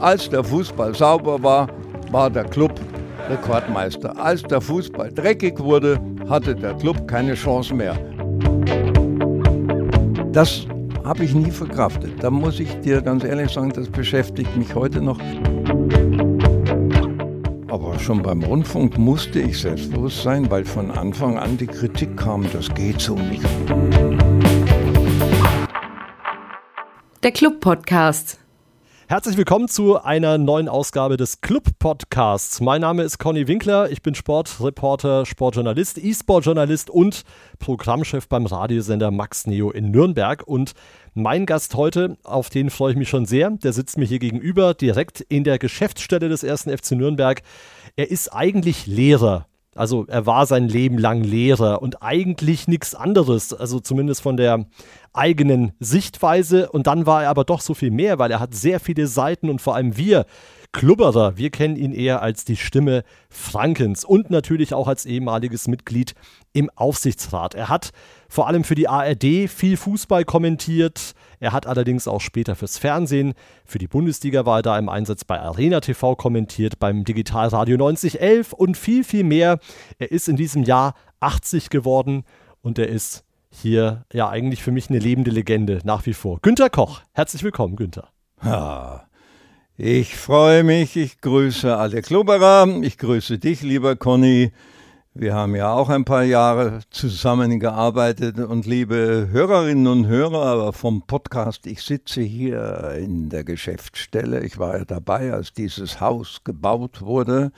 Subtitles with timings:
[0.00, 1.68] Als der Fußball sauber war,
[2.10, 2.72] war der Club
[3.28, 4.18] Rekordmeister.
[4.18, 7.96] Als der Fußball dreckig wurde, hatte der Club keine Chance mehr.
[10.32, 10.66] Das
[11.04, 12.12] habe ich nie verkraftet.
[12.22, 15.18] Da muss ich dir ganz ehrlich sagen, das beschäftigt mich heute noch.
[17.68, 22.46] Aber schon beim Rundfunk musste ich selbstbewusst sein, weil von Anfang an die Kritik kam,
[22.52, 23.44] das geht so nicht.
[27.28, 28.38] Der Club Podcast.
[29.06, 32.62] Herzlich willkommen zu einer neuen Ausgabe des Club Podcasts.
[32.62, 37.24] Mein Name ist Conny Winkler, ich bin Sportreporter, Sportjournalist, E-Sport-Journalist und
[37.58, 40.42] Programmchef beim Radiosender Max Neo in Nürnberg.
[40.46, 40.72] Und
[41.12, 44.72] mein Gast heute, auf den freue ich mich schon sehr, der sitzt mir hier gegenüber,
[44.72, 47.42] direkt in der Geschäftsstelle des ersten FC Nürnberg.
[47.94, 49.47] Er ist eigentlich Lehrer
[49.78, 54.66] also er war sein Leben lang Lehrer und eigentlich nichts anderes, also zumindest von der
[55.12, 56.70] eigenen Sichtweise.
[56.70, 59.48] Und dann war er aber doch so viel mehr, weil er hat sehr viele Seiten
[59.48, 60.26] und vor allem wir
[60.72, 66.14] Klubberer, wir kennen ihn eher als die Stimme Frankens und natürlich auch als ehemaliges Mitglied
[66.52, 67.54] im Aufsichtsrat.
[67.54, 67.90] Er hat
[68.28, 73.34] vor allem für die ARD viel Fußball kommentiert, er hat allerdings auch später fürs Fernsehen,
[73.64, 78.52] für die Bundesliga war er da im Einsatz bei Arena TV kommentiert, beim Digitalradio 9011
[78.52, 79.58] und viel, viel mehr.
[79.98, 82.24] Er ist in diesem Jahr 80 geworden
[82.62, 86.38] und er ist hier ja eigentlich für mich eine lebende Legende nach wie vor.
[86.42, 88.08] Günter Koch, herzlich willkommen, Günter.
[88.42, 89.08] Ja,
[89.76, 94.52] ich freue mich, ich grüße alle Klubberer, ich grüße dich, lieber Conny.
[95.20, 101.66] Wir haben ja auch ein paar Jahre zusammengearbeitet und liebe Hörerinnen und Hörer vom Podcast,
[101.66, 104.44] ich sitze hier in der Geschäftsstelle.
[104.44, 107.50] Ich war ja dabei, als dieses Haus gebaut wurde.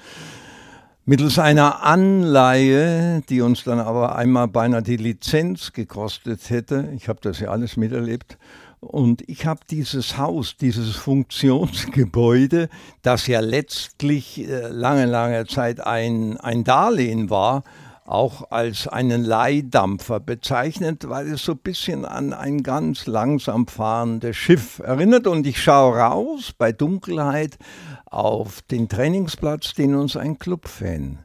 [1.05, 6.89] Mittels einer Anleihe, die uns dann aber einmal beinahe die Lizenz gekostet hätte.
[6.97, 8.39] Ich habe das ja alles miterlebt.
[8.81, 12.71] Und ich habe dieses Haus, dieses Funktionsgebäude,
[13.03, 17.63] das ja letztlich äh, lange, lange Zeit ein, ein Darlehen war,
[18.07, 24.37] auch als einen Leihdampfer bezeichnet, weil es so ein bisschen an ein ganz langsam fahrendes
[24.37, 25.27] Schiff erinnert.
[25.27, 27.59] Und ich schaue raus bei Dunkelheit
[28.07, 31.21] auf den Trainingsplatz, den uns ein Clubfan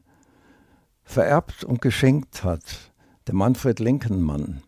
[1.02, 2.92] vererbt und geschenkt hat,
[3.26, 4.62] der Manfred Lenkenmann.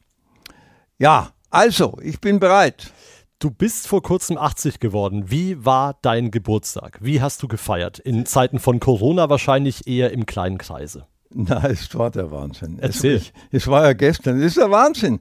[0.99, 2.93] Ja, also, ich bin bereit.
[3.39, 5.31] Du bist vor kurzem 80 geworden.
[5.31, 6.99] Wie war dein Geburtstag?
[7.01, 7.99] Wie hast du gefeiert?
[8.01, 11.07] In Zeiten von Corona wahrscheinlich eher im kleinen Kreise.
[11.31, 12.79] Na, es war der Wahnsinn.
[12.81, 13.17] Erzähl.
[13.17, 14.39] Es, es war ja gestern.
[14.39, 15.21] Es ist der Wahnsinn.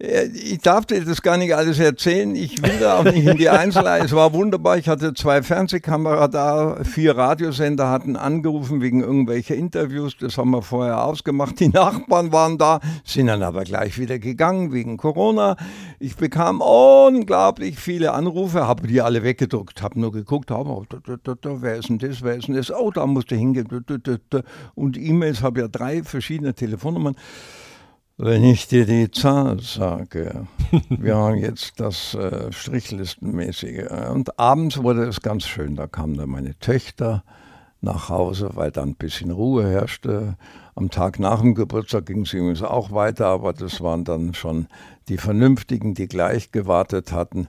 [0.00, 2.34] Äh, ich darf dir das gar nicht alles erzählen.
[2.34, 3.90] Ich will da auch nicht in die Einzelheiten.
[4.10, 4.78] Es war wunderbar.
[4.78, 10.16] Ich hatte zwei Fernsehkameras da, vier Radiosender hatten angerufen wegen irgendwelcher Interviews.
[10.18, 11.60] Das haben wir vorher ausgemacht.
[11.60, 15.56] Die Nachbarn waren da, sind dann aber gleich wieder gegangen wegen Corona.
[15.98, 21.88] Ich bekam unglaublich viele Anrufe, habe die alle weggedruckt, habe nur geguckt, hab, wer ist
[21.88, 22.72] denn das, wer ist denn das?
[22.72, 23.68] Oh, da musste hingehen.
[24.74, 27.16] Und E-Mails habe ja drei verschiedene Telefonnummern.
[28.22, 30.46] Wenn ich dir die Zahl sage,
[30.90, 33.90] wir haben jetzt das äh, Strichlistenmäßige.
[34.12, 35.74] Und abends wurde es ganz schön.
[35.74, 37.24] Da kamen dann meine Töchter
[37.80, 40.36] nach Hause, weil dann ein bisschen Ruhe herrschte.
[40.74, 44.66] Am Tag nach dem Geburtstag ging es übrigens auch weiter, aber das waren dann schon
[45.08, 47.48] die Vernünftigen, die gleich gewartet hatten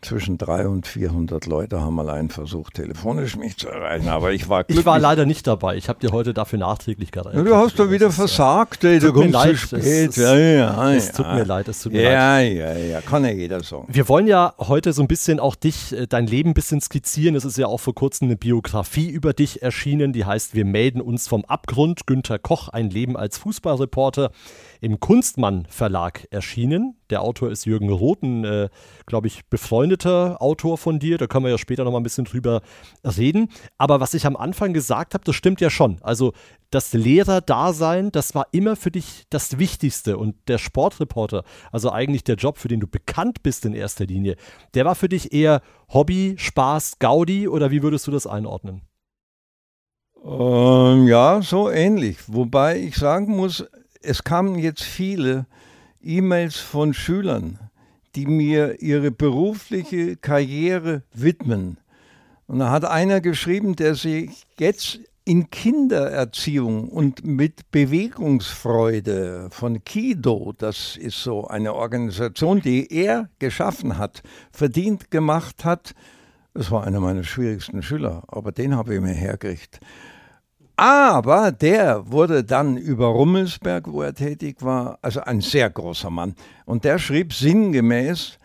[0.00, 4.08] zwischen 300 und 400 Leute haben allein versucht, telefonisch mich zu erreichen.
[4.08, 4.80] Aber ich war glücklich.
[4.80, 5.76] Ich war leider nicht dabei.
[5.76, 7.36] Ich habe dir heute dafür nachträglich gereicht.
[7.36, 9.00] Ja, du hast doch wieder versagt, ey.
[9.00, 10.10] Du kommst zu spät.
[10.10, 12.52] Es, ja, ja, es tut mir leid, es tut mir ja, leid.
[12.52, 13.86] Ja, ja, ja, kann ja jeder sagen.
[13.88, 17.34] Wir wollen ja heute so ein bisschen auch dich, äh, dein Leben ein bisschen skizzieren.
[17.34, 21.00] Es ist ja auch vor kurzem eine Biografie über dich erschienen, die heißt Wir melden
[21.00, 22.06] uns vom Abgrund.
[22.06, 24.30] Günter Koch, ein Leben als Fußballreporter
[24.80, 26.96] im Kunstmann Verlag erschienen.
[27.10, 28.68] Der Autor ist Jürgen Rothen, äh,
[29.06, 31.18] glaube ich, befreundeter Autor von dir.
[31.18, 32.62] Da können wir ja später noch mal ein bisschen drüber
[33.04, 33.48] reden.
[33.76, 35.98] Aber was ich am Anfang gesagt habe, das stimmt ja schon.
[36.02, 36.32] Also
[36.70, 40.18] das Lehrerdasein, das war immer für dich das Wichtigste.
[40.18, 44.36] Und der Sportreporter, also eigentlich der Job, für den du bekannt bist in erster Linie,
[44.74, 48.82] der war für dich eher Hobby, Spaß, Gaudi oder wie würdest du das einordnen?
[50.24, 52.18] Ähm, ja, so ähnlich.
[52.26, 53.64] Wobei ich sagen muss,
[54.02, 55.46] es kamen jetzt viele
[56.02, 57.58] E-Mails von Schülern,
[58.14, 61.78] die mir ihre berufliche Karriere widmen.
[62.46, 70.54] Und da hat einer geschrieben, der sich jetzt in Kindererziehung und mit Bewegungsfreude von Kido,
[70.56, 75.94] das ist so eine Organisation, die er geschaffen hat, verdient gemacht hat.
[76.54, 79.80] Das war einer meiner schwierigsten Schüler, aber den habe ich mir hergekriegt.
[80.78, 86.36] Aber der wurde dann über Rummelsberg, wo er tätig war, also ein sehr großer Mann.
[86.66, 88.38] Und der schrieb sinngemäß,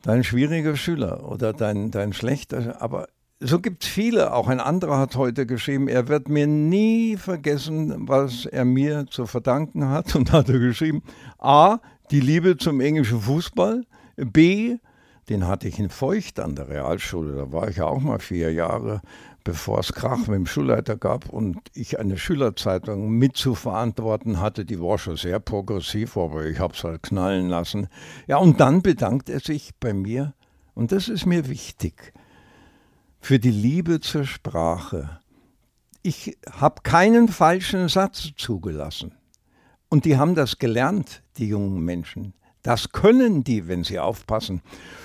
[0.00, 3.08] dein schwieriger Schüler oder dein, dein schlechter, aber
[3.40, 4.32] so gibt es viele.
[4.32, 9.26] Auch ein anderer hat heute geschrieben, er wird mir nie vergessen, was er mir zu
[9.26, 10.14] verdanken hat.
[10.16, 11.02] Und hat er geschrieben,
[11.36, 11.80] A,
[12.10, 13.84] die Liebe zum englischen Fußball,
[14.16, 14.78] B,
[15.28, 18.52] den hatte ich in Feucht an der Realschule, da war ich ja auch mal vier
[18.52, 19.02] Jahre,
[19.44, 24.64] bevor es Krach mit dem Schulleiter gab und ich eine Schülerzeitung mit zu verantworten hatte.
[24.64, 27.88] Die war schon sehr progressiv, aber ich habe es halt knallen lassen.
[28.26, 30.34] Ja, und dann bedankt er sich bei mir,
[30.74, 32.12] und das ist mir wichtig,
[33.20, 35.20] für die Liebe zur Sprache.
[36.02, 39.12] Ich habe keinen falschen Satz zugelassen.
[39.88, 42.34] Und die haben das gelernt, die jungen Menschen.
[42.68, 44.60] Das können die, wenn sie aufpassen.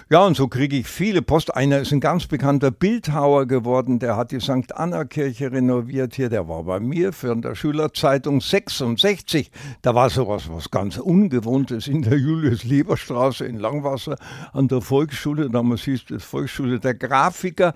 [0.09, 1.55] Ja, und so kriege ich viele Post.
[1.55, 4.75] Einer ist ein ganz bekannter Bildhauer geworden, der hat die St.
[4.75, 6.27] Anna-Kirche renoviert hier.
[6.27, 9.49] Der war bei mir für der Schülerzeitung 66.
[9.81, 14.17] Da war sowas was ganz Ungewohntes in der Julius-Lieber-Straße in Langwasser
[14.51, 15.49] an der Volksschule.
[15.49, 17.73] Damals hieß es Volksschule der Grafiker.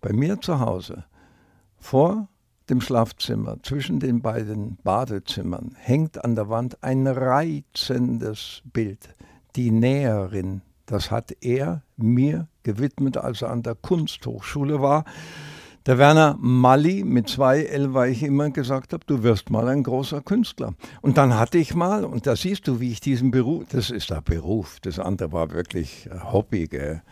[0.00, 1.04] Bei mir zu Hause.
[1.76, 2.26] Vor
[2.70, 9.14] dem Schlafzimmer, zwischen den beiden Badezimmern, hängt an der Wand ein reizendes Bild.
[9.58, 15.04] Die Näherin, das hat er mir gewidmet, als er an der Kunsthochschule war.
[15.84, 19.82] Der Werner Malli mit zwei L, weil ich immer gesagt habe, du wirst mal ein
[19.82, 20.74] großer Künstler.
[21.02, 24.10] Und dann hatte ich mal, und da siehst du, wie ich diesen Beruf, das ist
[24.10, 26.68] der Beruf, das andere war wirklich Hobby.
[26.68, 27.02] Gell.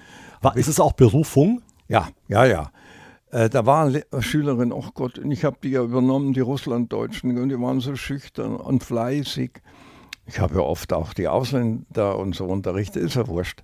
[0.40, 1.62] War, ist es auch Berufung?
[1.88, 2.70] Ja, ja, ja.
[3.32, 7.37] Äh, da war eine Schülerin, oh Gott, und ich habe die ja übernommen, die Russlanddeutschen,
[7.38, 9.62] und die waren so schüchtern und fleißig.
[10.26, 13.62] Ich habe ja oft auch die Ausländer und so unterrichtet, ist ja wurscht.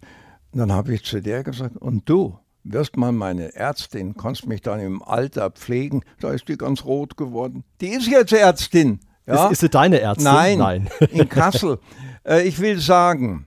[0.53, 4.61] Und dann habe ich zu der gesagt, und du wirst mal meine Ärztin, kannst mich
[4.61, 6.03] dann im Alter pflegen.
[6.21, 7.65] Da ist die ganz rot geworden.
[7.81, 9.01] Die ist jetzt Ärztin.
[9.27, 9.47] Ja?
[9.47, 10.25] Ist, ist sie deine Ärztin?
[10.25, 10.91] Nein, Nein.
[11.11, 11.79] in Kassel.
[12.25, 13.47] Äh, ich will sagen,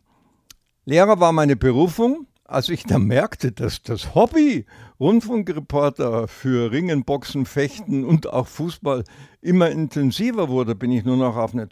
[0.85, 4.65] Lehrer war meine Berufung als ich dann merkte, dass das Hobby
[4.99, 9.03] Rundfunkreporter für Ringen, Boxen, Fechten und auch Fußball
[9.41, 11.69] immer intensiver wurde, bin ich nur noch auf eine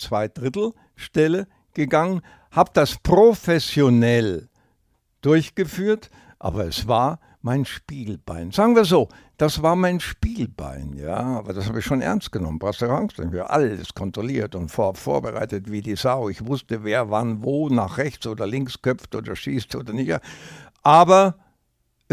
[0.95, 4.49] Zweidrittelstelle gegangen, habe das professionell
[5.21, 6.09] durchgeführt,
[6.39, 8.51] aber es war mein Spielbein.
[8.51, 12.59] Sagen wir so, das war mein Spielbein, ja, aber das habe ich schon ernst genommen.
[12.59, 13.19] Brauchst du Angst?
[13.19, 16.29] Ich habe alles kontrolliert und vor, vorbereitet wie die Sau.
[16.29, 20.17] Ich wusste, wer wann wo nach rechts oder links köpft oder schießt oder nicht.
[20.83, 21.35] Aber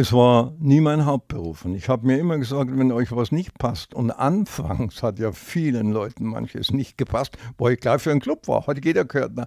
[0.00, 1.64] es war nie mein Hauptberuf.
[1.64, 5.32] Und ich habe mir immer gesagt, wenn euch was nicht passt, und anfangs hat ja
[5.32, 9.32] vielen Leuten manches nicht gepasst, wo ich gleich für einen Club war, hat jeder gehört,
[9.34, 9.46] na,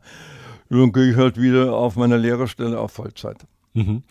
[0.69, 3.45] dann gehe ich halt wieder auf meiner Lehrerstelle auf Vollzeit.
[3.73, 4.03] Mhm.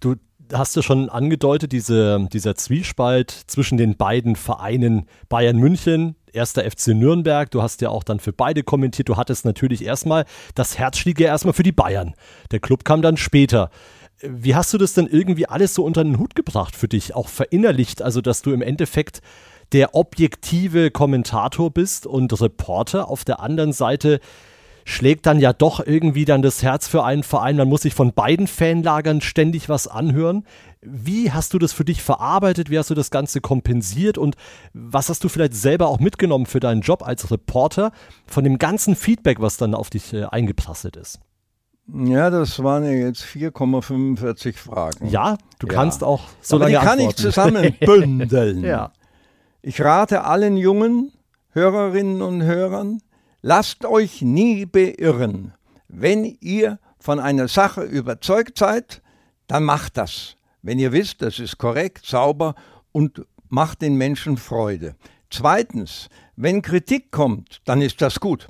[0.00, 0.16] Du
[0.52, 6.88] hast ja schon angedeutet, diese, dieser Zwiespalt zwischen den beiden Vereinen Bayern München, erster FC
[6.88, 7.50] Nürnberg.
[7.50, 9.08] Du hast ja auch dann für beide kommentiert.
[9.08, 12.14] Du hattest natürlich erstmal, das Herz schlägt ja erstmal für die Bayern.
[12.50, 13.70] Der Club kam dann später.
[14.20, 17.28] Wie hast du das denn irgendwie alles so unter den Hut gebracht für dich, auch
[17.28, 19.20] verinnerlicht, also dass du im Endeffekt
[19.72, 24.20] der objektive Kommentator bist und Reporter auf der anderen Seite
[24.84, 27.56] schlägt dann ja doch irgendwie dann das Herz für einen Verein.
[27.56, 30.44] Man muss sich von beiden Fanlagern ständig was anhören.
[30.82, 32.70] Wie hast du das für dich verarbeitet?
[32.70, 34.18] Wie hast du das Ganze kompensiert?
[34.18, 34.36] Und
[34.74, 37.92] was hast du vielleicht selber auch mitgenommen für deinen Job als Reporter
[38.26, 41.20] von dem ganzen Feedback, was dann auf dich äh, eingeprasselt ist?
[41.86, 45.06] Ja, das waren ja jetzt 4,45 Fragen.
[45.08, 45.72] Ja, du ja.
[45.74, 47.10] kannst auch so Aber lange die kann antworten.
[47.10, 48.64] ich zusammenbündeln.
[48.64, 48.92] ja.
[49.60, 51.12] Ich rate allen jungen
[51.50, 53.00] Hörerinnen und Hörern,
[53.42, 55.52] lasst euch nie beirren.
[55.88, 59.02] Wenn ihr von einer Sache überzeugt seid,
[59.46, 60.36] dann macht das.
[60.62, 62.54] Wenn ihr wisst, das ist korrekt, sauber
[62.92, 64.96] und macht den Menschen Freude.
[65.30, 68.48] Zweitens, wenn Kritik kommt, dann ist das gut.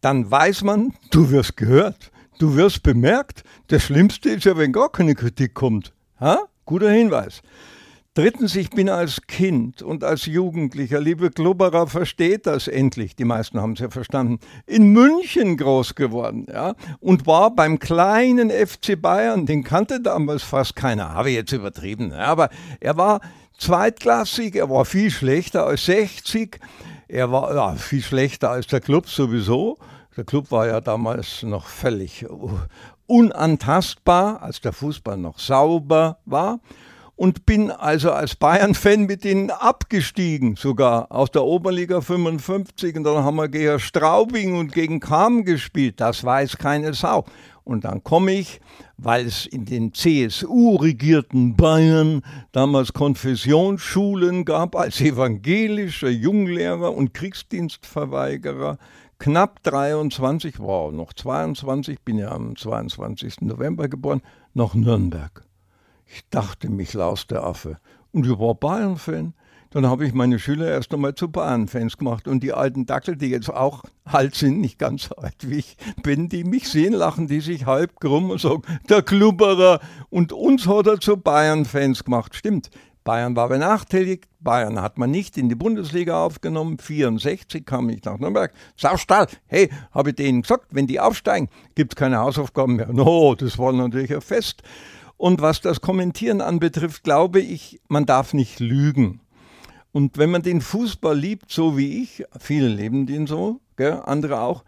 [0.00, 2.10] Dann weiß man, du wirst gehört.
[2.38, 5.92] Du wirst bemerkt, das Schlimmste ist ja, wenn gar keine Kritik kommt.
[6.20, 6.40] Ha?
[6.64, 7.42] Guter Hinweis.
[8.16, 13.60] Drittens, ich bin als Kind und als Jugendlicher, liebe Klubberer, versteht das endlich, die meisten
[13.60, 19.46] haben es ja verstanden, in München groß geworden, ja, und war beim kleinen FC Bayern,
[19.46, 23.20] den kannte damals fast keiner, habe ich jetzt übertrieben, ja, aber er war
[23.58, 26.60] zweitklassig, er war viel schlechter als 60,
[27.08, 29.76] er war ja, viel schlechter als der Club sowieso,
[30.16, 32.26] der Club war ja damals noch völlig
[33.06, 36.60] unantastbar, als der Fußball noch sauber war.
[37.16, 42.96] Und bin also als Bayern-Fan mit ihnen abgestiegen, sogar aus der Oberliga 55.
[42.96, 46.00] Und dann haben wir gegen Straubing und gegen Kam gespielt.
[46.00, 47.24] Das weiß keine Sau.
[47.62, 48.60] Und dann komme ich,
[48.98, 58.76] weil es in den CSU-regierten Bayern damals Konfessionsschulen gab, als evangelischer Junglehrer und Kriegsdienstverweigerer,
[59.24, 63.40] knapp 23, wow, noch 22, bin ja am 22.
[63.40, 64.20] November geboren,
[64.52, 65.46] nach Nürnberg.
[66.04, 67.78] Ich dachte, mich laus der Affe.
[68.12, 69.32] Und ich war Bayern-Fan.
[69.70, 72.28] Dann habe ich meine Schüler erst einmal zu Bayern-Fans gemacht.
[72.28, 75.78] Und die alten Dackel, die jetzt auch alt sind, nicht ganz so alt wie ich
[76.02, 79.80] bin, die mich sehen, lachen die sich halb krumm und sagen, der Klubberer.
[80.10, 82.34] Und uns hat er zu Bayern-Fans gemacht.
[82.34, 82.68] Stimmt.
[83.04, 84.24] Bayern war benachteiligt.
[84.40, 86.78] Bayern hat man nicht in die Bundesliga aufgenommen.
[86.78, 88.52] 64 kam ich nach Nürnberg.
[88.76, 92.88] Saustall, hey, habe ich denen gesagt, wenn die aufsteigen, gibt es keine Hausaufgaben mehr.
[92.92, 94.62] No, das war natürlich ein Fest.
[95.18, 99.20] Und was das Kommentieren anbetrifft, glaube ich, man darf nicht lügen.
[99.92, 104.40] Und wenn man den Fußball liebt, so wie ich, viele leben den so, gell, andere
[104.40, 104.64] auch,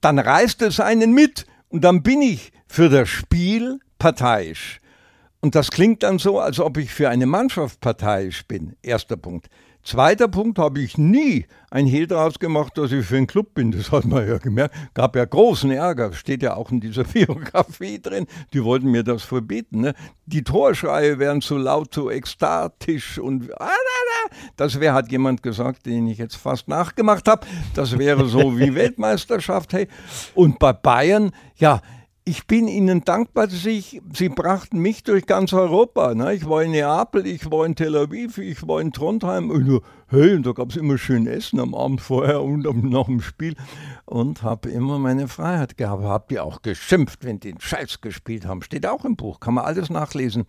[0.00, 4.79] dann reißt es einen mit und dann bin ich für das Spiel parteiisch.
[5.40, 8.76] Und das klingt dann so, als ob ich für eine Mannschaft parteiisch bin.
[8.82, 9.48] Erster Punkt.
[9.82, 13.72] Zweiter Punkt habe ich nie ein Hehl daraus gemacht, dass ich für einen Club bin.
[13.72, 14.74] Das hat man ja gemerkt.
[14.92, 16.12] Gab ja großen Ärger.
[16.12, 18.26] Steht ja auch in dieser Biografie drin.
[18.52, 19.80] Die wollten mir das verbieten.
[19.80, 19.94] Ne?
[20.26, 23.70] Die Torschreie wären zu laut, zu ekstatisch und ah,
[24.56, 27.46] das wäre, hat jemand gesagt, den ich jetzt fast nachgemacht habe.
[27.74, 29.72] Das wäre so wie Weltmeisterschaft.
[29.72, 29.88] Hey.
[30.34, 31.80] Und bei Bayern, ja,
[32.30, 36.14] ich bin Ihnen dankbar, dass ich, Sie brachten mich durch ganz Europa.
[36.14, 36.34] Ne?
[36.34, 39.50] Ich war in Neapel, ich war in Tel Aviv, ich war in Trondheim.
[39.50, 43.20] Und, hey, und da gab es immer schön Essen am Abend vorher und nach dem
[43.20, 43.56] Spiel.
[44.10, 46.02] Und habe immer meine Freiheit gehabt.
[46.02, 48.62] Habe die auch geschimpft, wenn die den Scheiß gespielt haben.
[48.62, 50.46] Steht auch im Buch, kann man alles nachlesen.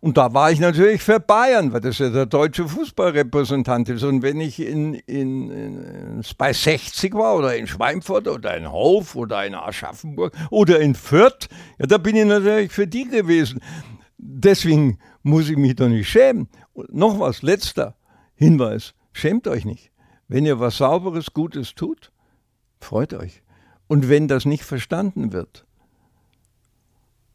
[0.00, 4.02] Und da war ich natürlich für Bayern, weil das ja der deutsche Fußballrepräsentant ist.
[4.02, 9.14] Und wenn ich in, in, in, bei 60 war oder in Schweinfurt oder in Hof
[9.14, 13.60] oder in Aschaffenburg oder in Fürth, Fürth, ja, da bin ich natürlich für die gewesen.
[14.18, 16.48] Deswegen muss ich mich doch nicht schämen.
[16.72, 17.96] Und noch was, letzter
[18.34, 19.92] Hinweis, schämt euch nicht.
[20.28, 22.10] Wenn ihr was Sauberes, Gutes tut,
[22.84, 23.42] freut euch.
[23.86, 25.64] Und wenn das nicht verstanden wird,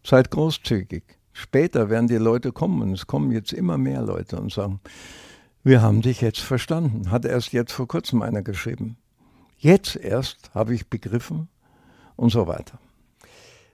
[0.04, 1.04] seid großzügig.
[1.34, 4.80] Später werden die Leute kommen und es kommen jetzt immer mehr Leute und sagen,
[5.64, 7.12] wir haben dich jetzt verstanden.
[7.12, 8.98] Hat erst jetzt vor kurzem einer geschrieben.
[9.58, 11.50] Jetzt erst habe ich begriffen
[12.16, 12.80] und so weiter.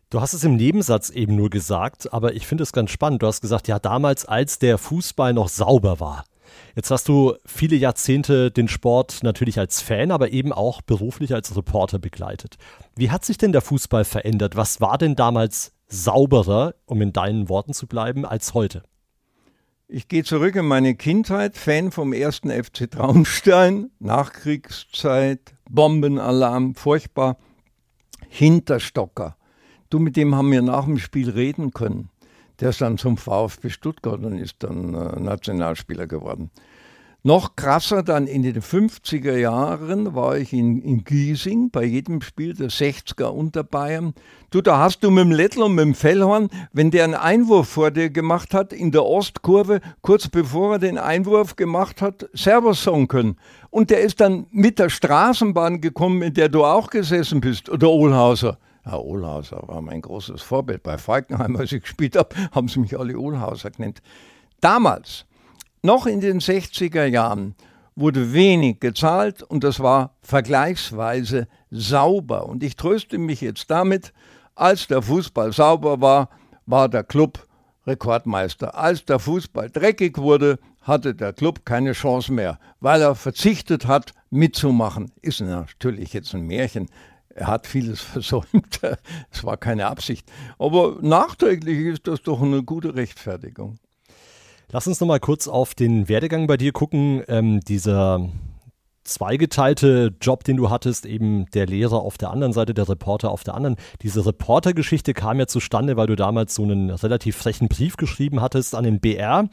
[0.09, 3.23] Du hast es im Nebensatz eben nur gesagt, aber ich finde es ganz spannend.
[3.23, 6.25] Du hast gesagt, ja, damals, als der Fußball noch sauber war.
[6.75, 11.55] Jetzt hast du viele Jahrzehnte den Sport natürlich als Fan, aber eben auch beruflich als
[11.55, 12.55] Reporter begleitet.
[12.95, 14.55] Wie hat sich denn der Fußball verändert?
[14.55, 18.83] Was war denn damals sauberer, um in deinen Worten zu bleiben, als heute?
[19.87, 27.37] Ich gehe zurück in meine Kindheit, Fan vom ersten FC Traunstein, Nachkriegszeit, Bombenalarm, furchtbar,
[28.27, 29.37] Hinterstocker.
[29.89, 32.09] Du, mit dem haben wir nach dem Spiel reden können.
[32.59, 36.51] Der ist dann zum VfB Stuttgart und ist dann äh, Nationalspieler geworden.
[37.27, 42.53] Noch krasser dann in den 50er Jahren war ich in, in Giesing bei jedem Spiel
[42.53, 44.13] der 60er unter Bayern.
[44.51, 47.67] Du, da hast du mit dem Lettl und mit dem Fellhorn, wenn der einen Einwurf
[47.67, 52.83] vor dir gemacht hat in der Ostkurve, kurz bevor er den Einwurf gemacht hat, Servus
[52.83, 53.37] sagen können.
[53.71, 57.89] Und der ist dann mit der Straßenbahn gekommen, in der du auch gesessen bist, oder
[57.89, 58.59] Ohlhauser.
[58.85, 60.83] Herr Ohlhauser war mein großes Vorbild.
[60.83, 64.01] Bei Falkenheim, als ich gespielt habe, haben sie mich alle Ohlhauser genannt.
[64.61, 65.25] Damals,
[65.81, 67.55] noch in den 60er Jahren,
[67.95, 72.47] wurde wenig gezahlt und das war vergleichsweise sauber.
[72.47, 74.13] Und ich tröste mich jetzt damit,
[74.53, 76.29] als der Fußball sauber war,
[76.65, 77.47] war der Club
[77.87, 78.75] Rekordmeister.
[78.75, 84.13] Als der Fußball dreckig wurde, hatte der Club keine Chance mehr, weil er verzichtet hat,
[84.29, 85.11] mitzumachen.
[85.21, 86.87] Ist natürlich jetzt ein Märchen.
[87.35, 88.79] Er hat vieles versäumt.
[89.29, 90.31] Es war keine Absicht.
[90.57, 93.77] Aber nachträglich ist das doch eine gute Rechtfertigung.
[94.71, 97.23] Lass uns noch mal kurz auf den Werdegang bei dir gucken.
[97.27, 98.27] Ähm, dieser
[99.05, 103.43] zweigeteilte Job, den du hattest, eben der Lehrer auf der anderen Seite, der Reporter auf
[103.43, 103.77] der anderen.
[104.01, 108.75] Diese Reportergeschichte kam ja zustande, weil du damals so einen relativ frechen Brief geschrieben hattest
[108.75, 109.47] an den BR,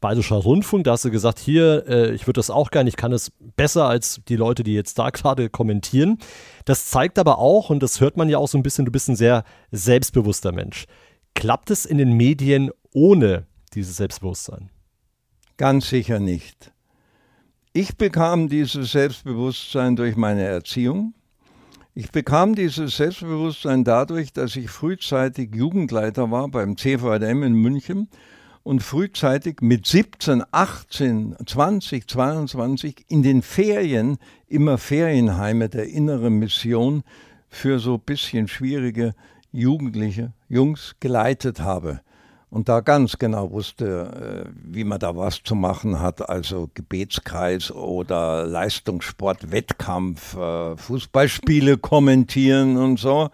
[0.00, 0.84] Bayerischer Rundfunk.
[0.84, 3.86] Da hast du gesagt, hier, äh, ich würde das auch gerne, ich kann es besser
[3.86, 6.18] als die Leute, die jetzt da gerade kommentieren.
[6.64, 9.08] Das zeigt aber auch, und das hört man ja auch so ein bisschen, du bist
[9.08, 10.86] ein sehr selbstbewusster Mensch.
[11.34, 14.70] Klappt es in den Medien ohne dieses Selbstbewusstsein?
[15.56, 16.72] Ganz sicher nicht.
[17.74, 21.14] Ich bekam dieses Selbstbewusstsein durch meine Erziehung.
[21.94, 28.08] Ich bekam dieses Selbstbewusstsein dadurch, dass ich frühzeitig Jugendleiter war beim CVDM in München
[28.62, 37.02] und frühzeitig mit 17, 18, 20, 22 in den Ferien immer Ferienheime der inneren Mission
[37.48, 39.14] für so bisschen schwierige
[39.50, 42.02] Jugendliche, Jungs geleitet habe
[42.52, 47.70] und da ganz genau wusste, äh, wie man da was zu machen hat, also Gebetskreis
[47.70, 53.30] oder Leistungssport, Wettkampf, äh, Fußballspiele kommentieren und so.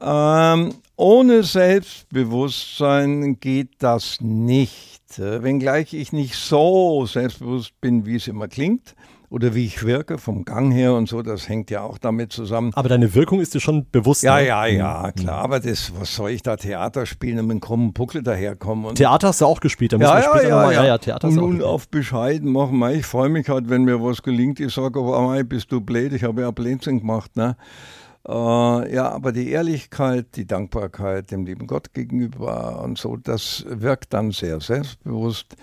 [0.00, 5.16] Ähm, ohne Selbstbewusstsein geht das nicht.
[5.16, 8.96] Äh, wenngleich ich nicht so selbstbewusst bin, wie es immer klingt
[9.34, 12.70] oder wie ich wirke, vom Gang her und so, das hängt ja auch damit zusammen.
[12.76, 14.22] Aber deine Wirkung ist dir schon bewusst.
[14.22, 14.46] Ja, ne?
[14.46, 15.20] ja, ja, mhm.
[15.20, 15.38] klar.
[15.38, 18.94] Aber das, was soll ich da Theater spielen und mit einem krummen Puckel daherkommen?
[18.94, 21.88] Theater hast du auch gespielt, da ja, ja, ja, ja, ja, Theater und nun auf
[21.88, 22.80] bescheiden machen.
[22.92, 24.60] Ich freue mich halt, wenn mir was gelingt.
[24.60, 27.34] Ich sage, oh, bist du blöd, ich habe ja Blödsinn gemacht.
[27.34, 27.56] Ne?
[28.28, 28.32] Äh,
[28.94, 34.30] ja, aber die Ehrlichkeit, die Dankbarkeit dem lieben Gott gegenüber und so, das wirkt dann
[34.30, 35.56] sehr selbstbewusst.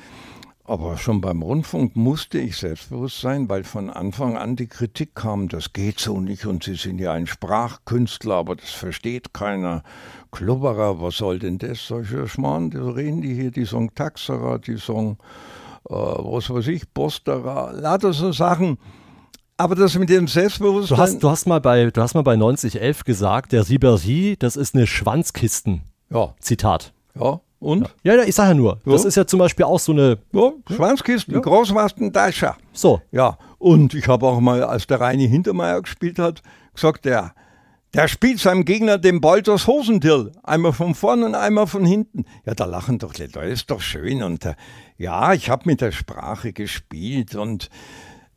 [0.64, 5.50] Aber schon beim Rundfunk musste ich selbstbewusst sein, weil von Anfang an die Kritik kam,
[5.50, 9.84] das geht so nicht und Sie sind ja ein Sprachkünstler, aber das versteht keiner.
[10.32, 11.88] Klubberer, was soll denn das?
[11.88, 15.18] Solche Schmarrn, die reden die hier, die sagen Taxerer, die sagen,
[15.90, 18.78] äh, was weiß ich, Bosterer, lauter so Sachen.
[19.58, 20.96] Aber das mit dem Selbstbewusstsein.
[20.96, 24.56] Du hast, du hast, mal, bei, du hast mal bei 9011 gesagt, der Ribéry, das
[24.56, 25.84] ist eine Schwanzkisten.
[26.10, 26.34] Ja.
[26.40, 26.94] Zitat.
[27.20, 27.42] Ja.
[27.62, 27.94] Und?
[28.04, 28.82] Ja, ja ich sage ja nur.
[28.86, 28.92] Ja.
[28.92, 30.18] Das ist ja zum Beispiel auch so eine.
[30.34, 31.40] Ja, Schwanzkisten, ja.
[31.40, 32.58] Großmastendascher.
[32.74, 33.02] So.
[33.12, 33.38] Ja.
[33.60, 36.42] Und ich habe auch mal, als der Reini Hintermeier gespielt hat,
[36.74, 37.34] gesagt, der,
[37.94, 40.32] der spielt seinem Gegner den Ball durchs Hosendill.
[40.42, 42.26] Einmal von vorne und einmal von hinten.
[42.46, 44.24] Ja, da lachen doch die Leute, das ist doch schön.
[44.24, 44.56] Und äh,
[44.98, 47.70] ja, ich habe mit der Sprache gespielt und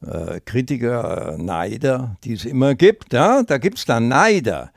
[0.06, 3.14] äh, Kritiker, äh, Neider, die es immer gibt.
[3.14, 3.42] Ja?
[3.42, 4.70] Da gibt es dann Neider,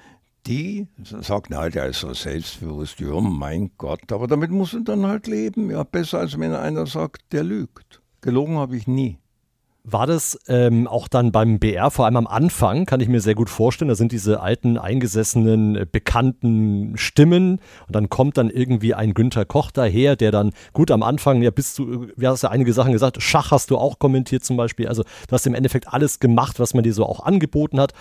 [0.48, 5.06] die sagen, na, der ist so selbstbewusst, ja, mein Gott, aber damit muss er dann
[5.06, 5.70] halt leben.
[5.70, 8.02] Ja, besser als wenn einer sagt, der lügt.
[8.22, 9.18] Gelogen habe ich nie.
[9.90, 13.36] War das ähm, auch dann beim BR, vor allem am Anfang, kann ich mir sehr
[13.36, 18.94] gut vorstellen, da sind diese alten, eingesessenen, äh, bekannten Stimmen und dann kommt dann irgendwie
[18.94, 22.50] ein Günther Koch daher, der dann gut am Anfang, ja, bist du, wie hast du
[22.50, 25.88] einige Sachen gesagt, Schach hast du auch kommentiert zum Beispiel, also du hast im Endeffekt
[25.94, 27.94] alles gemacht, was man dir so auch angeboten hat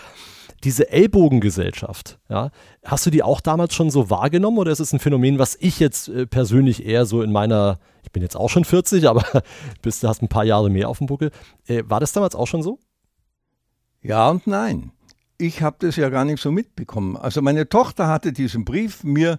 [0.65, 2.51] diese Ellbogengesellschaft, ja,
[2.85, 5.79] hast du die auch damals schon so wahrgenommen oder ist es ein Phänomen, was ich
[5.81, 9.25] jetzt äh, persönlich eher so in meiner, ich bin jetzt auch schon 40, aber
[9.83, 11.31] bist, du hast ein paar Jahre mehr auf dem Buckel.
[11.67, 12.79] Äh, war das damals auch schon so?
[14.03, 14.93] Ja und nein.
[15.39, 17.17] Ich habe das ja gar nicht so mitbekommen.
[17.17, 19.39] Also meine Tochter hatte diesen Brief mir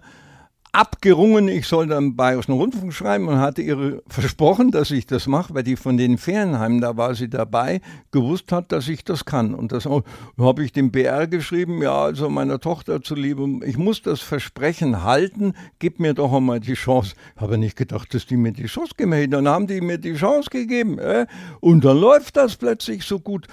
[0.72, 5.54] abgerungen, ich soll dann Bayerischen Rundfunk schreiben und hatte ihr versprochen, dass ich das mache,
[5.54, 9.54] weil die von den Ferienheimen, da war sie dabei, gewusst hat, dass ich das kann.
[9.54, 14.20] Und das habe ich dem BR geschrieben, ja, also meiner Tochter zuliebe, ich muss das
[14.20, 17.14] Versprechen halten, gib mir doch einmal die Chance.
[17.34, 19.30] Ich habe nicht gedacht, dass die mir die Chance geben.
[19.30, 20.98] Dann haben die mir die Chance gegeben.
[20.98, 21.26] Äh?
[21.60, 23.46] Und dann läuft das plötzlich so gut.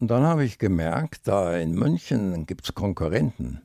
[0.00, 3.60] Und dann habe ich gemerkt, da in München gibt es Konkurrenten.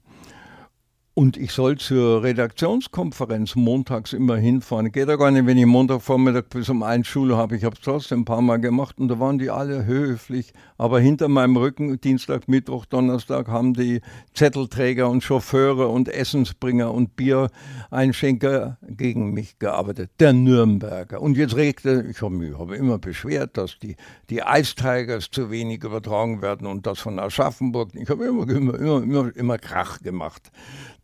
[1.18, 4.92] Und ich soll zur Redaktionskonferenz montags immer hinfahren.
[4.92, 7.56] Geht ja gar nicht, wenn ich Montagvormittag bis um eins Schule habe.
[7.56, 10.52] Ich habe es trotzdem ein paar Mal gemacht und da waren die alle höflich.
[10.78, 14.02] Aber hinter meinem Rücken, Dienstag, Mittwoch, Donnerstag, haben die
[14.34, 20.12] Zettelträger und Chauffeure und Essensbringer und Biereinschenker gegen mich gearbeitet.
[20.20, 21.22] Der Nürnberger.
[21.22, 23.96] Und jetzt regte, ich habe mich hab immer beschwert, dass die,
[24.30, 27.92] die Ice Tigers zu wenig übertragen werden und das von Aschaffenburg.
[27.94, 30.52] Ich habe immer, immer, immer, immer Krach gemacht.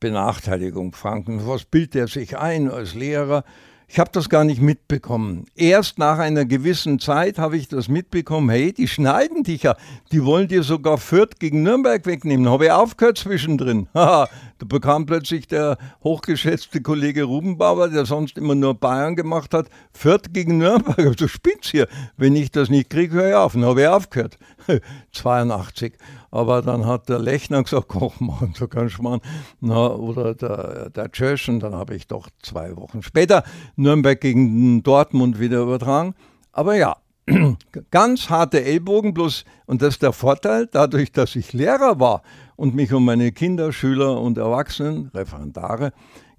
[0.01, 1.47] Benachteiligung Franken.
[1.47, 3.45] Was bildet er sich ein als Lehrer?
[3.93, 5.47] Ich habe das gar nicht mitbekommen.
[5.53, 8.49] Erst nach einer gewissen Zeit habe ich das mitbekommen.
[8.49, 9.75] Hey, die schneiden dich ja.
[10.13, 12.49] Die wollen dir sogar Fürth gegen Nürnberg wegnehmen.
[12.49, 13.87] Habe ich aufgehört zwischendrin.
[13.93, 20.31] Da bekam plötzlich der hochgeschätzte Kollege Rubenbauer, der sonst immer nur Bayern gemacht hat, Fürth
[20.31, 21.17] gegen Nürnberg.
[21.17, 21.87] Du spinnst hier.
[22.15, 23.53] Wenn ich das nicht kriege, höre ich auf.
[23.53, 24.37] Dann habe ich aufgehört.
[25.13, 25.93] 82.
[26.31, 29.21] Aber dann hat der Lechner gesagt, koch mal, so kann ich machen.
[29.59, 33.43] Na, oder der, der Tschösch, und dann habe ich doch zwei Wochen später
[33.75, 36.15] Nürnberg gegen Dortmund wieder übertragen.
[36.53, 36.95] Aber ja,
[37.91, 42.23] ganz harte Ellbogen, bloß, und das ist der Vorteil, dadurch, dass ich Lehrer war
[42.55, 45.91] und mich um meine Kinder, Schüler und Erwachsenen, Referendare,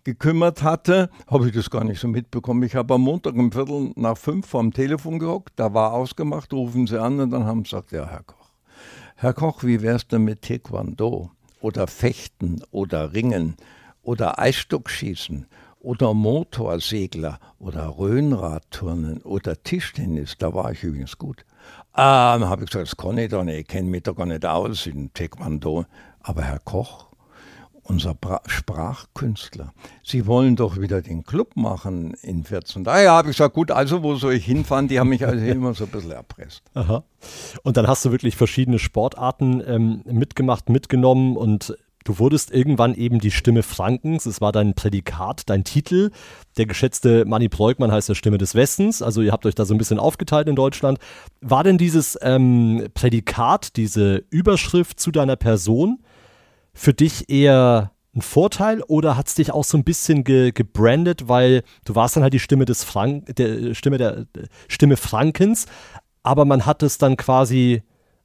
[0.04, 2.62] gekümmert hatte, habe ich das gar nicht so mitbekommen.
[2.64, 6.86] Ich habe am Montag um Viertel nach fünf vorm Telefon gehockt, da war ausgemacht, rufen
[6.86, 8.41] Sie an und dann haben sie gesagt, ja, Herr Koch.
[9.22, 11.30] Herr Koch, wie wär's denn mit Taekwondo
[11.60, 13.54] oder Fechten oder Ringen
[14.02, 15.46] oder Eisstockschießen
[15.78, 20.38] oder Motorsegler oder Röhnradturnen oder Tischtennis?
[20.38, 21.44] Da war ich übrigens gut.
[21.92, 24.26] Ah, dann habe ich gesagt, das kann ich doch nicht, ich kenne mich doch gar
[24.26, 25.86] nicht aus in Taekwondo.
[26.18, 27.06] Aber Herr Koch,
[27.84, 29.72] unser Bra Sprachkünstler.
[30.02, 33.04] Sie wollen doch wieder den Club machen in 14 Tagen.
[33.04, 34.88] Ja, habe ich gesagt, gut, also wo soll ich hinfahren?
[34.88, 36.62] Die haben mich also immer so ein bisschen erpresst.
[36.74, 37.04] Aha.
[37.62, 43.20] Und dann hast du wirklich verschiedene Sportarten ähm, mitgemacht, mitgenommen und Du wurdest irgendwann eben
[43.20, 44.26] die Stimme Frankens.
[44.26, 46.10] Es war dein Prädikat, dein Titel.
[46.56, 49.02] Der geschätzte Manny Breukmann heißt der Stimme des Westens.
[49.02, 50.98] Also ihr habt euch da so ein bisschen aufgeteilt in Deutschland.
[51.40, 56.02] War denn dieses ähm, Prädikat, diese Überschrift zu deiner Person
[56.72, 61.28] für dich eher ein Vorteil oder hat es dich auch so ein bisschen ge gebrandet,
[61.28, 64.26] weil du warst dann halt die Stimme des Frank der Stimme der
[64.68, 65.66] Stimme Frankens,
[66.22, 67.82] aber man hat es dann quasi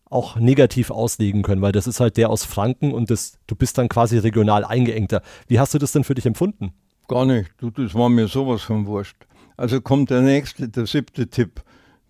[0.10, 3.78] auch negativ auslegen können, weil das ist halt der aus Franken und das, du bist
[3.78, 5.22] dann quasi regional eingeengter.
[5.48, 6.74] Wie hast du das denn für dich empfunden?
[7.08, 7.52] Gar nicht.
[7.60, 9.18] Das war mir sowas von wurscht.
[9.58, 11.62] Also kommt der nächste, der siebte Tipp.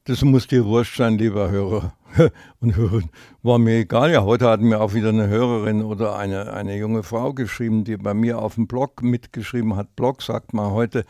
[0.07, 1.93] Das muss dir wurscht sein, lieber Hörer
[2.61, 3.09] und Hörerin.
[3.43, 4.13] War mir egal.
[4.13, 7.97] Ja, heute hat mir auch wieder eine Hörerin oder eine, eine junge Frau geschrieben, die
[7.97, 9.97] bei mir auf dem Blog mitgeschrieben hat.
[9.97, 11.03] Blog sagt man heute.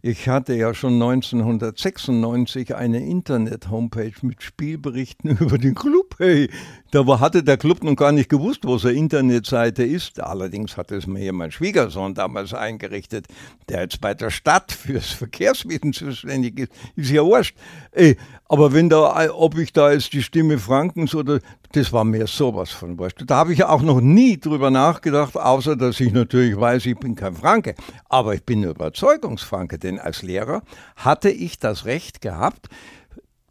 [0.00, 6.14] Ich hatte ja schon 1996 eine Internet-Homepage mit Spielberichten über den Club.
[6.18, 6.48] Hey,
[6.92, 10.20] da hatte der Club noch gar nicht gewusst, wo seine Internetseite ist.
[10.20, 13.26] Allerdings hatte es mir mein Schwiegersohn damals eingerichtet,
[13.68, 16.72] der jetzt bei der Stadt fürs Verkehrswesen zuständig ist.
[16.94, 17.56] Ist ja wurscht.
[17.90, 18.16] Ey,
[18.48, 21.40] aber wenn da, ob ich da jetzt die Stimme Frankens oder,
[21.72, 23.22] das war mir sowas von wurscht.
[23.26, 26.98] Da habe ich ja auch noch nie drüber nachgedacht, außer dass ich natürlich weiß, ich
[26.98, 27.74] bin kein Franke.
[28.08, 30.62] Aber ich bin Überzeugungsfranke, denn als Lehrer
[30.96, 32.68] hatte ich das Recht gehabt,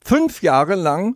[0.04, 1.16] fünf Jahre lang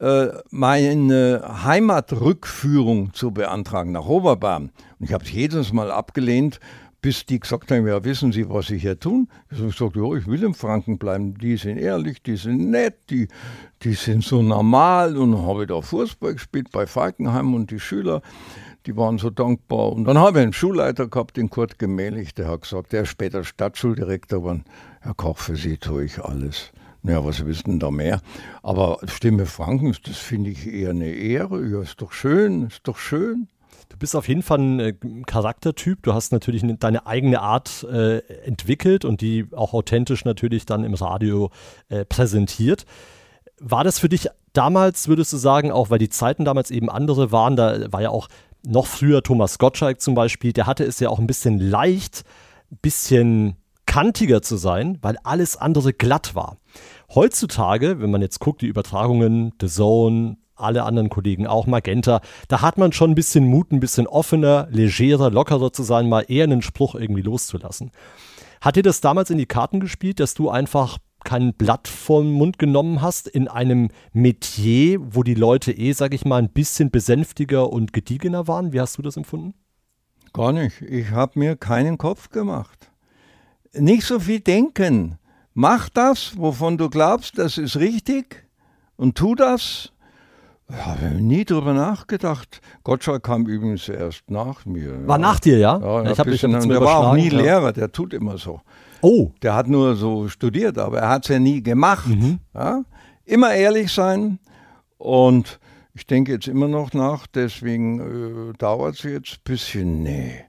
[0.00, 4.70] äh, meine Heimatrückführung zu beantragen nach Oberbayern.
[4.98, 6.60] Und ich habe es jedes Mal abgelehnt,
[7.00, 9.28] bis die gesagt haben, ja, wissen Sie, was Sie hier tun?
[9.50, 11.34] Ich habe gesagt, ja, ich will in Franken bleiben.
[11.34, 13.28] Die sind ehrlich, die sind nett, die,
[13.82, 15.16] die sind so normal.
[15.16, 18.20] Und dann habe ich da Fußball gespielt bei Falkenheim und die Schüler,
[18.86, 19.92] die waren so dankbar.
[19.92, 23.10] Und dann habe ich einen Schulleiter gehabt, den Kurt Gemählich, der hat gesagt, der ist
[23.10, 24.64] später Stadtschuldirektor geworden.
[25.00, 26.72] Herr Koch, für Sie tue ich alles.
[27.04, 28.20] Ja, was wissen da mehr?
[28.62, 31.64] Aber Stimme Frankens, das finde ich eher eine Ehre.
[31.68, 33.46] Ja, ist doch schön, ist doch schön.
[33.88, 34.94] Du bist auf jeden Fall ein äh,
[35.26, 36.02] Charaktertyp.
[36.02, 40.94] Du hast natürlich deine eigene Art äh, entwickelt und die auch authentisch natürlich dann im
[40.94, 41.50] Radio
[41.88, 42.84] äh, präsentiert.
[43.58, 47.32] War das für dich damals, würdest du sagen, auch weil die Zeiten damals eben andere
[47.32, 48.28] waren, da war ja auch
[48.66, 52.24] noch früher Thomas Gottschalk zum Beispiel, der hatte es ja auch ein bisschen leicht,
[52.70, 56.56] ein bisschen kantiger zu sein, weil alles andere glatt war.
[57.14, 62.62] Heutzutage, wenn man jetzt guckt, die Übertragungen, The Zone, alle anderen Kollegen, auch Magenta, da
[62.62, 66.44] hat man schon ein bisschen Mut, ein bisschen offener, legerer, lockerer zu sein, mal eher
[66.44, 67.90] einen Spruch irgendwie loszulassen.
[68.60, 72.58] Hat dir das damals in die Karten gespielt, dass du einfach kein Blatt vom Mund
[72.58, 77.70] genommen hast in einem Metier, wo die Leute eh, sag ich mal, ein bisschen besänftiger
[77.70, 78.72] und gediegener waren?
[78.72, 79.54] Wie hast du das empfunden?
[80.32, 80.80] Gar nicht.
[80.82, 82.88] Ich habe mir keinen Kopf gemacht
[83.74, 85.18] nicht so viel denken.
[85.54, 88.48] Mach das, wovon du glaubst, das ist richtig
[88.96, 89.92] und tu das.
[90.70, 92.60] Ich habe nie drüber nachgedacht.
[92.84, 95.06] Gottschalk kam übrigens erst nach mir.
[95.06, 95.22] War ja.
[95.22, 95.78] nach dir, ja?
[95.78, 97.40] ja ich habe bisschen, Der war auch nie ja.
[97.40, 98.60] Lehrer, der tut immer so.
[99.00, 99.30] Oh.
[99.42, 102.08] Der hat nur so studiert, aber er hat es ja nie gemacht.
[102.08, 102.40] Mhm.
[102.54, 102.82] Ja?
[103.24, 104.38] Immer ehrlich sein
[104.98, 105.58] und
[105.94, 110.02] ich denke jetzt immer noch nach, deswegen äh, dauert es jetzt ein bisschen.
[110.02, 110.44] Nee.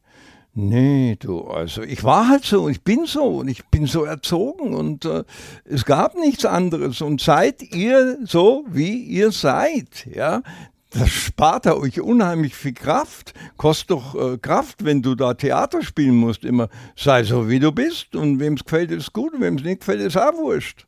[0.53, 4.73] Nee, du, also ich war halt so, ich bin so und ich bin so erzogen
[4.73, 5.23] und äh,
[5.63, 7.01] es gab nichts anderes.
[7.01, 10.41] Und seid ihr so, wie ihr seid, ja,
[10.91, 13.33] das spart euch unheimlich viel Kraft.
[13.57, 16.43] Kostet doch äh, Kraft, wenn du da Theater spielen musst.
[16.43, 18.15] Immer sei so, wie du bist.
[18.15, 19.33] Und wem es gefällt, ist gut.
[19.35, 20.87] Und wem es nicht gefällt, ist auch wurscht.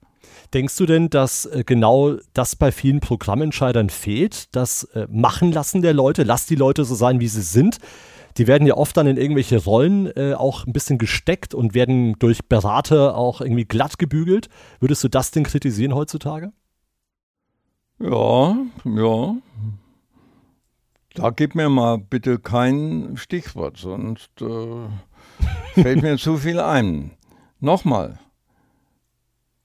[0.56, 4.56] Denkst du denn, dass äh, genau das bei vielen Programmentscheidern fehlt?
[4.56, 6.24] Das äh, Machen lassen der Leute?
[6.24, 7.78] Lass die Leute so sein, wie sie sind
[8.41, 12.15] die werden ja oft dann in irgendwelche Rollen äh, auch ein bisschen gesteckt und werden
[12.17, 14.49] durch Berater auch irgendwie glatt gebügelt.
[14.80, 16.51] Würdest du das denn kritisieren heutzutage?
[17.99, 19.36] Ja, ja.
[21.13, 24.88] Da gib mir mal bitte kein Stichwort, sonst äh,
[25.80, 27.12] fällt mir zu viel ein.
[27.60, 28.17] Nochmal,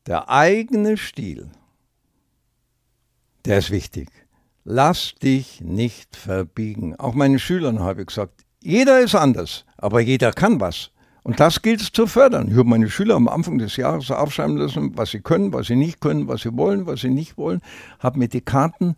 [0.06, 1.50] der eigene Stil,
[3.46, 4.10] der ist wichtig.
[4.64, 6.94] Lass dich nicht verbiegen.
[6.96, 10.90] Auch meinen Schülern habe ich gesagt, jeder ist anders, aber jeder kann was.
[11.22, 12.48] Und das gilt es zu fördern.
[12.48, 15.76] Ich habe meine Schüler am Anfang des Jahres aufschreiben lassen, was sie können, was sie
[15.76, 17.60] nicht können, was sie wollen, was sie nicht wollen.
[18.00, 18.96] Habe mir die Karten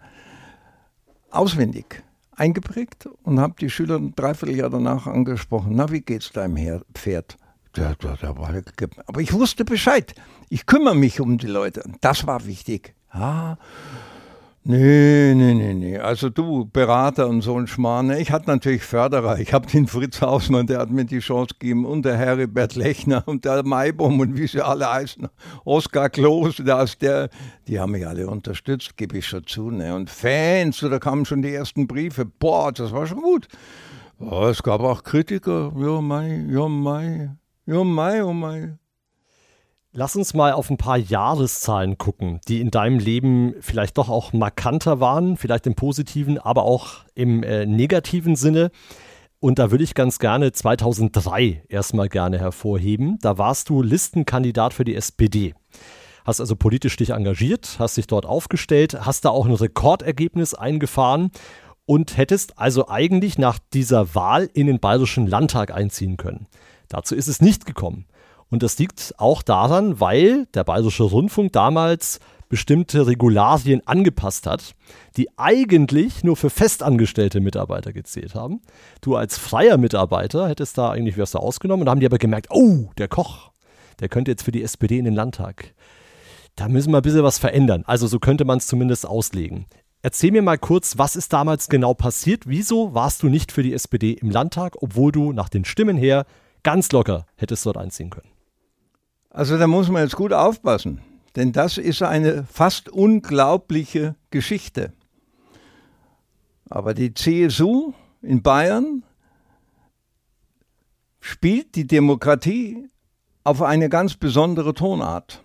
[1.30, 2.02] auswendig
[2.34, 5.72] eingeprägt und habe die Schüler ein Dreivierteljahr danach angesprochen.
[5.74, 7.36] Na, wie geht's deinem Pferd?
[7.76, 8.54] Der, der, der war,
[9.06, 10.14] aber ich wusste Bescheid.
[10.48, 11.82] Ich kümmere mich um die Leute.
[12.00, 12.94] Das war wichtig.
[13.10, 13.56] Ah,
[14.70, 15.96] Nee, nee, nee, nee.
[15.96, 18.10] Also du, Berater und so ein Schmarrn.
[18.10, 19.38] Ich hatte natürlich Förderer.
[19.38, 23.22] Ich habe den Fritz Hausmann, der hat mir die Chance gegeben und der Heribert Lechner
[23.24, 25.26] und der Maibom und wie sie alle heißen.
[25.64, 27.30] Oskar der ist der,
[27.66, 29.70] die haben mich alle unterstützt, gebe ich schon zu.
[29.70, 29.94] Ne?
[29.94, 32.26] Und Fans, da kamen schon die ersten Briefe.
[32.26, 33.48] Boah, das war schon gut.
[34.20, 35.72] Oh, es gab auch Kritiker.
[35.78, 37.30] Ja, mei, ja, mei,
[37.64, 38.76] ja, mei, oh mei.
[39.92, 44.34] Lass uns mal auf ein paar Jahreszahlen gucken, die in deinem Leben vielleicht doch auch
[44.34, 48.70] markanter waren, vielleicht im positiven, aber auch im äh, negativen Sinne.
[49.40, 53.18] Und da würde ich ganz gerne 2003 erstmal gerne hervorheben.
[53.22, 55.54] Da warst du Listenkandidat für die SPD.
[56.22, 61.30] Hast also politisch dich engagiert, hast dich dort aufgestellt, hast da auch ein Rekordergebnis eingefahren
[61.86, 66.46] und hättest also eigentlich nach dieser Wahl in den Bayerischen Landtag einziehen können.
[66.88, 68.04] Dazu ist es nicht gekommen.
[68.50, 74.74] Und das liegt auch daran, weil der Bayerische Rundfunk damals bestimmte Regularien angepasst hat,
[75.16, 78.60] die eigentlich nur für festangestellte Mitarbeiter gezählt haben.
[79.00, 82.48] Du als freier Mitarbeiter hättest da eigentlich wärst du ausgenommen und haben die aber gemerkt,
[82.50, 83.50] oh, der Koch,
[84.00, 85.74] der könnte jetzt für die SPD in den Landtag.
[86.56, 87.84] Da müssen wir ein bisschen was verändern.
[87.86, 89.66] Also so könnte man es zumindest auslegen.
[90.02, 92.44] Erzähl mir mal kurz, was ist damals genau passiert?
[92.46, 96.24] Wieso warst du nicht für die SPD im Landtag, obwohl du nach den Stimmen her
[96.62, 98.37] ganz locker hättest dort einziehen können?
[99.30, 101.00] Also da muss man jetzt gut aufpassen,
[101.36, 104.92] denn das ist eine fast unglaubliche Geschichte.
[106.70, 109.04] Aber die CSU in Bayern
[111.20, 112.88] spielt die Demokratie
[113.44, 115.42] auf eine ganz besondere Tonart.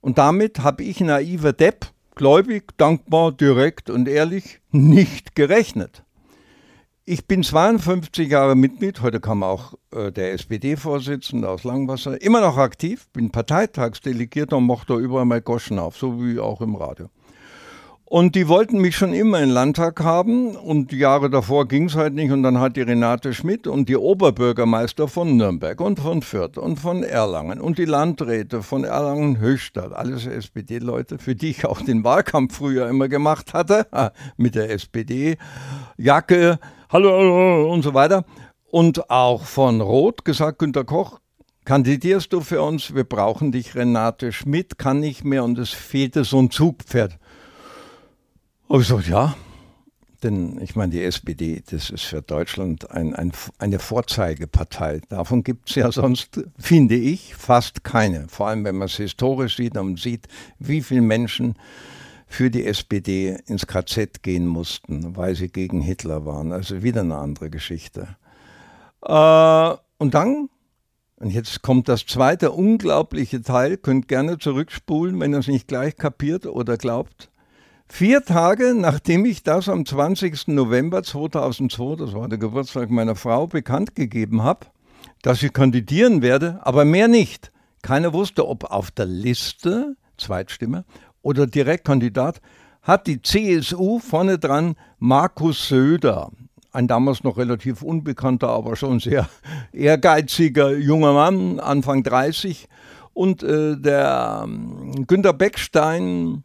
[0.00, 6.04] Und damit habe ich naiver Depp, gläubig, dankbar, direkt und ehrlich, nicht gerechnet.
[7.04, 12.58] Ich bin 52 Jahre Mitglied, heute kam auch äh, der SPD-Vorsitzende aus Langwasser, immer noch
[12.58, 17.08] aktiv, bin Parteitagsdelegierter und mochte überall mal Goschen auf, so wie auch im Radio.
[18.12, 21.96] Und die wollten mich schon immer in Landtag haben und die Jahre davor ging es
[21.96, 26.20] halt nicht und dann hat die Renate Schmidt und die Oberbürgermeister von Nürnberg und von
[26.20, 31.80] Fürth und von Erlangen und die Landräte von Erlangen-Höchstadt, alles SPD-Leute, für die ich auch
[31.80, 33.86] den Wahlkampf früher immer gemacht hatte,
[34.36, 36.58] mit der SPD-Jacke,
[36.90, 38.26] hallo und so weiter.
[38.70, 41.18] Und auch von Roth gesagt, Günter Koch,
[41.64, 42.94] kandidierst du für uns?
[42.94, 47.18] Wir brauchen dich, Renate Schmidt kann nicht mehr und es fehlte so ein Zugpferd.
[48.72, 49.36] Und ich gesagt, ja,
[50.22, 55.02] denn ich meine, die SPD, das ist für Deutschland ein, ein, eine Vorzeigepartei.
[55.10, 58.28] Davon gibt es ja sonst, finde ich, fast keine.
[58.28, 60.26] Vor allem, wenn man es historisch sieht und sieht,
[60.58, 61.56] wie viele Menschen
[62.26, 66.50] für die SPD ins KZ gehen mussten, weil sie gegen Hitler waren.
[66.50, 68.16] Also wieder eine andere Geschichte.
[69.02, 70.48] Äh, und dann,
[71.16, 75.94] und jetzt kommt das zweite unglaubliche Teil, könnt gerne zurückspulen, wenn ihr es nicht gleich
[75.96, 77.28] kapiert oder glaubt.
[77.88, 80.48] Vier Tage nachdem ich das am 20.
[80.48, 84.66] November 2002, das war der Geburtstag meiner Frau, bekannt gegeben habe,
[85.22, 87.52] dass ich kandidieren werde, aber mehr nicht.
[87.82, 90.84] Keiner wusste, ob auf der Liste, Zweitstimme,
[91.22, 92.40] oder Direktkandidat,
[92.82, 96.30] hat die CSU vorne dran Markus Söder,
[96.72, 99.28] ein damals noch relativ unbekannter, aber schon sehr
[99.72, 102.68] ehrgeiziger junger Mann, Anfang 30,
[103.12, 106.44] und äh, der äh, Günter Beckstein,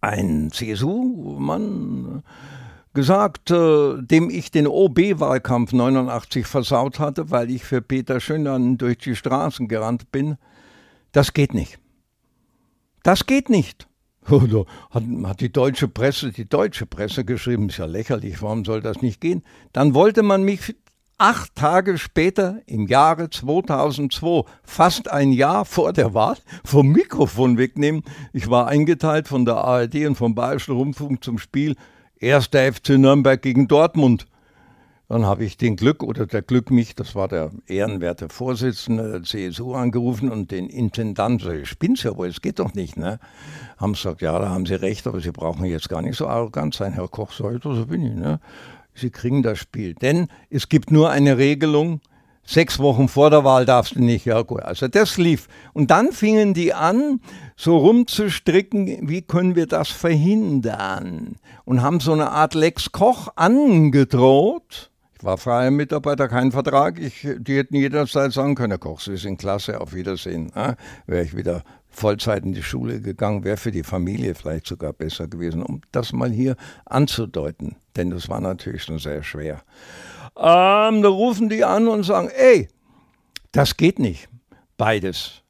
[0.00, 2.22] ein CSU-Mann
[2.92, 8.98] gesagt, äh, dem ich den OB-Wahlkampf 89 versaut hatte, weil ich für Peter Schönern durch
[8.98, 10.36] die Straßen gerannt bin.
[11.12, 11.78] Das geht nicht.
[13.02, 13.86] Das geht nicht.
[14.90, 19.00] Hat, hat, die deutsche Presse, die deutsche Presse geschrieben, ist ja lächerlich, warum soll das
[19.00, 19.42] nicht gehen?
[19.72, 20.76] Dann wollte man mich
[21.20, 28.02] acht Tage später, im Jahre 2002, fast ein Jahr vor der Wahl, vom Mikrofon wegnehmen.
[28.32, 31.76] Ich war eingeteilt von der ARD und vom Bayerischen Rundfunk zum Spiel
[32.22, 32.46] 1.
[32.46, 34.26] FC Nürnberg gegen Dortmund.
[35.08, 39.22] Dann habe ich den Glück oder der Glück mich, das war der ehrenwerte Vorsitzende der
[39.22, 43.18] CSU, angerufen und den Intendant, so, ich spinn's ja wohl, es geht doch nicht, ne?
[43.76, 46.74] Haben gesagt, ja, da haben Sie recht, aber Sie brauchen jetzt gar nicht so arrogant
[46.74, 48.40] sein, Herr Koch, so, so bin ich, ne?
[48.94, 49.94] Sie kriegen das Spiel.
[49.94, 52.00] Denn es gibt nur eine Regelung,
[52.44, 54.24] sechs Wochen vor der Wahl darfst du nicht.
[54.26, 55.48] Ja gut, also das lief.
[55.72, 57.20] Und dann fingen die an,
[57.56, 61.36] so rumzustricken, wie können wir das verhindern?
[61.64, 64.90] Und haben so eine Art Lex Koch angedroht.
[65.16, 66.98] Ich war freier Mitarbeiter, kein Vertrag.
[66.98, 70.50] Ich, die hätten jederzeit sagen können, Herr Koch, Sie sind klasse, auf Wiedersehen.
[70.56, 70.76] Ja,
[71.06, 75.26] Wäre ich wieder Vollzeit in die Schule gegangen, wäre für die Familie vielleicht sogar besser
[75.26, 77.76] gewesen, um das mal hier anzudeuten.
[77.96, 79.62] Denn das war natürlich schon sehr schwer.
[80.36, 82.68] Ähm, da rufen die an und sagen, ey,
[83.52, 84.28] das geht nicht.
[84.76, 85.42] Beides.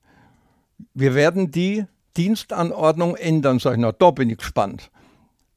[0.94, 1.84] Wir werden die
[2.16, 3.58] Dienstanordnung ändern.
[3.58, 4.90] Sag ich, na, da bin ich gespannt.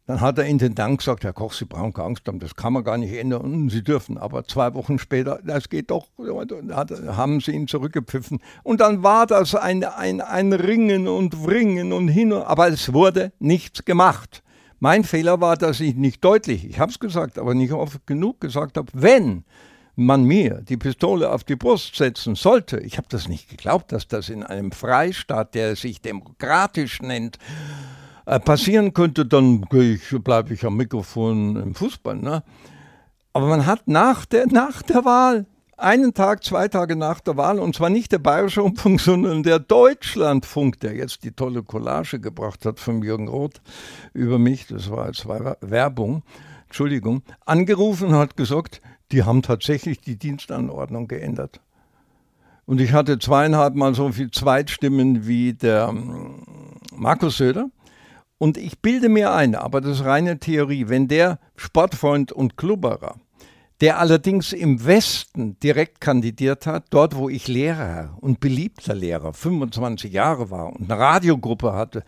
[0.06, 2.84] Dann hat der Intendant gesagt, Herr Koch, Sie brauchen keine Angst haben, das kann man
[2.84, 3.70] gar nicht ändern.
[3.70, 4.18] Sie dürfen.
[4.18, 6.08] Aber zwei Wochen später, das geht doch,
[7.08, 8.40] haben sie ihn zurückgepfiffen.
[8.64, 12.34] Und dann war das ein, ein, ein Ringen und Wringen und hin.
[12.34, 14.44] Aber es wurde nichts gemacht.
[14.80, 18.42] Mein Fehler war, dass ich nicht deutlich, ich habe es gesagt, aber nicht oft genug
[18.42, 19.46] gesagt habe, wenn
[19.96, 24.10] man mir die Pistole auf die Brust setzen sollte, ich habe das nicht geglaubt, dass
[24.10, 27.38] das in einem Freistaat, der sich demokratisch nennt,
[28.26, 32.16] äh, passieren könnte, dann bleibe ich am Mikrofon im Fußball.
[32.16, 32.44] Ne?
[33.34, 35.46] Aber man hat nach der, nach der Wahl,
[35.78, 39.60] einen Tag, zwei Tage nach der Wahl, und zwar nicht der Bayerische Rundfunk, sondern der
[39.60, 43.62] Deutschlandfunk, der jetzt die tolle Collage gebracht hat von Jürgen Roth
[44.14, 46.24] über mich, das war als Werbung,
[46.68, 48.82] Entschuldigung, angerufen und hat gesagt,
[49.12, 51.60] die haben tatsächlich die Dienstanordnung geändert.
[52.66, 56.44] Und ich hatte zweieinhalb Mal so viel Zweitstimmen wie der ähm,
[56.96, 57.70] Markus Söder.
[58.44, 63.16] Und ich bilde mir ein, aber das ist reine Theorie, wenn der Sportfreund und Klubberer,
[63.80, 70.12] der allerdings im Westen direkt kandidiert hat, dort wo ich Lehrer und beliebter Lehrer, 25
[70.12, 72.04] Jahre war und eine Radiogruppe hatte,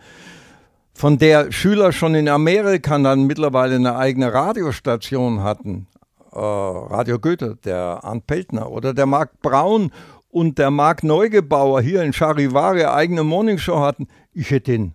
[0.92, 5.86] von der Schüler schon in Amerika dann mittlerweile eine eigene Radiostation hatten,
[6.34, 9.90] äh, Radio Goethe, der Arndt Peltner oder der Marc Braun
[10.30, 14.92] und der Marc Neugebauer hier in Charivari eigene Morningshow hatten, ich hätte ihn,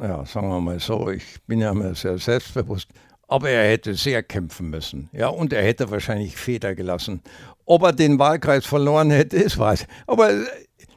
[0.00, 2.88] ja, sagen wir mal so, ich bin ja mir sehr selbstbewusst,
[3.28, 5.08] aber er hätte sehr kämpfen müssen.
[5.12, 7.22] Ja, und er hätte wahrscheinlich Feder gelassen.
[7.64, 9.86] Ob er den Wahlkreis verloren hätte, ist weiß.
[10.06, 10.44] Aber äh,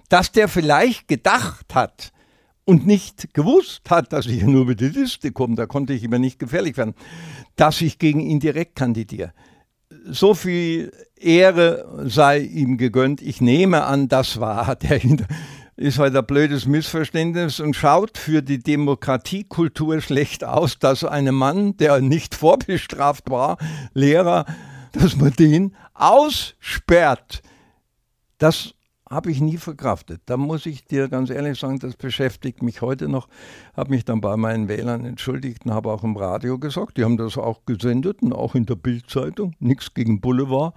[0.10, 2.12] dass der vielleicht gedacht hat
[2.66, 6.20] und nicht gewusst hat, dass ich nur mit der Liste komme, da konnte ich immer
[6.20, 6.96] nicht gefährlich werden,
[7.56, 9.34] dass ich gegen ihn direkt kandidiere
[10.06, 13.22] so viel Ehre sei ihm gegönnt.
[13.22, 15.00] Ich nehme an, das war der
[15.80, 21.78] ist halt ein blödes Missverständnis und schaut für die Demokratiekultur schlecht aus, dass ein Mann,
[21.78, 23.58] der nicht vorbestraft war,
[23.94, 24.46] Lehrer,
[24.92, 27.42] dass man den aussperrt.
[28.40, 28.74] Das
[29.10, 30.22] habe ich nie verkraftet.
[30.26, 33.30] Da muss ich dir ganz ehrlich sagen, das beschäftigt mich heute noch.
[33.76, 37.18] Habe mich dann bei meinen Wählern entschuldigt und habe auch im Radio gesagt, die haben
[37.18, 40.76] das auch gesendet und auch in der Bildzeitung, nichts gegen Boulevard,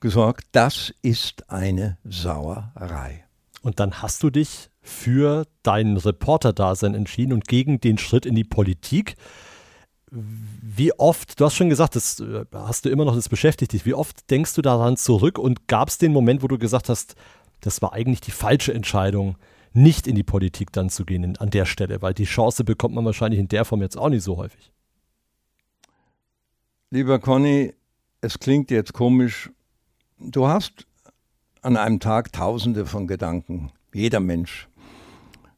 [0.00, 3.24] gesagt, das ist eine Sauerei.
[3.62, 8.44] Und dann hast du dich für dein Reporter-Dasein entschieden und gegen den Schritt in die
[8.44, 9.14] Politik.
[10.10, 13.86] Wie oft, du hast schon gesagt, das äh, hast du immer noch, das beschäftigt dich.
[13.86, 17.14] Wie oft denkst du daran zurück und gab es den Moment, wo du gesagt hast,
[17.60, 19.36] das war eigentlich die falsche Entscheidung,
[19.72, 23.04] nicht in die Politik dann zu gehen an der Stelle, weil die Chance bekommt man
[23.04, 24.72] wahrscheinlich in der Form jetzt auch nicht so häufig.
[26.90, 27.72] Lieber Conny,
[28.20, 29.50] es klingt jetzt komisch.
[30.18, 30.86] Du hast
[31.62, 34.68] an einem Tag tausende von Gedanken, jeder Mensch.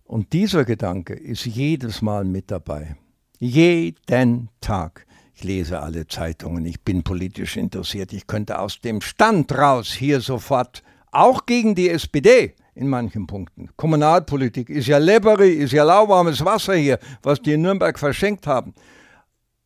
[0.04, 2.96] Und dieser Gedanke ist jedes Mal mit dabei.
[3.38, 5.06] Jeden Tag.
[5.34, 10.20] Ich lese alle Zeitungen, ich bin politisch interessiert, ich könnte aus dem Stand raus hier
[10.20, 13.70] sofort auch gegen die SPD in manchen Punkten.
[13.76, 18.74] Kommunalpolitik ist ja Lebery, ist ja lauwarmes Wasser hier, was die in Nürnberg verschenkt haben.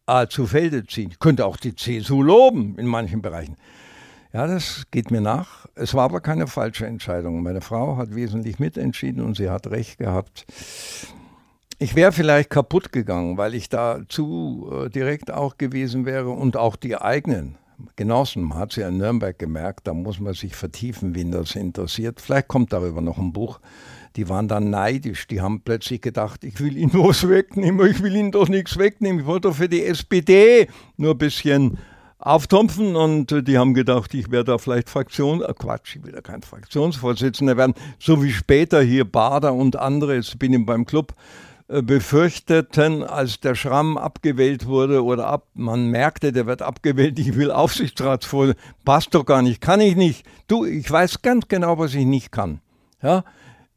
[0.07, 1.11] Ah, zu Felde ziehen.
[1.11, 3.57] Ich könnte auch die CSU loben in manchen Bereichen.
[4.32, 5.66] Ja, das geht mir nach.
[5.74, 7.42] Es war aber keine falsche Entscheidung.
[7.42, 10.44] Meine Frau hat wesentlich mitentschieden und sie hat recht gehabt.
[11.78, 16.56] Ich wäre vielleicht kaputt gegangen, weil ich da zu äh, direkt auch gewesen wäre und
[16.56, 17.56] auch die eigenen
[17.96, 18.42] genossen.
[18.42, 22.20] Man hat es ja in Nürnberg gemerkt, da muss man sich vertiefen, wen das interessiert.
[22.20, 23.60] Vielleicht kommt darüber noch ein Buch.
[24.16, 28.14] Die waren dann neidisch, die haben plötzlich gedacht, ich will ihnen was wegnehmen, ich will
[28.14, 31.78] ihnen doch nichts wegnehmen, ich wollte doch für die SPD nur ein bisschen
[32.18, 36.20] auftrumpfen und die haben gedacht, ich werde da vielleicht Fraktion, äh Quatsch, ich will da
[36.20, 41.14] kein Fraktionsvorsitzender werden, so wie später hier Bader und andere, jetzt bin ich beim Club,
[41.68, 47.37] äh, befürchteten, als der Schramm abgewählt wurde oder ab, man merkte, der wird abgewählt, ich
[47.37, 48.54] will Aufsichtsratsvoll,
[48.87, 50.24] passt doch gar nicht, kann ich nicht.
[50.46, 52.61] Du, ich weiß ganz genau, was ich nicht kann.
[53.02, 53.22] Ja,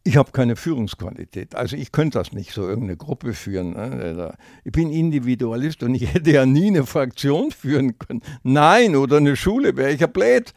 [0.04, 1.56] ich habe keine Führungsqualität.
[1.56, 3.72] Also ich könnte das nicht so irgendeine Gruppe führen.
[3.74, 4.34] Ne?
[4.64, 8.22] Ich bin Individualist und ich hätte ja nie eine Fraktion führen können.
[8.44, 10.54] Nein, oder eine Schule, wäre ich ja blöd.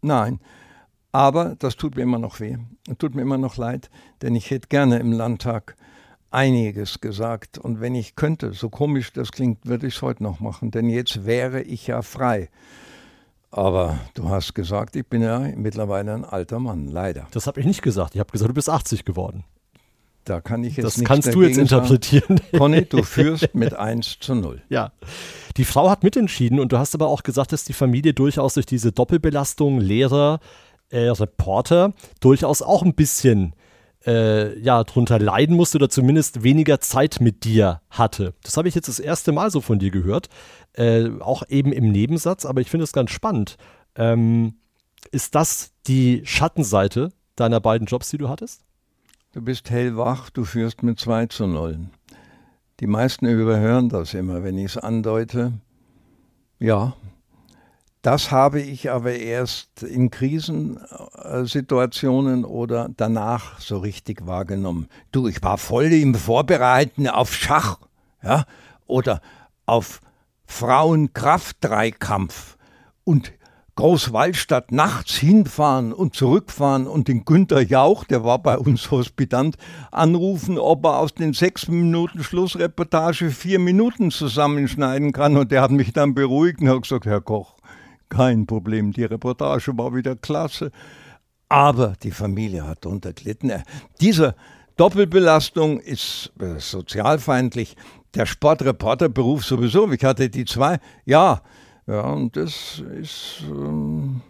[0.00, 0.40] Nein.
[1.12, 2.56] Aber das tut mir immer noch weh.
[2.88, 3.90] Und tut mir immer noch leid,
[4.22, 5.76] denn ich hätte gerne im Landtag
[6.30, 7.58] einiges gesagt.
[7.58, 10.88] Und wenn ich könnte, so komisch das klingt, würde ich es heute noch machen, denn
[10.88, 12.48] jetzt wäre ich ja frei.
[13.52, 17.26] Aber du hast gesagt, ich bin ja mittlerweile ein alter Mann, leider.
[17.32, 18.14] Das habe ich nicht gesagt.
[18.14, 19.44] Ich habe gesagt, du bist 80 geworden.
[20.24, 22.38] Da kann ich jetzt Das kannst du jetzt interpretieren.
[22.38, 22.58] Sagen.
[22.58, 24.62] Conny, du führst mit 1 zu 0.
[24.70, 24.92] Ja.
[25.58, 28.64] Die Frau hat mitentschieden und du hast aber auch gesagt, dass die Familie durchaus durch
[28.64, 30.40] diese Doppelbelastung Lehrer,
[30.88, 33.54] äh, Reporter durchaus auch ein bisschen
[34.06, 38.34] äh, ja, drunter leiden musste oder zumindest weniger Zeit mit dir hatte.
[38.42, 40.28] Das habe ich jetzt das erste Mal so von dir gehört.
[40.74, 43.56] Äh, auch eben im Nebensatz, aber ich finde es ganz spannend.
[43.94, 44.54] Ähm,
[45.10, 48.64] ist das die Schattenseite deiner beiden Jobs, die du hattest?
[49.32, 51.78] Du bist hellwach, du führst mit 2 zu 0.
[52.80, 55.52] Die meisten überhören das immer, wenn ich es andeute.
[56.58, 56.94] Ja,
[58.02, 64.88] das habe ich aber erst in Krisensituationen oder danach so richtig wahrgenommen.
[65.12, 67.78] Du, ich war voll im Vorbereiten auf Schach,
[68.22, 68.44] ja,
[68.86, 69.22] oder
[69.66, 70.00] auf
[70.46, 72.56] Frauenkraft-Dreikampf
[73.04, 73.32] und
[73.74, 79.56] Großwallstadt nachts hinfahren und zurückfahren und den Günter Jauch, der war bei uns Hospitant,
[79.90, 85.38] anrufen, ob er aus den sechs Minuten Schlussreportage vier Minuten zusammenschneiden kann.
[85.38, 87.54] Und der hat mich dann beruhigt und hat gesagt, Herr Koch,
[88.12, 90.70] kein Problem, die Reportage war wieder klasse.
[91.48, 93.50] Aber die Familie hat darunter gelitten.
[93.50, 93.62] Äh,
[94.00, 94.34] diese
[94.76, 97.74] Doppelbelastung ist äh, sozialfeindlich.
[98.14, 99.90] Der Sportreporterberuf sowieso.
[99.90, 100.78] Ich hatte die zwei.
[101.06, 101.40] Ja,
[101.86, 104.20] ja, und das ist, ähm,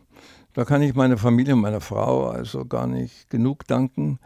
[0.54, 4.20] da kann ich meiner Familie, meiner Frau also gar nicht genug danken.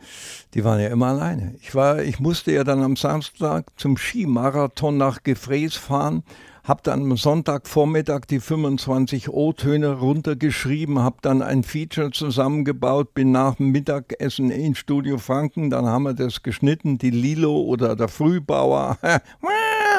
[0.53, 1.55] Die waren ja immer alleine.
[1.61, 6.25] Ich war, ich musste ja dann am Samstag zum Skimarathon nach Gefräß fahren
[6.67, 13.55] habe dann am Sonntagvormittag die 25 O-Töne runtergeschrieben, habe dann ein Feature zusammengebaut, bin nach
[13.55, 18.99] dem Mittagessen in Studio Franken, dann haben wir das geschnitten, die Lilo oder der Frühbauer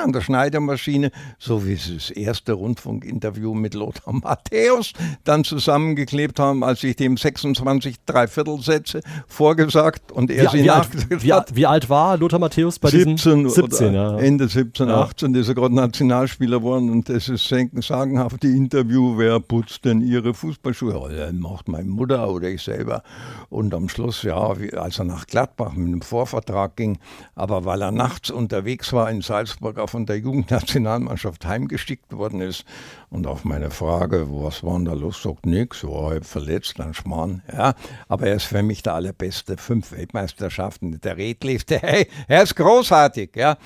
[0.03, 4.93] an der Schneidermaschine, so wie sie das erste Rundfunkinterview mit Lothar Matthäus
[5.23, 10.89] dann zusammengeklebt haben, als ich dem 26 Dreiviertelsätze vorgesagt und er wie, sie wie, alt,
[11.09, 13.93] wie, wie, alt war Lothar Matthäus bei 17 diesem 17?
[13.93, 14.17] Ja.
[14.17, 15.01] Ende 17, ja.
[15.01, 20.33] 18, ist er gerade Nationalspieler geworden und das ist sagenhafte Interview, wer putzt denn ihre
[20.33, 21.09] Fußballschuhe?
[21.09, 23.03] Das macht meine Mutter oder ich selber.
[23.49, 26.99] Und am Schluss, ja, als er nach Gladbach mit einem Vorvertrag ging,
[27.35, 32.65] aber weil er nachts unterwegs war in Salzburg von der Jugendnationalmannschaft heimgeschickt worden ist.
[33.09, 36.93] Und auf meine Frage, was war denn da los, sagt nichts, war halb verletzt, ein
[36.93, 37.41] Schmarrn.
[37.51, 37.73] Ja,
[38.07, 39.57] aber er ist für mich der allerbeste.
[39.57, 43.57] Fünf Weltmeisterschaften, der Redliste, hey, er ist großartig, ja.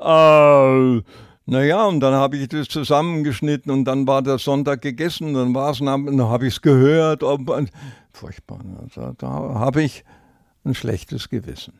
[0.00, 1.02] Äh,
[1.50, 5.70] naja, und dann habe ich das zusammengeschnitten und dann war der Sonntag gegessen, dann war
[5.70, 7.22] es, dann habe ich es gehört.
[7.22, 7.50] Ob,
[8.12, 10.04] furchtbar, also, da habe ich
[10.64, 11.72] ein schlechtes Gewissen.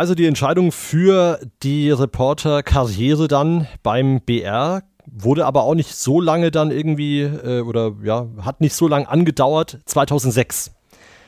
[0.00, 6.50] Also die Entscheidung für die Reporterkarriere dann beim BR wurde aber auch nicht so lange
[6.50, 9.78] dann irgendwie äh, oder ja, hat nicht so lange angedauert.
[9.84, 10.70] 2006,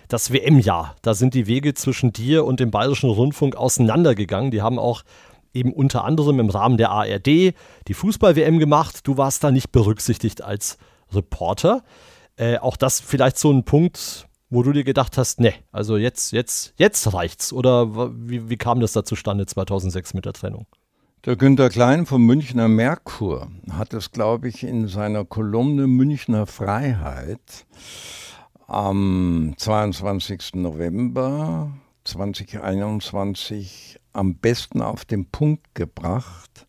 [0.09, 4.51] das WM-Jahr, da sind die Wege zwischen dir und dem Bayerischen Rundfunk auseinandergegangen.
[4.51, 5.03] Die haben auch
[5.53, 7.55] eben unter anderem im Rahmen der ARD die
[7.95, 9.07] Fußball-WM gemacht.
[9.07, 10.79] Du warst da nicht berücksichtigt als
[11.13, 11.85] Reporter.
[12.37, 16.31] Äh, auch das vielleicht so ein Punkt, wo du dir gedacht hast, ne, also jetzt,
[16.33, 17.55] jetzt, jetzt reicht's?
[17.55, 20.67] Oder wie, wie kam das da zustande 2006 mit der Trennung?
[21.25, 27.65] Der Günter Klein vom Münchner Merkur hat es, glaube ich, in seiner Kolumne Münchner Freiheit
[28.67, 30.57] am 22.
[30.57, 31.73] November
[32.05, 36.67] 2021 am besten auf den Punkt gebracht.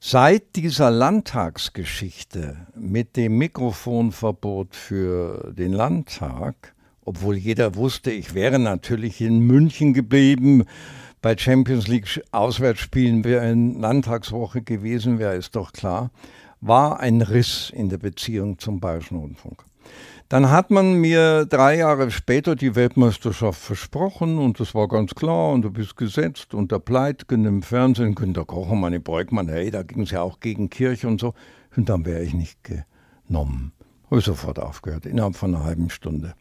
[0.00, 6.75] Seit dieser Landtagsgeschichte mit dem Mikrofonverbot für den Landtag
[7.06, 10.64] obwohl jeder wusste, ich wäre natürlich in München geblieben.
[11.22, 16.10] Bei Champions League Auswärtsspielen wäre eine Landtagswoche gewesen, wäre es doch klar,
[16.60, 19.64] war ein Riss in der Beziehung zum Bayerischen Rundfunk.
[20.28, 25.52] Dann hat man mir drei Jahre später die Weltmeisterschaft versprochen und das war ganz klar
[25.52, 29.70] und du bist gesetzt und der Pleitgen im Fernsehen, Günter Koch und meine Breukmann, hey,
[29.70, 31.34] da ging es ja auch gegen Kirche und so
[31.76, 33.70] und dann wäre ich nicht genommen.
[34.10, 36.34] Habe sofort aufgehört, innerhalb von einer halben Stunde.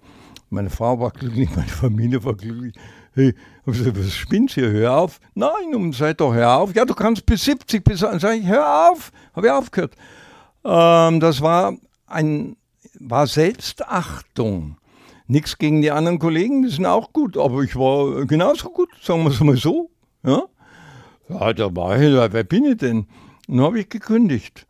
[0.55, 2.73] Meine Frau war glücklich, meine Familie war glücklich.
[3.13, 3.33] Hey,
[3.65, 4.71] hab ich gesagt, was spinnst du hier?
[4.71, 5.19] Hör auf.
[5.33, 6.73] Nein, um seid doch, hör auf.
[6.73, 7.99] Ja, du kannst bis 70, bis.
[7.99, 9.11] Sag ich, hör auf.
[9.35, 9.95] Habe ich aufgehört.
[10.63, 11.75] Ähm, das war
[12.07, 12.55] ein,
[13.01, 14.77] war Selbstachtung.
[15.27, 19.23] Nichts gegen die anderen Kollegen, die sind auch gut, aber ich war genauso gut, sagen
[19.23, 19.89] wir es mal so.
[20.23, 20.43] Ja,
[21.27, 23.07] ja da war ich, wer bin ich denn?
[23.49, 24.65] Und dann habe ich gekündigt.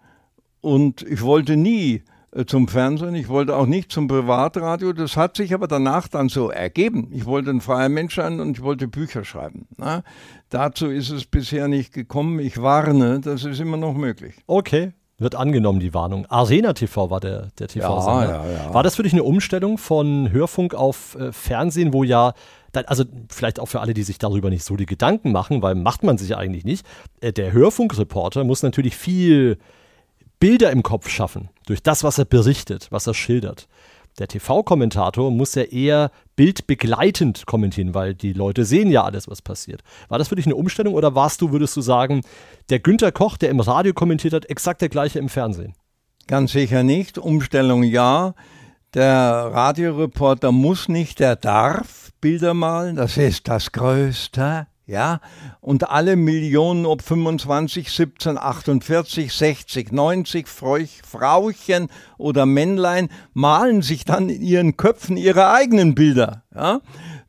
[0.61, 2.01] Und ich wollte nie
[2.43, 3.15] zum Fernsehen.
[3.15, 4.93] Ich wollte auch nicht zum Privatradio.
[4.93, 7.09] Das hat sich aber danach dann so ergeben.
[7.11, 9.67] Ich wollte ein freier Mensch sein und ich wollte Bücher schreiben.
[9.77, 10.03] Na,
[10.49, 12.39] dazu ist es bisher nicht gekommen.
[12.39, 14.35] Ich warne, das ist immer noch möglich.
[14.47, 14.91] Okay.
[15.17, 16.25] Wird angenommen, die Warnung.
[16.25, 18.25] Arena TV war der, der TV-Sender.
[18.25, 18.73] Ja, ja, ja.
[18.73, 22.33] War das für dich eine Umstellung von Hörfunk auf äh, Fernsehen, wo ja
[22.85, 26.03] also vielleicht auch für alle, die sich darüber nicht so die Gedanken machen, weil macht
[26.03, 26.85] man sich eigentlich nicht.
[27.21, 29.57] Äh, der Hörfunkreporter muss natürlich viel
[30.45, 33.67] Bilder im Kopf schaffen, durch das, was er berichtet, was er schildert.
[34.19, 39.81] Der TV-Kommentator muss ja eher bildbegleitend kommentieren, weil die Leute sehen ja alles, was passiert.
[40.07, 42.21] War das für dich eine Umstellung oder warst du, würdest du sagen,
[42.69, 45.73] der Günter Koch, der im Radio kommentiert hat, exakt der gleiche im Fernsehen?
[46.27, 47.17] Ganz sicher nicht.
[47.17, 48.35] Umstellung ja.
[48.93, 52.97] Der Radioreporter muss nicht, der darf Bilder malen.
[52.97, 55.19] Das ist das Größte ja,
[55.61, 64.05] und alle Millionen ob 25, 17, 48, 60, 90 Freuch, Frauchen oder Männlein malen sich
[64.05, 66.43] dann in ihren Köpfen ihre eigenen Bilder.
[66.53, 66.81] Ja.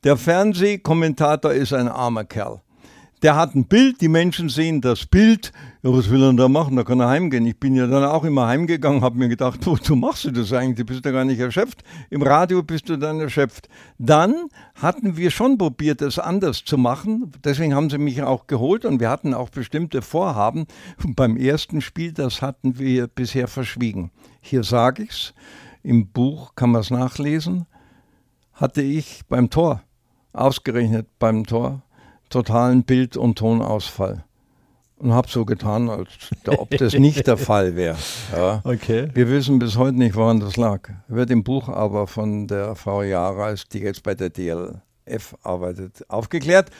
[0.04, 2.60] Der Fernsehkommentator ist ein armer Kerl.
[3.22, 5.50] Der hat ein Bild, die Menschen sehen das Bild.
[5.82, 6.76] Ja, was will er da machen?
[6.76, 7.46] Da kann er heimgehen.
[7.46, 10.76] Ich bin ja dann auch immer heimgegangen, habe mir gedacht, wozu machst du das eigentlich?
[10.76, 11.82] Du bist ja gar nicht erschöpft.
[12.10, 13.68] Im Radio bist du dann erschöpft.
[13.98, 17.32] Dann hatten wir schon probiert, es anders zu machen.
[17.42, 20.66] Deswegen haben sie mich auch geholt und wir hatten auch bestimmte Vorhaben.
[21.02, 24.10] Und beim ersten Spiel, das hatten wir bisher verschwiegen.
[24.42, 25.32] Hier sage ich's.
[25.82, 27.64] Im Buch kann man es nachlesen.
[28.52, 29.82] Hatte ich beim Tor,
[30.32, 31.82] ausgerechnet beim Tor,
[32.30, 34.24] totalen Bild- und Tonausfall.
[34.98, 36.08] Und habe so getan, als
[36.46, 37.96] ob das nicht der Fall wäre.
[38.34, 38.62] Ja.
[38.64, 39.08] Okay.
[39.12, 40.88] Wir wissen bis heute nicht, woran das lag.
[41.08, 46.70] Wird im Buch aber von der Frau Jareis, die jetzt bei der DLF arbeitet, aufgeklärt.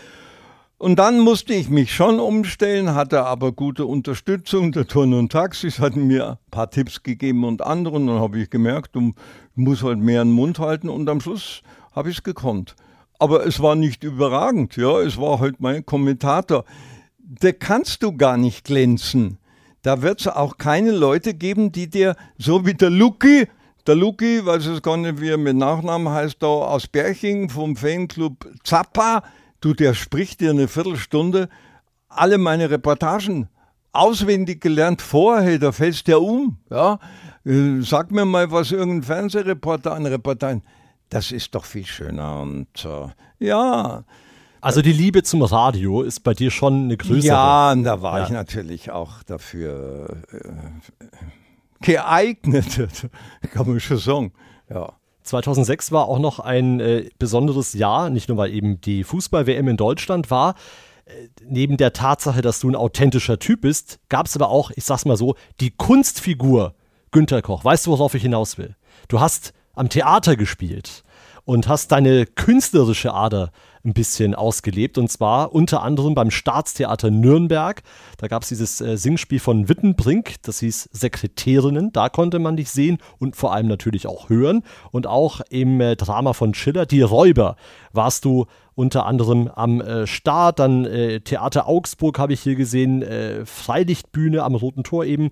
[0.79, 4.73] Und dann musste ich mich schon umstellen, hatte aber gute Unterstützung.
[4.73, 8.07] Der Turn und Taxis hatten mir ein paar Tipps gegeben und anderen.
[8.07, 9.13] Dann habe ich gemerkt, du
[9.55, 12.77] musst halt mehr den Mund halten und am Schluss habe ich es gekonnt.
[13.19, 16.65] Aber es war nicht überragend, ja, es war halt mein Kommentator.
[17.19, 19.39] Da kannst du gar nicht glänzen.
[19.83, 23.47] Da wird es auch keine Leute geben, die dir, so wie der Luki,
[23.87, 27.77] der Luki, weiß es gar nicht, wie er mit Nachnamen heißt, da aus Berching vom
[27.77, 29.23] Fanclub Zappa,
[29.61, 31.49] du, der spricht dir eine Viertelstunde
[32.09, 33.49] alle meine Reportagen
[33.93, 36.59] auswendig gelernt vorher, da fällst du um.
[36.71, 36.99] Ja?
[37.45, 40.61] Äh, sag mir mal, was irgendein Fernsehreporter, ein Reporter,
[41.09, 42.41] das ist doch viel schöner.
[42.41, 43.09] Und äh,
[43.45, 44.05] ja.
[44.61, 47.27] Also die Liebe zum Radio ist bei dir schon eine größere.
[47.27, 48.25] Ja, und da war ja.
[48.25, 50.49] ich natürlich auch dafür äh,
[51.81, 52.89] geeignet,
[53.53, 54.33] kann man schon sagen.
[54.69, 54.95] Ja.
[55.23, 59.77] 2006 war auch noch ein äh, besonderes Jahr, nicht nur weil eben die Fußball-WM in
[59.77, 60.55] Deutschland war.
[61.05, 64.85] Äh, neben der Tatsache, dass du ein authentischer Typ bist, gab es aber auch, ich
[64.85, 66.75] sag's mal so, die Kunstfigur
[67.11, 67.65] Günter Koch.
[67.65, 68.77] Weißt du, worauf ich hinaus will?
[69.09, 71.05] Du hast am Theater gespielt
[71.45, 73.53] und hast deine künstlerische Ader
[73.85, 74.99] ein bisschen ausgelebt.
[74.99, 77.83] Und zwar unter anderem beim Staatstheater Nürnberg.
[78.19, 81.93] Da gab es dieses äh, Singspiel von Wittenbrink, das hieß Sekretärinnen.
[81.93, 84.65] Da konnte man dich sehen und vor allem natürlich auch hören.
[84.91, 87.55] Und auch im äh, Drama von Schiller, Die Räuber,
[87.93, 90.59] warst du unter anderem am äh, Start.
[90.59, 95.31] Dann äh, Theater Augsburg habe ich hier gesehen, äh, Freilichtbühne am Roten Tor eben.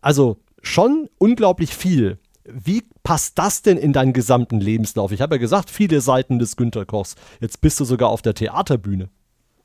[0.00, 2.18] Also schon unglaublich viel.
[2.48, 5.12] Wie passt das denn in deinen gesamten Lebenslauf?
[5.12, 7.16] Ich habe ja gesagt, viele Seiten des Günter Kochs.
[7.40, 9.08] Jetzt bist du sogar auf der Theaterbühne.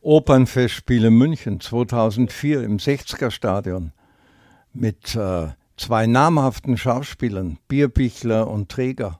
[0.02, 3.92] Opernfestspiele München 2004 im 60er Stadion
[4.74, 9.20] mit äh, zwei namhaften Schauspielern, Bierbichler und Träger.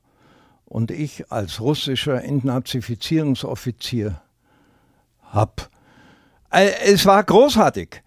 [0.66, 4.22] Und ich als russischer Entnazifizierungsoffizier
[5.30, 5.70] hab.
[6.50, 8.02] Äh, es war großartig.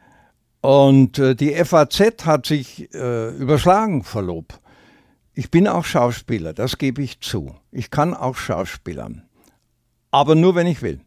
[0.61, 4.61] Und äh, die FAZ hat sich äh, überschlagen, Verlob.
[5.35, 7.57] Ich bin auch Schauspieler, das gebe ich zu.
[7.73, 9.25] Ich kann auch Schauspielern.
[10.13, 11.01] Aber nur, wenn ich will.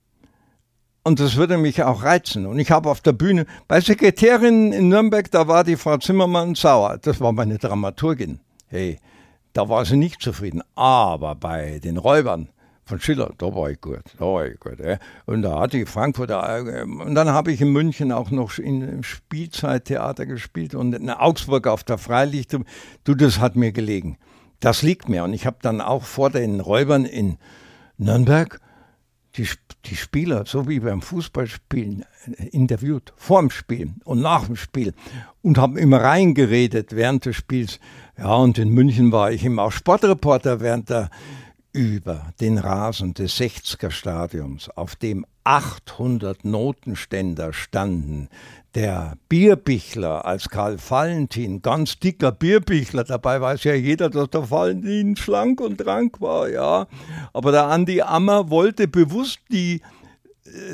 [1.05, 2.45] Und das würde mich auch reizen.
[2.45, 6.55] Und ich habe auf der Bühne, bei Sekretärin in Nürnberg, da war die Frau Zimmermann
[6.55, 6.97] sauer.
[7.01, 8.41] Das war meine Dramaturgin.
[8.65, 8.99] Hey,
[9.53, 10.61] da war sie nicht zufrieden.
[10.75, 12.49] Aber bei den Räubern,
[12.87, 14.79] von Schiller, da war ich gut, da war ich gut.
[14.79, 14.97] Ja.
[15.25, 19.03] Und da hatte ich Frankfurter, äh, und dann habe ich in München auch noch im
[19.03, 22.57] Spielzeittheater gespielt und in Augsburg auf der Freilicht.
[23.03, 24.17] Du, das hat mir gelegen.
[24.59, 25.23] Das liegt mir.
[25.23, 27.37] Und ich habe dann auch vor den Räubern in
[27.97, 28.59] Nürnberg
[29.37, 29.47] die,
[29.85, 32.05] die Spieler, so wie beim Fußballspielen,
[32.51, 34.93] interviewt, vor dem Spiel und nach dem Spiel
[35.41, 37.79] und habe immer reingeredet während des Spiels.
[38.17, 41.09] Ja, und in München war ich immer auch Sportreporter während der
[41.77, 48.29] über den Rasen des 60er Stadions, auf dem 800 Notenständer standen,
[48.73, 55.15] der Bierbichler als Karl Valentin, ganz dicker Bierbichler, dabei weiß ja jeder, dass der Valentin
[55.15, 56.87] schlank und rank war, ja.
[57.31, 59.81] Aber der Andi Ammer wollte bewusst die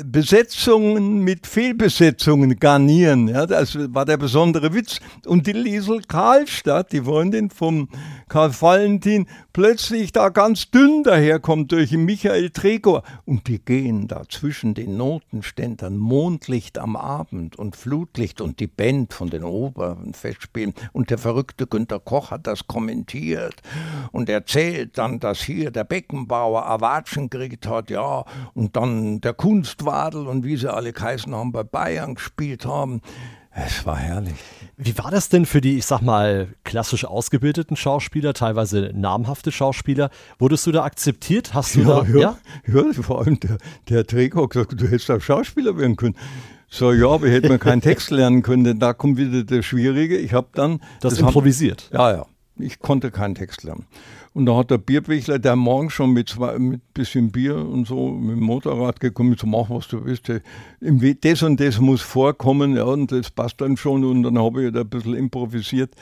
[0.04, 3.28] Besetzungen mit Fehlbesetzungen garnieren.
[3.28, 5.00] Ja, das war der besondere Witz.
[5.26, 7.88] Und die Liesel Karlstadt, die Freundin vom
[8.28, 13.02] Karl Valentin, plötzlich da ganz dünn daherkommt durch Michael Tregor.
[13.24, 19.14] Und die gehen da zwischen den Notenständern, Mondlicht am Abend und Flutlicht und die Band
[19.14, 20.74] von den oberen Festspielen.
[20.92, 23.62] Und der verrückte Günter Koch hat das kommentiert
[24.12, 29.54] und erzählt dann, dass hier der Beckenbauer Awatschen gekriegt hat, ja, und dann der Kunst
[29.54, 33.00] Kunstwadel und wie sie alle geheißen haben, bei Bayern gespielt haben.
[33.52, 34.34] Es war herrlich.
[34.76, 40.10] Wie war das denn für die, ich sag mal, klassisch ausgebildeten Schauspieler, teilweise namhafte Schauspieler?
[40.38, 41.54] Wurdest du da akzeptiert?
[41.54, 42.38] Hast du ja, da, ja?
[42.66, 42.74] ja?
[42.74, 43.58] ja vor allem der,
[43.88, 46.16] der Träger hat gesagt, du hättest auch Schauspieler werden können.
[46.68, 50.18] So, ja, aber hätte mir keinen Text lernen können, denn da kommt wieder der Schwierige.
[50.18, 50.80] Ich habe dann.
[51.00, 51.90] Das, das improvisiert.
[51.92, 52.26] Hab, ja, ja.
[52.58, 53.86] Ich konnte keinen Text lernen.
[54.34, 58.36] Und da hat der Bierbichler, der morgen schon mit, mit bisschen Bier und so mit
[58.36, 60.28] dem Motorrad gekommen, so mach was du willst.
[61.20, 64.04] Das und das muss vorkommen, ja, und das passt dann schon.
[64.04, 65.94] Und dann habe ich da ein bisschen improvisiert.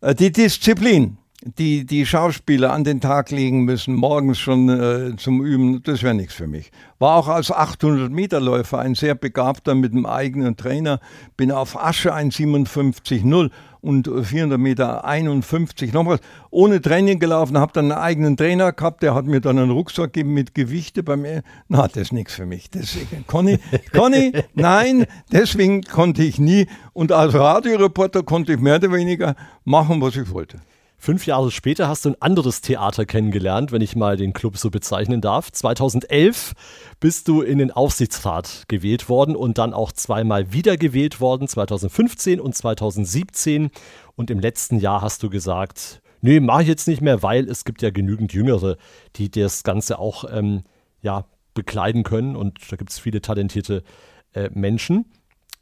[0.00, 5.44] Äh, die Disziplin, die die Schauspieler an den Tag legen müssen, morgens schon äh, zum
[5.44, 6.70] Üben, das wäre nichts für mich.
[6.98, 11.00] War auch als 800-Meter-Läufer ein sehr begabter mit einem eigenen Trainer,
[11.36, 13.50] bin auf Asche 1,57,0
[13.80, 16.18] und 400 Meter 51 nochmal
[16.50, 20.12] ohne Training gelaufen, habe dann einen eigenen Trainer gehabt, der hat mir dann einen Rucksack
[20.12, 21.42] gegeben mit Gewichte bei mir.
[21.68, 22.70] Na, das ist nichts für mich.
[22.70, 23.58] Deswegen, Conny,
[23.92, 30.00] Conny, nein, deswegen konnte ich nie und als Radioreporter konnte ich mehr oder weniger machen,
[30.00, 30.58] was ich wollte.
[31.00, 34.68] Fünf Jahre später hast du ein anderes Theater kennengelernt, wenn ich mal den Club so
[34.68, 35.52] bezeichnen darf.
[35.52, 36.54] 2011
[36.98, 42.56] bist du in den Aufsichtsrat gewählt worden und dann auch zweimal wiedergewählt worden, 2015 und
[42.56, 43.70] 2017.
[44.16, 47.64] Und im letzten Jahr hast du gesagt, nee, mach ich jetzt nicht mehr, weil es
[47.64, 48.76] gibt ja genügend Jüngere,
[49.14, 50.64] die das Ganze auch ähm,
[51.00, 52.34] ja, bekleiden können.
[52.34, 53.84] Und da gibt es viele talentierte
[54.32, 55.06] äh, Menschen.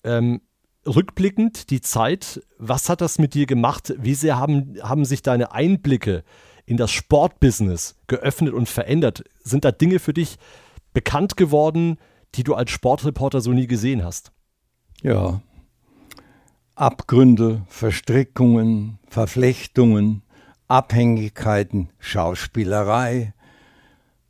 [0.03, 0.41] Ähm,
[0.87, 3.95] rückblickend die Zeit, was hat das mit dir gemacht?
[3.99, 6.25] Wie sehr haben, haben sich deine Einblicke
[6.65, 9.25] in das Sportbusiness geöffnet und verändert?
[9.43, 10.39] Sind da Dinge für dich
[10.93, 11.99] bekannt geworden,
[12.35, 14.33] die du als Sportreporter so nie gesehen hast?
[15.03, 15.41] Ja.
[16.75, 20.23] Abgründe, Verstrickungen, Verflechtungen,
[20.69, 23.33] Abhängigkeiten, Schauspielerei,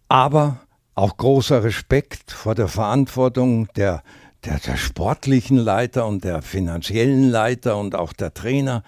[0.09, 0.61] aber
[0.95, 4.03] auch großer Respekt vor der Verantwortung der
[4.47, 8.85] der, der sportlichen Leiter und der finanziellen Leiter und auch der Trainer.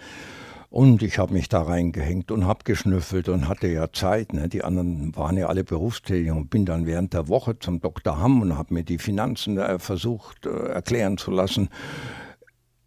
[0.71, 4.35] Und ich habe mich da reingehängt und habe geschnüffelt und hatte ja Zeit.
[4.35, 4.49] Ne?
[4.49, 8.19] Die anderen waren ja alle berufstätig und bin dann während der Woche zum Dr.
[8.19, 11.71] Hamm und habe mir die Finanzen äh, versucht äh, erklären zu lassen.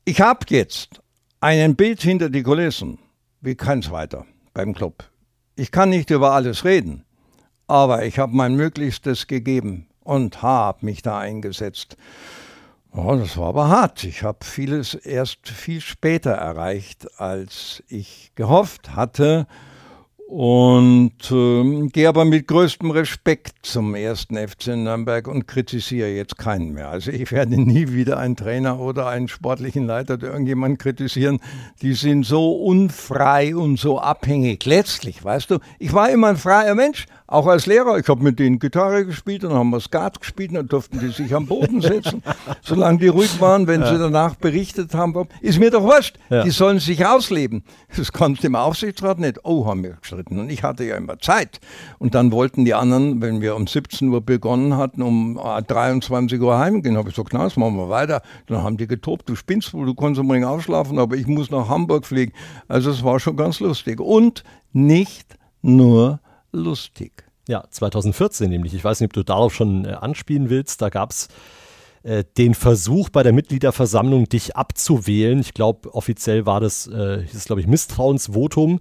[0.06, 1.02] Ich habe jetzt
[1.40, 3.00] ein Bild hinter die Kulissen,
[3.42, 5.04] wie keins weiter beim Club.
[5.56, 7.04] Ich kann nicht über alles reden,
[7.68, 11.98] aber ich habe mein Möglichstes gegeben und habe mich da eingesetzt.
[12.94, 14.04] Oh, das war aber hart.
[14.04, 19.48] Ich habe vieles erst viel später erreicht, als ich gehofft hatte
[20.28, 26.74] und äh, gehe aber mit größtem Respekt zum ersten FC Nürnberg und kritisiere jetzt keinen
[26.74, 26.90] mehr.
[26.90, 31.40] Also ich werde nie wieder einen Trainer oder einen sportlichen Leiter oder irgendjemanden kritisieren.
[31.82, 34.66] Die sind so unfrei und so abhängig.
[34.66, 37.98] Letztlich, weißt du, ich war immer ein freier Mensch, auch als Lehrer.
[37.98, 41.34] Ich habe mit denen Gitarre gespielt und haben wir Skat gespielt, dann durften die sich
[41.34, 42.22] am Boden setzen,
[42.62, 43.88] solange die ruhig waren, wenn ja.
[43.92, 45.28] sie danach berichtet haben.
[45.42, 46.44] Ist mir doch wurscht, ja.
[46.44, 47.64] die sollen sich ausleben.
[47.96, 49.40] Das konnte dem Aufsichtsrat nicht.
[49.44, 50.40] Oh, haben wir gestritten.
[50.40, 51.62] Und ich hatte ja immer Zeit.
[52.00, 56.60] Und dann wollten die anderen, wenn wir um 17 Uhr begonnen hatten, um 23 Uhr
[56.60, 56.98] heimgehen.
[56.98, 58.22] habe ich gesagt, na, das machen wir weiter.
[58.48, 61.70] Dann haben die getobt, du spinnst wohl, du kannst unbedingt ausschlafen, aber ich muss nach
[61.70, 62.34] Hamburg fliegen.
[62.68, 64.02] Also es war schon ganz lustig.
[64.02, 66.20] Und nicht nur
[66.52, 67.24] lustig.
[67.48, 68.74] Ja, 2014 nämlich.
[68.74, 70.82] Ich weiß nicht, ob du darauf schon äh, anspielen willst.
[70.82, 71.28] Da gab es
[72.04, 75.40] äh, den Versuch bei der Mitgliederversammlung, dich abzuwählen.
[75.40, 78.80] Ich glaube, offiziell war das, äh, hieß glaube ich, Misstrauensvotum.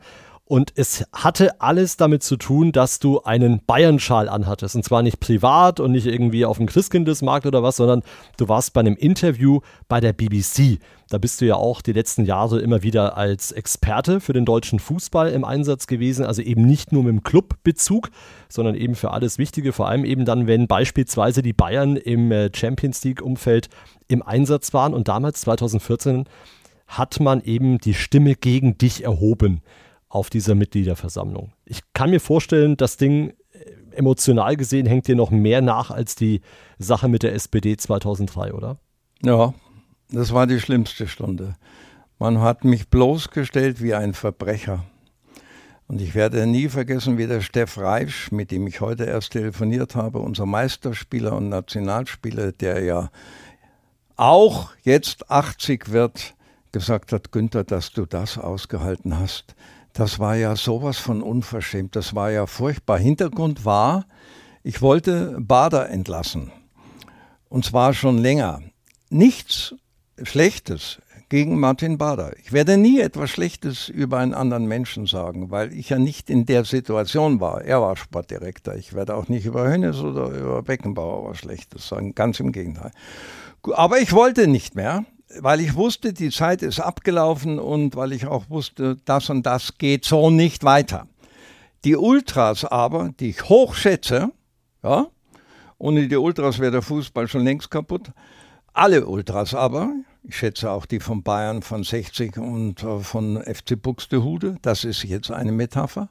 [0.50, 4.74] Und es hatte alles damit zu tun, dass du einen Bayern-Schal anhattest.
[4.74, 8.02] Und zwar nicht privat und nicht irgendwie auf dem Christkindesmarkt oder was, sondern
[8.36, 10.80] du warst bei einem Interview bei der BBC.
[11.08, 14.80] Da bist du ja auch die letzten Jahre immer wieder als Experte für den deutschen
[14.80, 16.26] Fußball im Einsatz gewesen.
[16.26, 18.10] Also eben nicht nur mit dem Clubbezug,
[18.48, 19.72] sondern eben für alles Wichtige.
[19.72, 23.68] Vor allem eben dann, wenn beispielsweise die Bayern im äh, Champions League-Umfeld
[24.08, 24.94] im Einsatz waren.
[24.94, 26.24] Und damals, 2014,
[26.88, 29.62] hat man eben die Stimme gegen dich erhoben
[30.10, 31.52] auf dieser Mitgliederversammlung.
[31.64, 36.16] Ich kann mir vorstellen, das Ding äh, emotional gesehen hängt dir noch mehr nach als
[36.16, 36.42] die
[36.78, 38.76] Sache mit der SPD 2003, oder?
[39.22, 39.54] Ja,
[40.10, 41.54] das war die schlimmste Stunde.
[42.18, 44.84] Man hat mich bloßgestellt wie ein Verbrecher.
[45.86, 49.96] Und ich werde nie vergessen, wie der Steff Reisch, mit dem ich heute erst telefoniert
[49.96, 53.10] habe, unser Meisterspieler und Nationalspieler, der ja
[54.16, 56.34] auch jetzt 80 wird,
[56.72, 59.54] gesagt hat, Günther, dass du das ausgehalten hast.
[59.92, 62.98] Das war ja sowas von unverschämt, das war ja furchtbar.
[62.98, 64.06] Hintergrund war,
[64.62, 66.52] ich wollte Bader entlassen.
[67.48, 68.62] Und zwar schon länger.
[69.08, 69.74] Nichts
[70.22, 72.36] Schlechtes gegen Martin Bader.
[72.38, 76.44] Ich werde nie etwas Schlechtes über einen anderen Menschen sagen, weil ich ja nicht in
[76.44, 77.62] der Situation war.
[77.62, 78.74] Er war Sportdirektor.
[78.74, 82.14] Ich werde auch nicht über Hönes oder über Beckenbauer was Schlechtes sagen.
[82.14, 82.90] Ganz im Gegenteil.
[83.72, 85.04] Aber ich wollte nicht mehr
[85.38, 89.78] weil ich wusste, die Zeit ist abgelaufen und weil ich auch wusste, das und das
[89.78, 91.06] geht so nicht weiter.
[91.84, 94.32] Die Ultras aber, die ich hochschätze,
[94.82, 95.06] ja,
[95.78, 98.10] ohne die Ultras wäre der Fußball schon längst kaputt.
[98.72, 99.90] Alle Ultras aber,
[100.22, 104.56] Ich schätze auch die von Bayern von 60 und äh, von FC Buxtehude.
[104.60, 106.10] Das ist jetzt eine Metapher.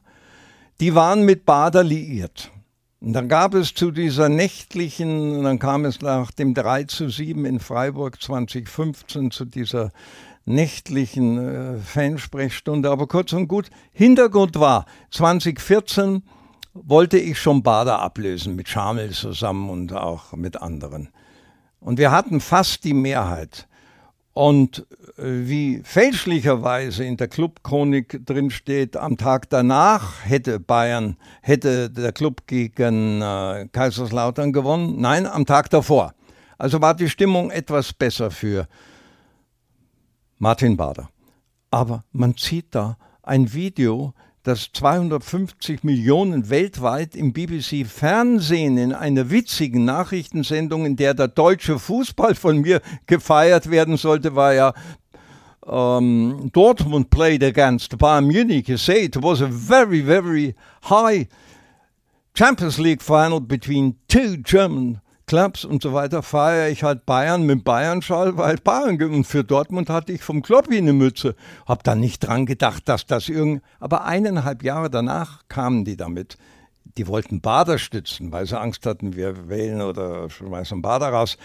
[0.80, 2.52] Die waren mit Bader liiert.
[3.02, 7.62] Dann gab es zu dieser nächtlichen, dann kam es nach dem 3 zu 7 in
[7.62, 9.92] Freiburg 2015 zu dieser
[10.44, 12.90] nächtlichen äh, Fansprechstunde.
[12.92, 16.24] Aber kurz und gut, Hintergrund war, 2014
[16.74, 21.08] wollte ich schon Bader ablösen, mit Schamel zusammen und auch mit anderen.
[21.80, 23.69] Und wir hatten fast die Mehrheit.
[24.40, 24.88] Und
[25.18, 32.14] äh, wie fälschlicherweise in der Clubchronik drin steht, am Tag danach hätte Bayern, hätte der
[32.14, 34.96] Club gegen äh, Kaiserslautern gewonnen.
[35.02, 36.14] Nein, am Tag davor.
[36.58, 38.70] Also war die Stimmung etwas besser für
[40.38, 41.10] Martin Bader.
[41.70, 44.14] Aber man zieht da ein Video,
[44.50, 51.78] das 250 Millionen weltweit im BBC Fernsehen in einer witzigen Nachrichtensendung, in der der deutsche
[51.78, 54.74] Fußball von mir gefeiert werden sollte, war ja
[55.62, 58.68] um, ähm, Dortmund played against Bayern Munich.
[58.68, 60.56] You say it was a very, very
[60.90, 61.28] high
[62.34, 67.64] Champions League final between two German Clubs und so weiter feiere ich halt Bayern mit
[67.64, 71.36] Bayern-Schal, weil Bayern und für Dortmund hatte ich vom Kloppi eine Mütze.
[71.68, 73.62] Hab da nicht dran gedacht, dass das irgend.
[73.80, 76.40] Aber eineinhalb Jahre danach kamen die damit.
[76.98, 81.38] Die wollten Bader stützen, weil sie Angst hatten, wir wählen oder schmeißen Bader raus.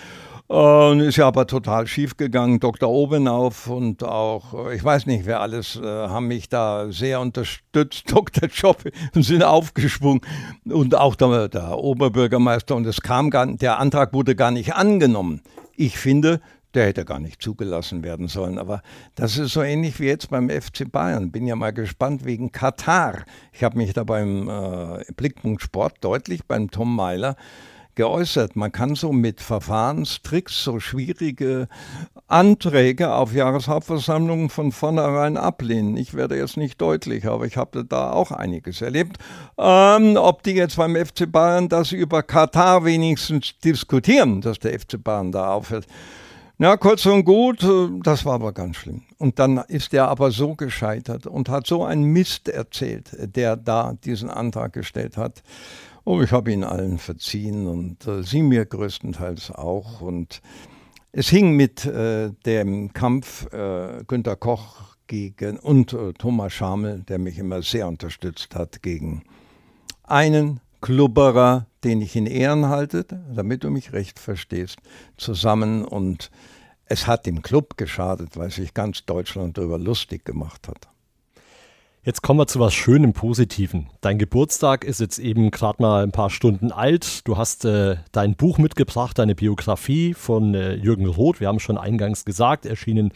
[0.46, 2.60] Und ist ja aber total schief gegangen.
[2.60, 2.90] Dr.
[2.90, 8.04] Obenauf und auch, ich weiß nicht, wer alles, äh, haben mich da sehr unterstützt.
[8.12, 8.48] Dr.
[8.48, 8.82] Job
[9.14, 10.20] sind aufgesprungen
[10.66, 12.76] und auch der, der Oberbürgermeister.
[12.76, 15.40] Und es kam gar, der Antrag wurde gar nicht angenommen.
[15.76, 16.40] Ich finde,
[16.74, 18.58] der hätte gar nicht zugelassen werden sollen.
[18.58, 18.82] Aber
[19.14, 21.30] das ist so ähnlich wie jetzt beim FC Bayern.
[21.30, 23.24] Bin ja mal gespannt wegen Katar.
[23.52, 27.36] Ich habe mich da beim äh, Blickpunkt Sport deutlich beim Tom Meiler
[27.94, 28.56] geäußert.
[28.56, 31.68] Man kann so mit Verfahrenstricks so schwierige
[32.26, 35.96] Anträge auf Jahreshauptversammlungen von vornherein ablehnen.
[35.96, 39.18] Ich werde jetzt nicht deutlich, aber ich habe da auch einiges erlebt.
[39.58, 45.02] Ähm, ob die jetzt beim FC Bayern das über Katar wenigstens diskutieren, dass der FC
[45.02, 45.86] Bayern da aufhört.
[46.56, 49.02] Na, kurz und gut, äh, das war aber ganz schlimm.
[49.18, 53.94] Und dann ist er aber so gescheitert und hat so einen Mist erzählt, der da
[54.04, 55.42] diesen Antrag gestellt hat.
[56.04, 60.00] Oh, ich habe ihn allen verziehen und äh, sie mir größtenteils auch.
[60.00, 60.42] Und
[61.10, 67.18] es hing mit äh, dem Kampf äh, Günter Koch gegen und äh, Thomas Schamel, der
[67.18, 69.24] mich immer sehr unterstützt hat, gegen
[70.04, 74.78] einen Klubberer, den ich in Ehren halte, damit du mich recht verstehst,
[75.16, 75.84] zusammen.
[75.84, 76.30] Und
[76.86, 80.88] es hat dem Club geschadet, weil sich ganz Deutschland darüber lustig gemacht hat.
[82.06, 83.86] Jetzt kommen wir zu was Schönem, Positiven.
[84.02, 87.26] Dein Geburtstag ist jetzt eben gerade mal ein paar Stunden alt.
[87.26, 91.40] Du hast äh, dein Buch mitgebracht, deine Biografie von äh, Jürgen Roth.
[91.40, 93.10] Wir haben schon eingangs gesagt, erschienen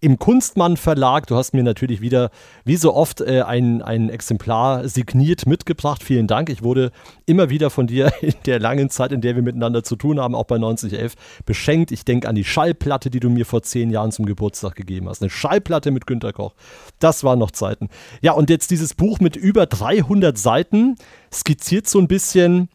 [0.00, 1.28] im Kunstmann Verlag.
[1.28, 2.30] Du hast mir natürlich wieder,
[2.64, 6.02] wie so oft, äh, ein, ein Exemplar signiert mitgebracht.
[6.02, 6.50] Vielen Dank.
[6.50, 6.90] Ich wurde
[7.26, 10.34] immer wieder von dir in der langen Zeit, in der wir miteinander zu tun haben,
[10.34, 11.14] auch bei 9011,
[11.46, 11.92] beschenkt.
[11.92, 15.22] Ich denke an die Schallplatte, die du mir vor zehn Jahren zum Geburtstag gegeben hast.
[15.22, 16.54] Eine Schallplatte mit Günter Koch.
[16.98, 17.88] Das waren noch Zeiten.
[18.20, 20.96] Ja, und jetzt dieses Buch mit über 300 Seiten
[21.32, 22.68] skizziert so ein bisschen.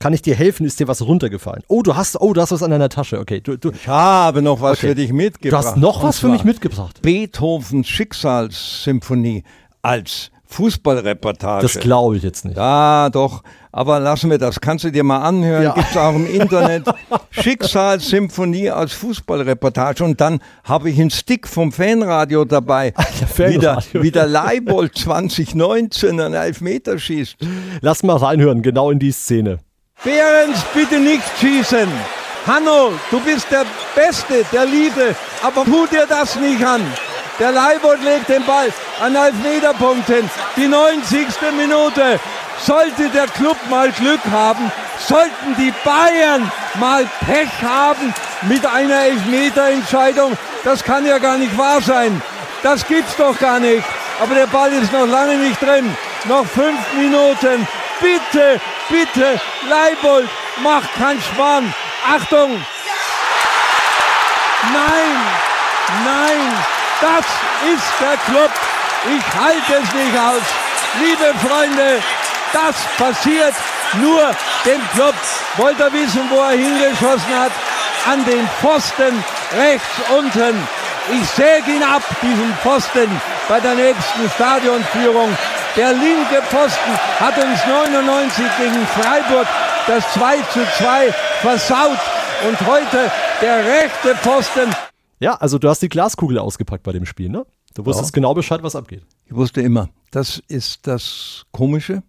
[0.00, 0.64] Kann ich dir helfen?
[0.64, 1.64] Ist dir was runtergefallen?
[1.66, 3.18] Oh, du hast, oh, du hast was an deiner Tasche.
[3.18, 4.88] Okay, du, du ich habe noch was okay.
[4.88, 5.64] für dich mitgebracht.
[5.64, 7.02] Du hast noch was für mich mitgebracht.
[7.02, 9.42] Beethovens Schicksalssymphonie
[9.82, 11.62] als Fußballreportage.
[11.62, 12.56] Das glaube ich jetzt nicht.
[12.56, 13.42] Ja, doch.
[13.70, 14.60] Aber lassen wir das.
[14.60, 15.62] Kannst du dir mal anhören.
[15.62, 15.74] Ja.
[15.74, 16.84] Gibt es auch im Internet.
[17.30, 20.02] Schicksalssymphonie als Fußballreportage.
[20.04, 22.92] Und dann habe ich einen Stick vom Fanradio dabei.
[23.20, 24.02] Ja, Fanradio.
[24.02, 27.36] Wie der Leibold 2019 einen Elfmeter schießt.
[27.80, 29.58] Lass mal reinhören, genau in die Szene.
[30.04, 31.88] Behrens, bitte nicht schießen.
[32.46, 33.64] Hanno, du bist der
[33.96, 36.82] Beste, der Liebe, aber tu dir das nicht an.
[37.38, 40.28] Der Leibold legt den Ball an Elfmeterpunkt hin.
[40.56, 41.26] Die 90.
[41.56, 42.18] Minute.
[42.60, 48.12] Sollte der Club mal Glück haben, sollten die Bayern mal Pech haben
[48.42, 52.20] mit einer Elfmeterentscheidung, das kann ja gar nicht wahr sein.
[52.64, 53.84] Das gibt's doch gar nicht.
[54.20, 55.96] Aber der Ball ist noch lange nicht drin.
[56.24, 57.66] Noch fünf Minuten.
[58.00, 60.28] Bitte, bitte, Leibold,
[60.62, 61.72] mach keinen Schmarrn.
[62.04, 62.64] Achtung!
[64.72, 65.16] Nein,
[66.04, 66.64] nein,
[67.00, 67.24] das
[67.74, 68.50] ist der Club.
[69.06, 70.42] Ich halte es nicht aus.
[71.00, 72.02] Liebe Freunde,
[72.52, 73.54] das passiert
[73.94, 74.30] nur
[74.64, 75.14] dem Club.
[75.56, 77.52] Wollt ihr wissen, wo er hingeschossen hat?
[78.10, 79.24] An den Pfosten
[79.56, 79.86] rechts
[80.16, 80.66] unten.
[81.10, 83.08] Ich säge ihn ab, diesen Pfosten,
[83.48, 85.36] bei der nächsten Stadionführung.
[85.76, 89.46] Der linke Pfosten hat uns 99 gegen Freiburg
[89.86, 91.98] das 2 zu 2 versaut.
[92.46, 94.74] Und heute der rechte Pfosten
[95.20, 97.46] Ja, also du hast die Glaskugel ausgepackt bei dem Spiel, ne?
[97.74, 98.14] Du wusstest ja.
[98.14, 99.04] genau Bescheid, was abgeht.
[99.26, 99.88] Ich wusste immer.
[100.10, 102.02] Das ist das Komische.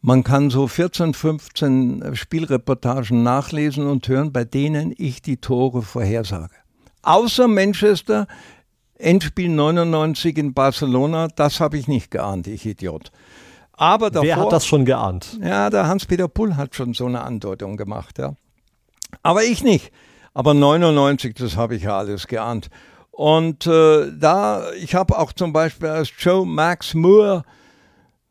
[0.00, 6.54] Man kann so 14, 15 Spielreportagen nachlesen und hören, bei denen ich die Tore vorhersage.
[7.02, 8.26] Außer Manchester,
[8.96, 13.12] Endspiel 99 in Barcelona, das habe ich nicht geahnt, ich Idiot.
[13.72, 15.38] Aber davor, Wer hat das schon geahnt?
[15.40, 18.34] Ja, der Hans-Peter Pull hat schon so eine Andeutung gemacht, ja.
[19.22, 19.92] Aber ich nicht.
[20.34, 22.68] Aber 99, das habe ich ja alles geahnt.
[23.10, 27.44] Und äh, da, ich habe auch zum Beispiel als Joe Max Moore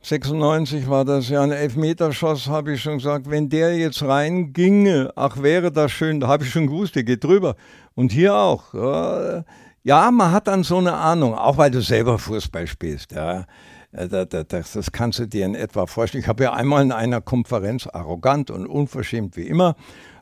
[0.03, 5.43] 96 war das ja ein Elfmeterschoss, habe ich schon gesagt, wenn der jetzt reinginge, ach
[5.43, 7.55] wäre das schön, da habe ich schon gewusst, der geht drüber.
[7.93, 8.73] Und hier auch.
[9.83, 13.11] Ja, man hat dann so eine Ahnung, auch weil du selber Fußball spielst.
[13.11, 13.45] Ja.
[13.91, 16.23] Das, das kannst du dir in etwa vorstellen.
[16.23, 19.75] Ich habe ja einmal in einer Konferenz arrogant und unverschämt wie immer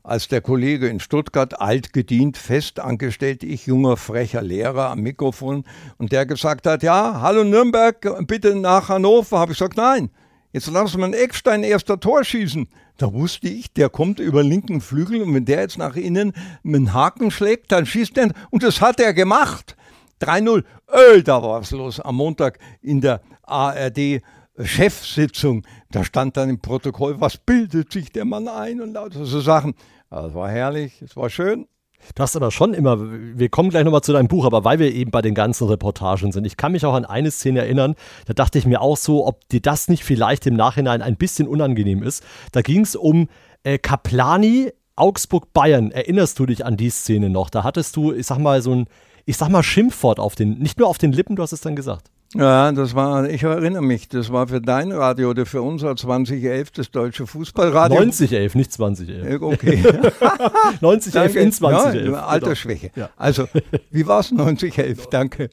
[0.10, 5.66] als der Kollege in Stuttgart, alt gedient, fest angestellt, ich junger, frecher Lehrer am Mikrofon,
[6.00, 10.10] und der gesagt hat, ja, hallo Nürnberg, bitte nach Hannover, habe ich gesagt, nein,
[10.52, 12.68] jetzt lassen wir einen Eckstein erster Tor schießen.
[12.98, 16.34] Da wusste ich, der kommt über linken Flügel und wenn der jetzt nach innen
[16.64, 18.32] mit einem Haken schlägt, dann schießt er.
[18.50, 19.78] Und das hat er gemacht.
[20.22, 20.64] 3-0.
[20.92, 24.22] Öh, da war was los am Montag in der ARD.
[24.62, 29.40] Chefsitzung, da stand dann im Protokoll, was bildet sich der Mann ein und lauter so
[29.40, 29.74] Sachen.
[30.10, 31.68] Also es war herrlich, es war schön.
[32.16, 34.94] Du hast aber schon immer, wir kommen gleich nochmal zu deinem Buch, aber weil wir
[34.94, 37.96] eben bei den ganzen Reportagen sind, ich kann mich auch an eine Szene erinnern,
[38.26, 41.48] da dachte ich mir auch so, ob dir das nicht vielleicht im Nachhinein ein bisschen
[41.48, 42.24] unangenehm ist.
[42.54, 43.28] Da ging es um
[43.64, 45.92] äh, Kaplani, Augsburg, Bayern.
[45.92, 47.50] Erinnerst du dich an die Szene noch?
[47.50, 48.88] Da hattest du, ich sag mal, so ein,
[49.26, 51.76] ich sag mal, Schimpfwort auf den, nicht nur auf den Lippen, du hast es dann
[51.76, 52.10] gesagt.
[52.36, 56.70] Ja, das war, ich erinnere mich, das war für dein Radio oder für unser 2011,
[56.72, 57.98] das deutsche Fußballradio.
[57.98, 59.42] 9011, nicht 2011.
[59.42, 59.84] Okay.
[60.82, 62.12] 9011 in 2011.
[62.12, 62.92] Ja, Altersschwäche.
[62.96, 63.10] Ja.
[63.18, 63.48] Also,
[63.90, 65.08] wie war es 9011?
[65.08, 65.50] Danke.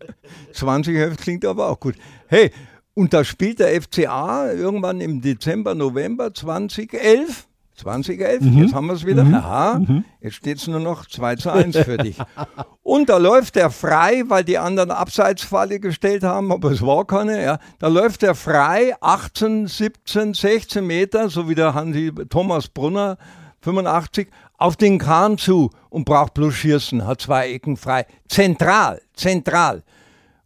[0.53, 1.95] 2011 klingt aber auch gut.
[2.27, 2.51] Hey,
[2.93, 7.46] und da spielt der FCA irgendwann im Dezember, November 2011
[7.77, 8.59] 2011, mhm.
[8.62, 9.24] jetzt haben wir es wieder.
[9.24, 9.35] Mhm.
[9.35, 10.05] Aha, mhm.
[10.20, 12.16] jetzt steht es nur noch 2 zu 1 für dich.
[12.83, 17.43] Und da läuft er frei, weil die anderen Abseitsfalle gestellt haben, aber es war keine.
[17.43, 17.59] Ja.
[17.79, 23.18] Da läuft er frei, 18, 17, 16 Meter, so wie der Hansi Thomas Brunner,
[23.61, 28.07] 85, auf den Kahn zu und braucht bloß Schießen, hat zwei Ecken frei.
[28.29, 29.83] Zentral, zentral.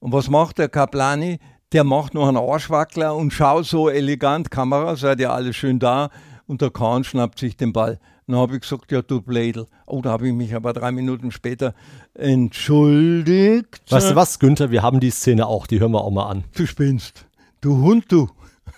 [0.00, 1.38] Und was macht der Kaplani?
[1.72, 6.10] Der macht noch einen Arschwackler und schaut so elegant, Kamera, seid ihr alle schön da,
[6.50, 8.00] und der Kahn schnappt sich den Ball.
[8.26, 9.66] Dann habe ich gesagt, ja, du Blädel.
[9.86, 11.74] Oh, da habe ich mich aber drei Minuten später
[12.14, 13.80] entschuldigt.
[13.88, 16.42] Weißt du was, Günther, wir haben die Szene auch, die hören wir auch mal an.
[16.56, 17.24] Du spinnst.
[17.60, 18.28] Du Hund, du.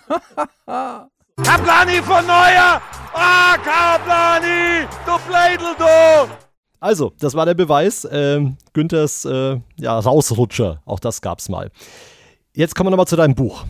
[0.67, 2.79] Kaplani von Neuer!
[3.11, 4.87] Ah, Kaplani!
[5.05, 6.31] Du Blädel, du!
[6.79, 8.05] Also, das war der Beweis.
[8.05, 10.83] Äh, Günthers äh, ja, Rausrutscher.
[10.85, 11.71] Auch das gab's mal.
[12.53, 13.65] Jetzt kommen wir nochmal zu deinem Buch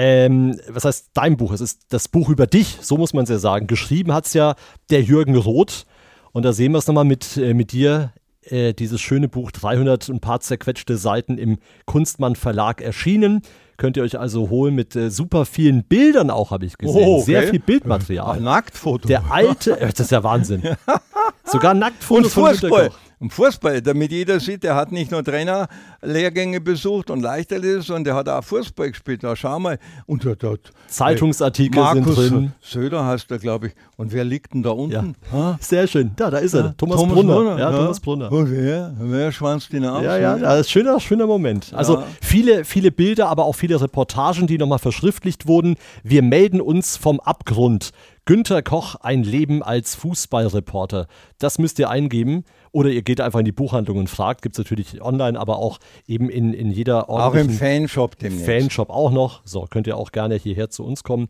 [0.00, 1.50] ähm, was heißt dein Buch?
[1.50, 3.66] Es ist das Buch über dich, so muss man es ja sagen.
[3.66, 4.54] Geschrieben hat es ja
[4.90, 5.86] der Jürgen Roth.
[6.30, 10.08] Und da sehen wir es nochmal mit, äh, mit dir, äh, dieses schöne Buch, 300
[10.08, 13.42] und ein paar zerquetschte Seiten im Kunstmann Verlag erschienen.
[13.76, 17.02] Könnt ihr euch also holen mit äh, super vielen Bildern auch, habe ich gesehen.
[17.04, 17.24] Oh, okay.
[17.24, 18.36] Sehr viel Bildmaterial.
[18.36, 19.08] Ein Nacktfoto.
[19.08, 20.62] Der alte, äh, das ist ja Wahnsinn.
[21.44, 22.92] Sogar Nacktfoto und Fußball.
[23.20, 28.14] Im Fußball, damit jeder sieht, der hat nicht nur Trainerlehrgänge besucht und Leichtathletik, sondern der
[28.14, 29.24] hat auch Fußball gespielt.
[29.24, 29.78] Da schau mal.
[30.06, 32.52] Und dort, Zeitungsartikel Markus sind drin.
[32.60, 33.72] Söder heißt er, glaube ich.
[33.96, 35.16] Und wer liegt denn da unten?
[35.32, 35.58] Ja.
[35.60, 36.12] Sehr schön.
[36.14, 36.66] Da, da ist er.
[36.66, 36.74] Ja.
[36.76, 37.34] Thomas, Thomas Brunner.
[37.34, 37.58] Brunner.
[37.58, 38.30] Ja, Thomas Brunner.
[38.30, 38.94] Und wer?
[39.00, 40.04] Wer schwanzt ihn aus?
[40.04, 41.72] Ja, ja, das ist schöner, schöner Moment.
[41.74, 45.74] Also viele, viele Bilder, aber auch viele Reportagen, die nochmal verschriftlicht wurden.
[46.04, 47.90] Wir melden uns vom Abgrund.
[48.28, 51.06] Günter Koch, ein Leben als Fußballreporter.
[51.38, 52.44] Das müsst ihr eingeben.
[52.72, 54.42] Oder ihr geht einfach in die Buchhandlung und fragt.
[54.42, 58.44] Gibt es natürlich online, aber auch eben in, in jeder Auch im Fanshop demnächst.
[58.44, 59.40] Fanshop auch noch.
[59.46, 61.28] So, könnt ihr auch gerne hierher zu uns kommen.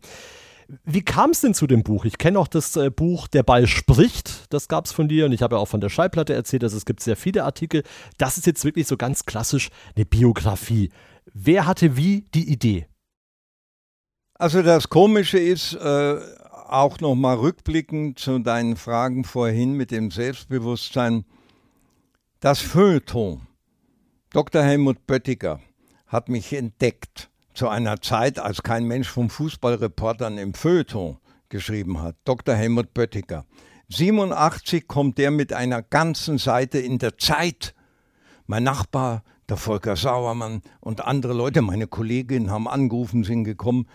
[0.83, 2.03] Wie kam es denn zu dem Buch?
[2.03, 5.31] Ich kenne auch das äh, Buch Der Ball spricht, das gab es von dir und
[5.31, 7.83] ich habe ja auch von der Schallplatte erzählt, dass es gibt sehr viele Artikel.
[8.17, 10.91] Das ist jetzt wirklich so ganz klassisch eine Biografie.
[11.33, 12.87] Wer hatte wie die Idee?
[14.39, 16.17] Also das Komische ist, äh,
[16.71, 21.25] auch nochmal rückblickend zu deinen Fragen vorhin mit dem Selbstbewusstsein.
[22.39, 23.41] Das Feuilleton.
[24.31, 24.61] Dr.
[24.61, 25.59] Helmut Böttiger
[26.07, 31.17] hat mich entdeckt zu einer Zeit, als kein Mensch von Fußballreportern im Feuilleton
[31.49, 32.15] geschrieben hat.
[32.25, 32.55] Dr.
[32.55, 33.45] Helmut Böttiger.
[33.89, 37.73] 87 kommt er mit einer ganzen Seite in der Zeit.
[38.45, 43.87] Mein Nachbar, der Volker Sauermann und andere Leute, meine Kolleginnen haben angerufen, sind gekommen.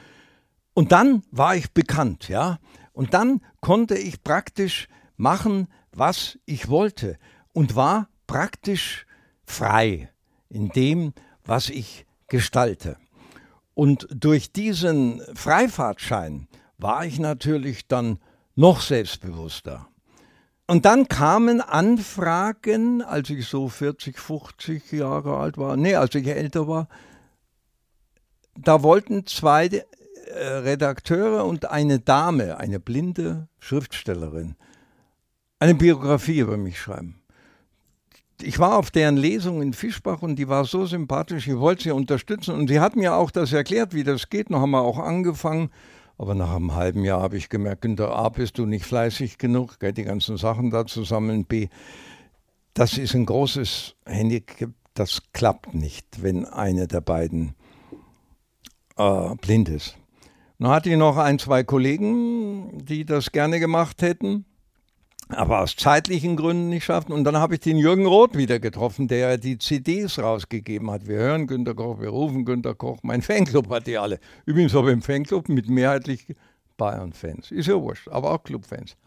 [0.74, 2.58] Und dann war ich bekannt, ja.
[2.92, 7.18] Und dann konnte ich praktisch machen, was ich wollte
[7.52, 9.06] und war praktisch
[9.44, 10.10] frei
[10.48, 11.12] in dem,
[11.44, 12.96] was ich gestalte.
[13.74, 16.48] Und durch diesen Freifahrtschein
[16.78, 18.18] war ich natürlich dann
[18.54, 19.88] noch selbstbewusster.
[20.66, 26.26] Und dann kamen Anfragen, als ich so 40, 50 Jahre alt war, nee, als ich
[26.26, 26.88] älter war,
[28.56, 29.84] da wollten zwei
[30.39, 34.57] Redakteure und eine Dame, eine blinde Schriftstellerin,
[35.59, 37.20] eine Biografie über mich schreiben.
[38.43, 41.91] Ich war auf deren Lesung in Fischbach und die war so sympathisch, ich wollte sie
[41.93, 44.51] unterstützen und sie hat mir auch das erklärt, wie das geht.
[44.51, 45.70] Noch haben wir auch angefangen.
[46.16, 49.80] Aber nach einem halben Jahr habe ich gemerkt, Günther, A, bist du nicht fleißig genug,
[49.80, 51.45] gell, die ganzen Sachen da zu sammeln.
[51.45, 51.68] B,
[52.72, 57.55] das ist ein großes Handicap, das klappt nicht, wenn eine der beiden
[58.97, 59.97] äh, blind ist.
[60.59, 64.44] Dann hatte ich noch ein, zwei Kollegen, die das gerne gemacht hätten,
[65.28, 67.12] aber aus zeitlichen Gründen nicht schafften.
[67.12, 71.09] Und dann habe ich den Jürgen Roth wieder getroffen, der die CDs rausgegeben hat.
[71.09, 72.98] Wir hören Günter Koch, wir rufen Günter Koch.
[73.02, 74.20] Mein Fanclub hat die alle.
[74.46, 76.34] Übrigens ich im Fanclub mit mehrheitlich
[76.76, 77.50] Bayern-Fans.
[77.50, 78.96] Ist ja wurscht, aber auch Clubfans.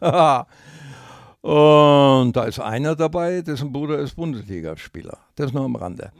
[1.40, 5.18] Und da ist einer dabei, dessen Bruder ist Bundesligaspieler.
[5.36, 6.10] Das nur am Rande.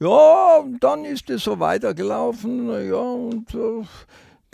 [0.00, 2.68] Ja, dann ist es so weitergelaufen.
[2.88, 3.84] Ja, und äh,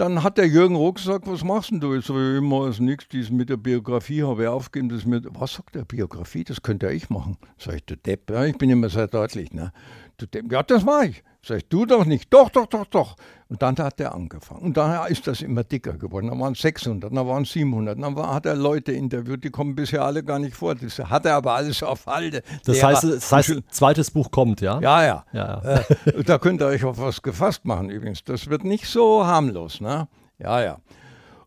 [0.01, 1.95] dann hat der Jürgen Rock gesagt, was machst denn du?
[1.95, 4.89] Ich sage, mache jetzt nichts, dies mit der Biografie habe ich aufgegeben.
[4.89, 6.43] Das mit, was sagt der Biografie?
[6.43, 7.37] Das könnte ja ich machen.
[7.59, 9.53] Sag ich, du Depp, ja, ich bin immer sehr deutlich.
[9.53, 9.73] Ne?
[10.17, 11.25] Du Depp, ja, das mache ich.
[11.43, 12.33] Sag ich, du doch nicht.
[12.33, 13.17] Doch, doch, doch, doch.
[13.49, 14.61] Und dann hat er angefangen.
[14.61, 16.29] Und dann ist das immer dicker geworden.
[16.29, 18.01] Dann waren es 600, dann waren es 700.
[18.01, 20.75] Dann war, hat er Leute interviewt, die kommen bisher alle gar nicht vor.
[20.75, 22.43] Das hat er aber alles auf Halde.
[22.65, 24.81] Das heißt, das heißt, zweites Buch kommt, ja?
[24.81, 25.25] Ja, ja.
[25.33, 25.85] ja, ja.
[26.05, 28.23] Äh, da könnt ihr euch auf was gefasst machen übrigens.
[28.23, 30.09] Das wird nicht so harmlos, ne?
[30.39, 30.79] Ja, ja.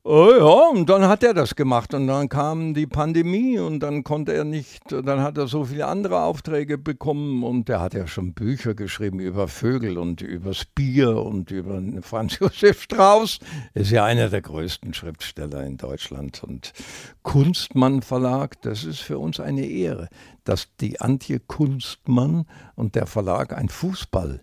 [0.06, 4.04] Oh ja, und dann hat er das gemacht und dann kam die Pandemie und dann
[4.04, 8.06] konnte er nicht, dann hat er so viele andere Aufträge bekommen und er hat ja
[8.06, 13.40] schon Bücher geschrieben über Vögel und übers Bier und über Franz Josef Strauß.
[13.76, 16.74] Ist ja einer der größten Schriftsteller in Deutschland und
[17.22, 20.10] Kunstmann Verlag, das ist für uns eine Ehre,
[20.44, 22.46] dass die Antje Kunstmann
[22.76, 24.42] und der Verlag ein Fußball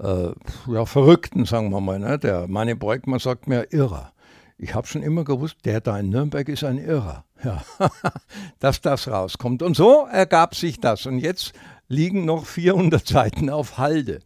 [0.00, 0.30] äh,
[0.66, 2.00] ja, Verrückten, sagen wir mal.
[2.00, 2.18] Ne?
[2.18, 4.12] Der Manni Breukmann sagt mir Irrer.
[4.58, 7.24] Ich habe schon immer gewusst, der da in Nürnberg ist ein Irrer.
[7.44, 7.62] Ja,
[8.58, 9.62] dass das rauskommt.
[9.62, 11.04] Und so ergab sich das.
[11.04, 11.52] Und jetzt
[11.88, 14.20] liegen noch 400 Seiten auf Halde.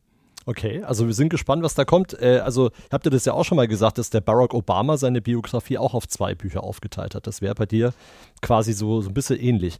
[0.46, 2.20] Okay, also wir sind gespannt, was da kommt.
[2.20, 5.20] Äh, also habt ihr das ja auch schon mal gesagt, dass der Barack Obama seine
[5.20, 7.26] Biografie auch auf zwei Bücher aufgeteilt hat.
[7.26, 7.92] Das wäre bei dir
[8.40, 9.78] quasi so, so ein bisschen ähnlich.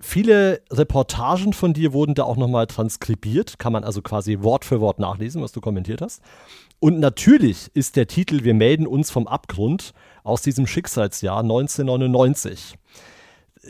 [0.00, 4.80] Viele Reportagen von dir wurden da auch nochmal transkribiert, kann man also quasi Wort für
[4.80, 6.22] Wort nachlesen, was du kommentiert hast.
[6.82, 9.92] Und natürlich ist der Titel Wir melden uns vom Abgrund
[10.24, 12.74] aus diesem Schicksalsjahr 1999.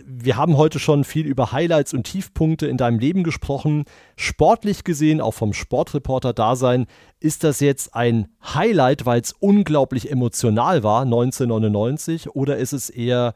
[0.07, 3.85] Wir haben heute schon viel über Highlights und Tiefpunkte in deinem Leben gesprochen.
[4.17, 6.87] Sportlich gesehen, auch vom Sportreporter-Dasein,
[7.21, 13.35] ist das jetzt ein Highlight, weil es unglaublich emotional war, 1999, oder ist es eher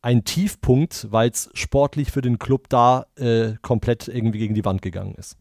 [0.00, 4.82] ein Tiefpunkt, weil es sportlich für den Club da äh, komplett irgendwie gegen die Wand
[4.82, 5.36] gegangen ist?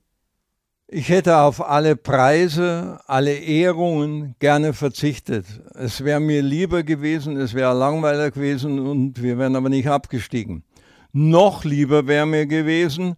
[0.93, 5.45] Ich hätte auf alle Preise, alle Ehrungen gerne verzichtet.
[5.73, 10.65] Es wäre mir lieber gewesen, es wäre langweiler gewesen und wir wären aber nicht abgestiegen.
[11.13, 13.15] Noch lieber wäre mir gewesen,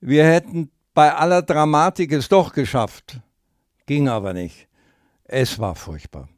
[0.00, 3.18] wir hätten bei aller Dramatik es doch geschafft.
[3.86, 4.68] Ging aber nicht.
[5.24, 6.28] Es war furchtbar.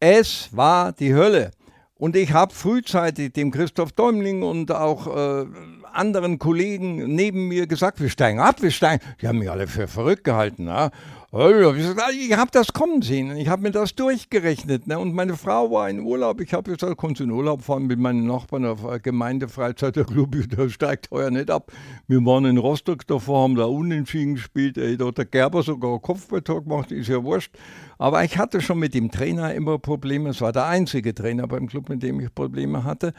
[0.00, 1.50] Es war die Hölle.
[1.98, 5.46] Und ich habe frühzeitig dem Christoph Däumling und auch äh,
[5.92, 9.04] anderen Kollegen neben mir gesagt, wir steigen ab, wir steigen.
[9.20, 10.68] Die haben mich alle für verrückt gehalten.
[10.68, 10.90] Ja?
[11.30, 13.36] Ich habe das kommen sehen.
[13.36, 14.86] Ich habe mir das durchgerechnet.
[14.86, 14.98] Ne?
[14.98, 16.40] Und meine Frau war in Urlaub.
[16.40, 19.96] Ich habe gesagt, kannst du in Urlaub fahren mit meinen Nachbarn auf Gemeindefreizeit.
[19.96, 21.70] Der Club, der steigt heuer nicht ab.
[22.06, 24.78] Wir waren in Rostock davor, haben da unentschieden gespielt.
[24.78, 27.54] Da hat der Gerber sogar Kopfballtor gemacht, ist ja wurscht.
[27.98, 30.30] Aber ich hatte schon mit dem Trainer immer Probleme.
[30.30, 33.12] Es war der einzige Trainer beim Club, mit dem ich Probleme hatte.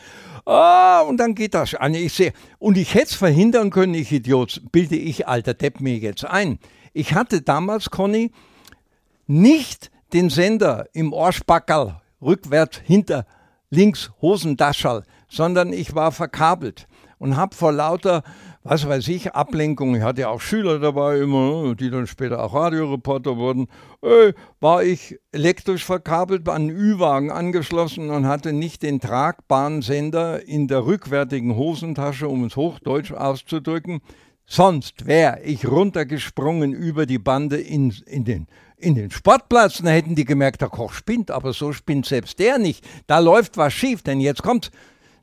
[0.45, 1.93] Ah, und dann geht das an.
[1.93, 5.97] Ich sehe, und ich hätte es verhindern können, ich Idiot, bilde ich, alter Depp, mir
[5.97, 6.57] jetzt ein.
[6.94, 8.32] Ich hatte damals, Conny,
[9.28, 13.26] nicht den Sender im Ohrspackerl rückwärts hinter
[13.70, 16.88] links Hosendaschall, sondern ich war verkabelt
[17.20, 18.24] und habe vor lauter,
[18.64, 22.56] was weiß ich, Ablenkung, ich hatte ja auch Schüler dabei immer, die dann später auch
[22.56, 23.68] Radioreporter wurden,
[24.02, 30.68] äh, war ich elektrisch verkabelt an Ü-Wagen angeschlossen und hatte nicht den tragbaren Sender in
[30.68, 34.02] der rückwärtigen Hosentasche, um es hochdeutsch auszudrücken.
[34.52, 38.47] Sonst wäre ich runtergesprungen über die Bande in, in, den,
[38.78, 39.78] in den Sportplatz.
[39.78, 42.84] Dann hätten die gemerkt, der Koch spinnt, aber so spinnt selbst der nicht.
[43.06, 44.72] Da läuft was schief, denn jetzt kommt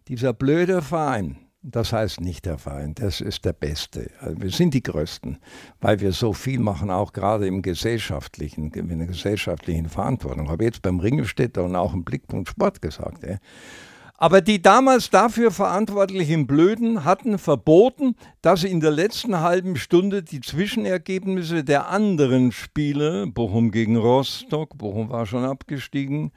[0.06, 1.38] dieser blöde Verein.
[1.60, 4.12] Das heißt nicht der Feind, das ist der Beste.
[4.20, 5.38] Also wir sind die Größten,
[5.80, 10.48] weil wir so viel machen, auch gerade im gesellschaftlichen, in der gesellschaftlichen Verantwortung.
[10.48, 13.24] Habe jetzt beim Ringelstädter und auch im Blickpunkt Sport gesagt.
[13.24, 13.38] Ja.
[14.18, 20.40] Aber die damals dafür verantwortlichen Blöden hatten verboten, dass in der letzten halben Stunde die
[20.40, 26.32] Zwischenergebnisse der anderen Spiele, Bochum gegen Rostock, Bochum war schon abgestiegen,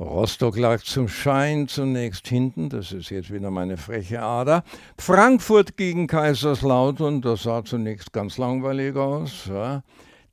[0.00, 4.64] Rostock lag zum Schein zunächst hinten, das ist jetzt wieder meine freche Ader.
[4.98, 9.44] Frankfurt gegen Kaiserslautern, das sah zunächst ganz langweilig aus.
[9.48, 9.84] Ja.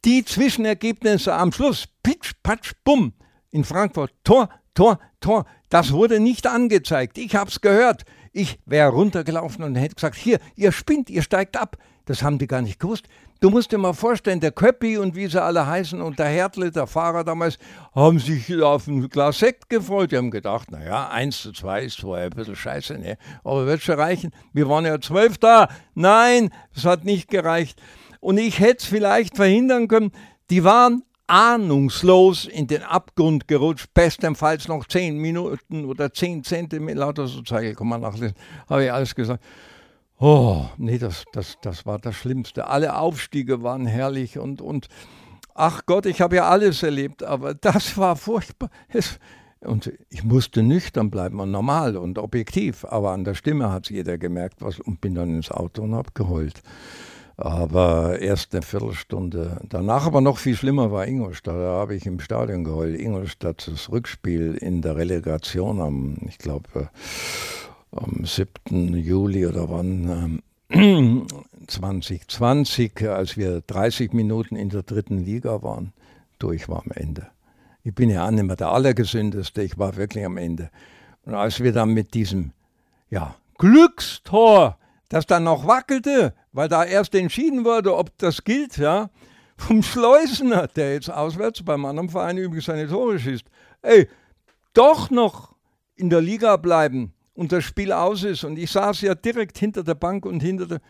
[0.06, 3.14] Die Zwischenergebnisse am Schluss, pitsch, patsch, bumm,
[3.52, 5.46] in Frankfurt, Tor, Tor, Tor.
[5.70, 7.18] Das wurde nicht angezeigt.
[7.18, 8.04] Ich habe es gehört.
[8.32, 11.78] Ich wäre runtergelaufen und hätte gesagt, hier, ihr spinnt, ihr steigt ab.
[12.06, 13.06] Das haben die gar nicht gewusst.
[13.40, 16.72] Du musst dir mal vorstellen, der Köppi und wie sie alle heißen und der Hertle,
[16.72, 17.58] der Fahrer damals,
[17.96, 20.12] haben sich auf ein Glas Sekt gefreut.
[20.12, 23.18] Die haben gedacht, naja, eins zu zwei ist zwar ein bisschen scheiße, ne?
[23.44, 24.32] aber wird schon reichen.
[24.52, 25.70] Wir waren ja zwölf da.
[25.94, 27.82] Nein, es hat nicht gereicht.
[28.20, 30.12] Und ich hätte es vielleicht verhindern können.
[30.50, 37.28] Die waren ahnungslos in den Abgrund gerutscht, bestenfalls noch zehn Minuten oder zehn Zentimeter, lauter
[37.28, 38.36] so Zeichen, kann man nachlesen,
[38.68, 39.44] habe ich alles gesagt.
[40.20, 42.68] Oh, nee, das, das, das war das Schlimmste.
[42.68, 44.88] Alle Aufstiege waren herrlich und, und
[45.54, 48.70] ach Gott, ich habe ja alles erlebt, aber das war furchtbar.
[48.90, 49.20] Es,
[49.62, 53.90] und ich musste nüchtern bleiben und normal und objektiv, aber an der Stimme hat es
[53.90, 56.62] jeder gemerkt was, und bin dann ins Auto und habe geheult.
[57.42, 61.56] Aber erst eine Viertelstunde danach, aber noch viel schlimmer war Ingolstadt.
[61.56, 63.00] Da habe ich im Stadion geheult.
[63.00, 66.90] Ingolstadt, das Rückspiel in der Relegation am, ich glaube,
[67.94, 68.94] am 7.
[68.94, 70.42] Juli oder wann,
[71.68, 75.94] 2020, als wir 30 Minuten in der dritten Liga waren,
[76.40, 77.28] durch war am Ende.
[77.86, 80.72] Ich bin ja auch nicht mehr der Allergesündeste, ich war wirklich am Ende.
[81.24, 82.52] Und als wir dann mit diesem
[83.10, 84.78] ja, Glückstor
[85.10, 89.10] das dann noch wackelte, weil da erst entschieden wurde, ob das gilt, ja,
[89.58, 93.46] vom Schleusener, der jetzt auswärts beim anderen Verein übrigens seine Tore schießt,
[93.82, 94.08] ey,
[94.74, 95.56] doch noch
[95.96, 98.44] in der Liga bleiben und das Spiel aus ist.
[98.44, 100.82] Und ich saß ja direkt hinter der Bank und hinter der.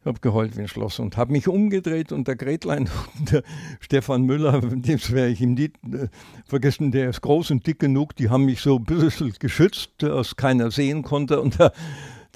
[0.00, 3.42] Ich habe geheult wie ein Schloss und habe mich umgedreht und der Gretlein und der
[3.80, 6.08] Stefan Müller, das werde ich ihm nie äh,
[6.46, 10.36] vergessen, der ist groß und dick genug, die haben mich so ein bisschen geschützt, dass
[10.36, 11.40] keiner sehen konnte.
[11.42, 11.72] Und der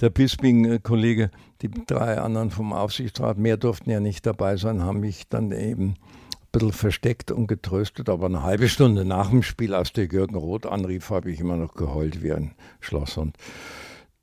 [0.01, 1.31] der Bisping-Kollege,
[1.61, 5.89] die drei anderen vom Aufsichtsrat, mehr durften ja nicht dabei sein, haben mich dann eben
[5.89, 5.95] ein
[6.51, 8.09] bisschen versteckt und getröstet.
[8.09, 11.57] Aber eine halbe Stunde nach dem Spiel, als der Jürgen Roth anrief, habe ich immer
[11.57, 13.37] noch geheult wie ein Schlosshund.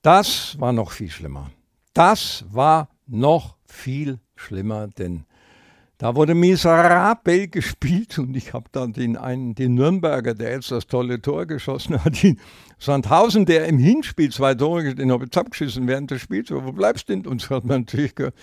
[0.02, 1.50] Das war noch viel schlimmer.
[1.94, 5.24] Das war noch viel schlimmer, denn
[6.02, 10.88] da wurde miserabel gespielt und ich habe dann den einen, den Nürnberger, der jetzt das
[10.88, 12.40] tolle Tor geschossen hat, den
[12.80, 16.50] Sandhausen, der im Hinspiel zwei Tore, den habe ich abgeschissen während des Spiels.
[16.50, 17.24] Wo bleibst du denn?
[17.24, 18.34] Und so hat man natürlich gehört.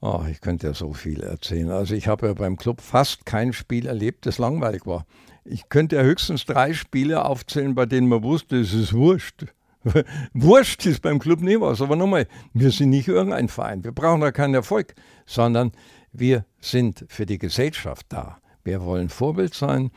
[0.00, 1.70] Oh, ich könnte ja so viel erzählen.
[1.72, 5.04] Also ich habe ja beim Club fast kein Spiel erlebt, das langweilig war.
[5.44, 9.44] Ich könnte ja höchstens drei Spiele aufzählen, bei denen man wusste, es ist wurscht.
[10.32, 11.82] wurscht ist beim Club nie was.
[11.82, 13.84] Aber nochmal, wir sind nicht irgendein Verein.
[13.84, 14.94] Wir brauchen da keinen Erfolg,
[15.26, 15.72] sondern
[16.14, 18.38] wir sind für die Gesellschaft da.
[18.62, 19.90] Wir wollen Vorbild sein.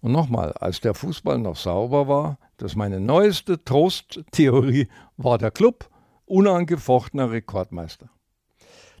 [0.00, 5.52] Und nochmal, als der Fußball noch sauber war, das ist meine neueste Trosttheorie, war der
[5.52, 5.88] Club
[6.26, 8.10] unangefochtener Rekordmeister.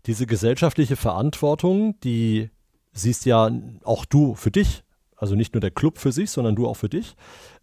[0.06, 2.50] Diese gesellschaftliche Verantwortung, die
[2.92, 3.50] siehst ja
[3.82, 4.84] auch du für dich,
[5.16, 7.16] also nicht nur der Club für sich, sondern du auch für dich.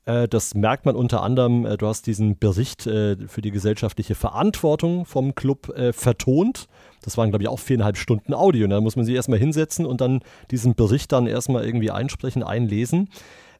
[0.09, 4.15] Äh, das merkt man unter anderem, äh, du hast diesen Bericht äh, für die gesellschaftliche
[4.15, 6.67] Verantwortung vom Club vertont.
[7.03, 8.63] Das waren, glaube ich, auch viereinhalb Stunden Audio.
[8.63, 10.21] Und da muss man sich erstmal hinsetzen und dann
[10.51, 13.09] diesen Bericht dann erstmal irgendwie einsprechen, einlesen.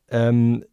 [0.10, 0.64] Ähm,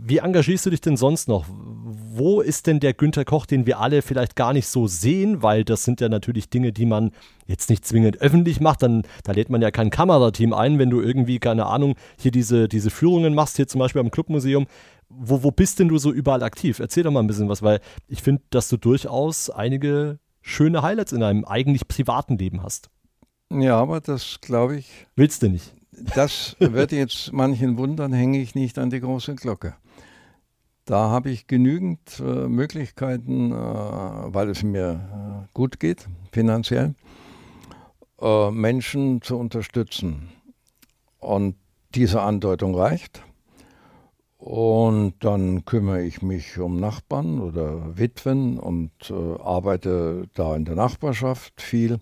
[0.00, 1.44] wie engagierst du dich denn sonst noch?
[1.48, 5.42] Wo ist denn der Günter Koch, den wir alle vielleicht gar nicht so sehen?
[5.42, 7.12] Weil das sind ja natürlich Dinge, die man
[7.46, 8.82] jetzt nicht zwingend öffentlich macht.
[8.82, 12.68] Dann, da lädt man ja kein Kamerateam ein, wenn du irgendwie, keine Ahnung, hier diese,
[12.68, 14.66] diese Führungen machst, hier zum Beispiel am Clubmuseum.
[15.08, 16.78] Wo, wo bist denn du so überall aktiv?
[16.78, 21.12] Erzähl doch mal ein bisschen was, weil ich finde, dass du durchaus einige schöne Highlights
[21.12, 22.90] in deinem eigentlich privaten Leben hast.
[23.50, 25.06] Ja, aber das glaube ich.
[25.16, 25.74] Willst du nicht?
[26.14, 29.74] Das wird jetzt manchen wundern, hänge ich nicht an die große Glocke.
[30.84, 36.94] Da habe ich genügend äh, Möglichkeiten, äh, weil es mir äh, gut geht, finanziell,
[38.20, 40.30] äh, Menschen zu unterstützen.
[41.18, 41.56] Und
[41.94, 43.22] diese Andeutung reicht.
[44.38, 50.76] Und dann kümmere ich mich um Nachbarn oder Witwen und äh, arbeite da in der
[50.76, 51.98] Nachbarschaft viel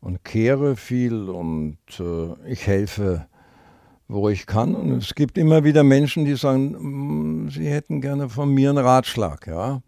[0.00, 3.26] und kehre viel und äh, ich helfe,
[4.08, 4.74] wo ich kann.
[4.74, 9.46] Und es gibt immer wieder Menschen, die sagen, sie hätten gerne von mir einen Ratschlag.
[9.46, 9.80] Ja?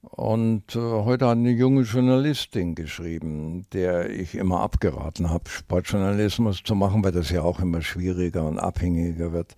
[0.00, 6.74] Und äh, heute hat eine junge Journalistin geschrieben, der ich immer abgeraten habe, Sportjournalismus zu
[6.74, 9.56] machen, weil das ja auch immer schwieriger und abhängiger wird.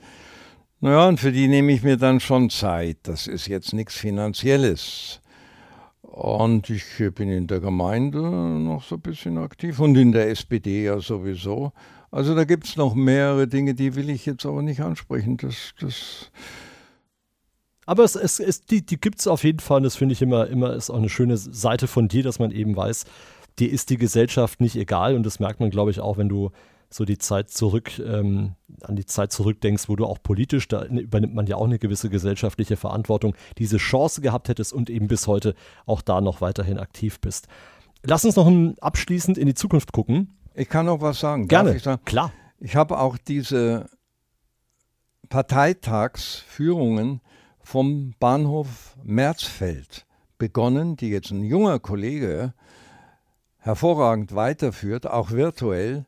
[0.80, 2.98] Naja, und für die nehme ich mir dann schon Zeit.
[3.02, 5.20] Das ist jetzt nichts Finanzielles.
[6.00, 6.84] Und ich
[7.14, 11.72] bin in der Gemeinde noch so ein bisschen aktiv und in der SPD ja sowieso.
[12.10, 15.36] Also da gibt es noch mehrere Dinge, die will ich jetzt aber nicht ansprechen.
[15.36, 16.30] Das, das
[17.86, 20.22] aber es, es, es, die, die gibt es auf jeden Fall und das finde ich
[20.22, 23.04] immer, immer ist auch eine schöne Seite von dir, dass man eben weiß,
[23.58, 26.50] dir ist die Gesellschaft nicht egal und das merkt man, glaube ich, auch, wenn du
[26.92, 31.34] so die Zeit zurück, ähm, an die Zeit zurückdenkst, wo du auch politisch, da übernimmt
[31.34, 35.54] man ja auch eine gewisse gesellschaftliche Verantwortung, diese Chance gehabt hättest und eben bis heute
[35.86, 37.46] auch da noch weiterhin aktiv bist.
[38.02, 38.50] Lass uns noch
[38.80, 40.36] abschließend in die Zukunft gucken.
[40.54, 41.46] Ich kann noch was sagen.
[41.46, 42.02] Gerne, ich sagen?
[42.04, 42.32] klar.
[42.58, 43.88] Ich habe auch diese
[45.28, 47.20] Parteitagsführungen
[47.60, 50.06] vom Bahnhof Merzfeld
[50.38, 52.52] begonnen, die jetzt ein junger Kollege
[53.58, 56.06] hervorragend weiterführt, auch virtuell.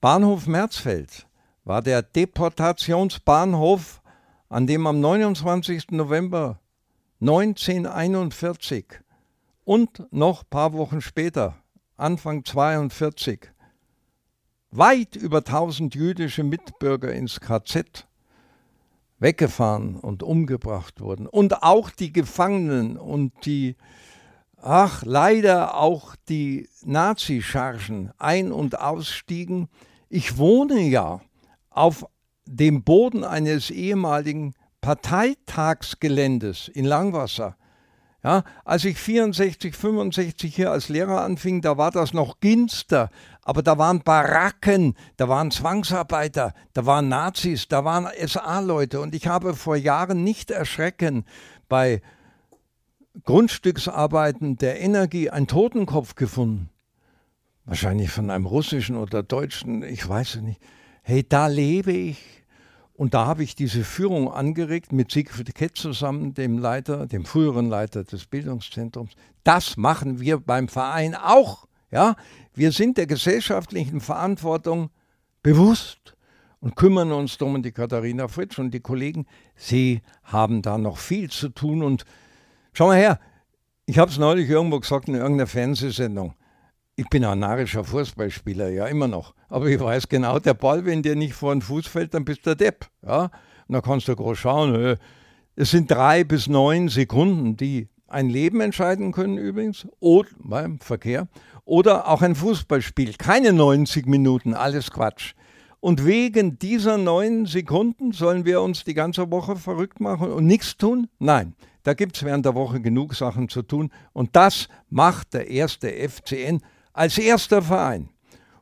[0.00, 1.26] Bahnhof Merzfeld
[1.64, 4.00] war der Deportationsbahnhof,
[4.48, 5.90] an dem am 29.
[5.90, 6.60] November
[7.20, 8.84] 1941
[9.64, 11.56] und noch ein paar Wochen später,
[11.96, 13.50] Anfang 42,
[14.70, 18.06] weit über 1000 jüdische Mitbürger ins KZ
[19.18, 21.26] weggefahren und umgebracht wurden.
[21.26, 23.74] Und auch die Gefangenen und die,
[24.62, 29.68] ach, leider auch die Nazischargen ein- und ausstiegen.
[30.08, 31.20] Ich wohne ja
[31.70, 32.06] auf
[32.46, 37.56] dem Boden eines ehemaligen Parteitagsgeländes in Langwasser.
[38.24, 43.10] Ja, als ich 64, 65 hier als Lehrer anfing, da war das noch Ginster,
[43.42, 49.28] aber da waren Baracken, da waren Zwangsarbeiter, da waren Nazis, da waren SA-Leute und ich
[49.28, 51.26] habe vor Jahren nicht erschrecken
[51.68, 52.02] bei
[53.24, 56.70] Grundstücksarbeiten der Energie einen Totenkopf gefunden.
[57.68, 60.58] Wahrscheinlich von einem russischen oder deutschen, ich weiß es nicht.
[61.02, 62.16] Hey, da lebe ich.
[62.94, 67.68] Und da habe ich diese Führung angeregt mit Siegfried Kett zusammen, dem Leiter, dem früheren
[67.68, 69.12] Leiter des Bildungszentrums.
[69.44, 71.68] Das machen wir beim Verein auch.
[71.90, 72.16] Ja,
[72.54, 74.88] wir sind der gesellschaftlichen Verantwortung
[75.42, 76.16] bewusst
[76.60, 77.56] und kümmern uns darum.
[77.56, 79.26] Und die Katharina Fritsch und die Kollegen,
[79.56, 81.82] sie haben da noch viel zu tun.
[81.82, 82.06] Und
[82.72, 83.20] schau mal her,
[83.84, 86.34] ich habe es neulich irgendwo gesagt in irgendeiner Fernsehsendung.
[86.98, 89.32] Ich bin ein narischer Fußballspieler, ja, immer noch.
[89.48, 92.40] Aber ich weiß genau, der Ball, wenn dir nicht vor den Fuß fällt, dann bist
[92.40, 92.86] du der Depp.
[93.06, 93.30] Ja?
[93.68, 94.74] Und da kannst du groß schauen.
[94.74, 94.96] Äh,
[95.54, 101.28] es sind drei bis neun Sekunden, die ein Leben entscheiden können übrigens, oder, beim Verkehr,
[101.64, 103.14] oder auch ein Fußballspiel.
[103.16, 105.34] Keine 90 Minuten, alles Quatsch.
[105.78, 110.76] Und wegen dieser neun Sekunden sollen wir uns die ganze Woche verrückt machen und nichts
[110.76, 111.06] tun?
[111.20, 111.54] Nein,
[111.84, 113.92] da gibt es während der Woche genug Sachen zu tun.
[114.12, 116.60] Und das macht der erste FCN
[116.98, 118.08] als erster Verein.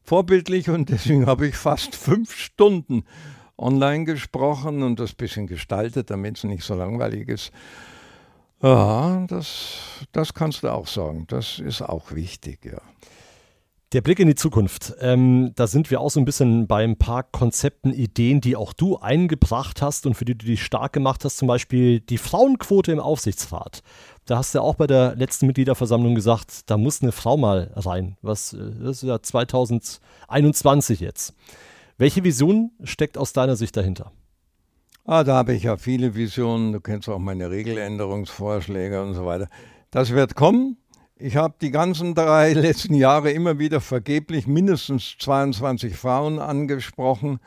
[0.02, 3.04] Vorbildlich und deswegen habe ich fast fünf Stunden
[3.58, 7.50] online gesprochen und das bisschen gestaltet, damit es nicht so langweilig ist.
[8.62, 9.78] Ja, das,
[10.12, 11.26] das kannst du auch sagen.
[11.28, 12.80] Das ist auch wichtig, ja.
[13.92, 14.94] Der Blick in die Zukunft.
[15.00, 18.72] Ähm, da sind wir auch so ein bisschen bei ein paar Konzepten, Ideen, die auch
[18.72, 21.36] du eingebracht hast und für die du dich stark gemacht hast.
[21.36, 23.84] Zum Beispiel die Frauenquote im Aufsichtsrat.
[24.24, 27.70] Da hast du ja auch bei der letzten Mitgliederversammlung gesagt, da muss eine Frau mal
[27.76, 28.16] rein.
[28.22, 31.34] Was, äh, das ist ja 2021 jetzt.
[31.96, 34.10] Welche Vision steckt aus deiner Sicht dahinter?
[35.04, 36.72] Ah, da habe ich ja viele Visionen.
[36.72, 39.46] Du kennst auch meine Regeländerungsvorschläge und so weiter.
[39.92, 40.76] Das wird kommen.
[41.18, 47.40] Ich habe die ganzen drei letzten Jahre immer wieder vergeblich mindestens 22 Frauen angesprochen.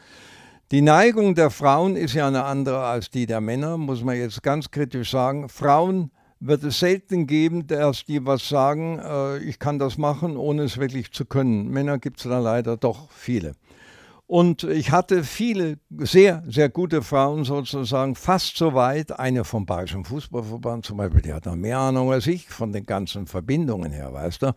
[0.71, 4.41] Die Neigung der Frauen ist ja eine andere als die der Männer, muss man jetzt
[4.41, 5.49] ganz kritisch sagen.
[5.49, 6.09] Frauen
[6.39, 10.79] wird es selten geben, dass die was sagen, äh, ich kann das machen, ohne es
[10.79, 11.69] wirklich zu können.
[11.69, 13.53] Männer gibt es da leider doch viele.
[14.29, 19.19] Und ich hatte viele sehr, sehr gute Frauen sozusagen, fast so weit.
[19.19, 22.85] Eine vom Bayerischen Fußballverband zum Beispiel, die hat noch mehr Ahnung als ich von den
[22.85, 24.53] ganzen Verbindungen her, weißt du.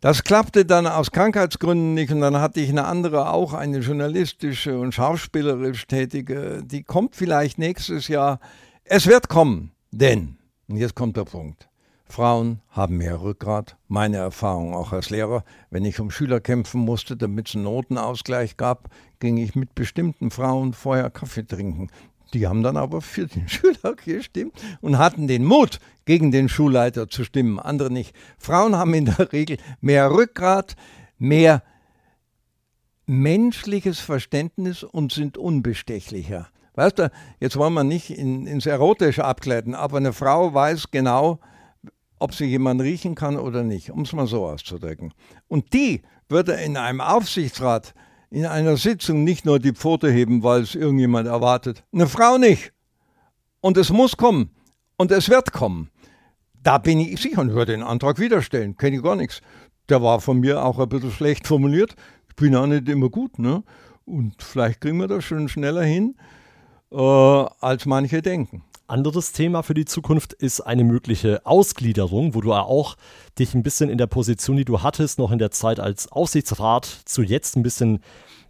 [0.00, 4.76] Das klappte dann aus Krankheitsgründen nicht und dann hatte ich eine andere, auch eine journalistische
[4.76, 8.40] und schauspielerisch tätige, die kommt vielleicht nächstes Jahr.
[8.82, 11.67] Es wird kommen, denn, und jetzt kommt der Punkt,
[12.08, 13.76] Frauen haben mehr Rückgrat.
[13.86, 15.44] Meine Erfahrung auch als Lehrer.
[15.70, 18.88] Wenn ich um Schüler kämpfen musste, damit es einen Notenausgleich gab,
[19.20, 21.90] ging ich mit bestimmten Frauen vorher Kaffee trinken.
[22.34, 27.08] Die haben dann aber für den Schüler gestimmt und hatten den Mut, gegen den Schulleiter
[27.08, 28.16] zu stimmen, andere nicht.
[28.38, 30.74] Frauen haben in der Regel mehr Rückgrat,
[31.18, 31.62] mehr
[33.04, 36.48] menschliches Verständnis und sind unbestechlicher.
[36.74, 37.10] Weißt du,
[37.40, 41.40] jetzt wollen wir nicht in, ins Erotische abgleiten, aber eine Frau weiß genau,
[42.18, 45.12] ob sie jemanden riechen kann oder nicht, um es mal so auszudrücken.
[45.48, 47.94] Und die würde in einem Aufsichtsrat
[48.30, 51.84] in einer Sitzung nicht nur die Pfote heben, weil es irgendjemand erwartet.
[51.92, 52.72] Eine Frau nicht.
[53.60, 54.50] Und es muss kommen.
[54.96, 55.90] Und es wird kommen.
[56.62, 58.76] Da bin ich sicher und würde den Antrag wieder stellen.
[58.76, 59.40] Kenne ich gar nichts.
[59.88, 61.94] Der war von mir auch ein bisschen schlecht formuliert.
[62.28, 63.38] Ich bin auch nicht immer gut.
[63.38, 63.62] Ne?
[64.04, 66.16] Und vielleicht kriegen wir das schon schneller hin,
[66.90, 68.62] äh, als manche denken.
[68.88, 72.96] Anderes Thema für die Zukunft ist eine mögliche Ausgliederung, wo du auch
[73.38, 76.86] dich ein bisschen in der Position, die du hattest, noch in der Zeit als Aufsichtsrat
[77.04, 78.00] zu jetzt ein bisschen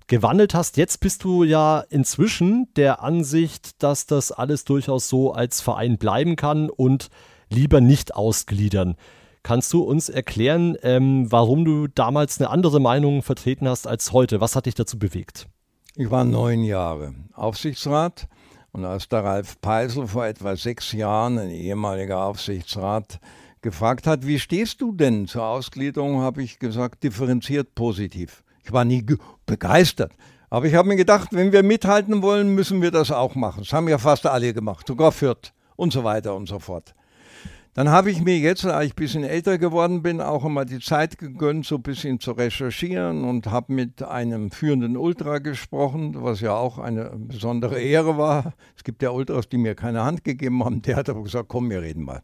[0.06, 0.76] gewandelt hast.
[0.76, 6.36] Jetzt bist du ja inzwischen der Ansicht, dass das alles durchaus so als Verein bleiben
[6.36, 7.08] kann und
[7.50, 8.94] lieber nicht ausgliedern.
[9.42, 14.40] Kannst du uns erklären, ähm, warum du damals eine andere Meinung vertreten hast als heute?
[14.40, 15.48] Was hat dich dazu bewegt?
[15.96, 18.28] Ich war neun Jahre Aufsichtsrat
[18.72, 23.20] und als der Ralf Peisel vor etwa sechs Jahren, ein ehemaliger Aufsichtsrat,
[23.62, 28.44] gefragt hat, wie stehst du denn zur Ausgliederung, habe ich gesagt, differenziert positiv.
[28.62, 29.04] Ich war nie
[29.46, 30.12] begeistert.
[30.50, 33.60] Aber ich habe mir gedacht, wenn wir mithalten wollen, müssen wir das auch machen.
[33.64, 36.94] Das haben ja fast alle gemacht, sogar Fürth und so weiter und so fort.
[37.78, 40.80] Dann habe ich mir jetzt, als ich ein bisschen älter geworden bin, auch einmal die
[40.80, 46.40] Zeit gegönnt, so ein bisschen zu recherchieren und habe mit einem führenden Ultra gesprochen, was
[46.40, 48.54] ja auch eine besondere Ehre war.
[48.76, 50.82] Es gibt ja Ultras, die mir keine Hand gegeben haben.
[50.82, 52.22] Der hat aber gesagt, komm, wir reden mal.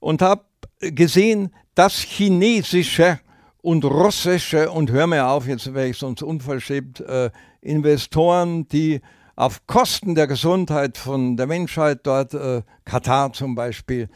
[0.00, 0.42] Und habe
[0.80, 3.20] gesehen, dass chinesische
[3.62, 7.30] und russische, und hör mir auf, jetzt wäre ich sonst unverschämt, äh,
[7.60, 9.02] Investoren, die
[9.36, 14.08] auf Kosten der Gesundheit von der Menschheit dort, äh, Katar zum Beispiel,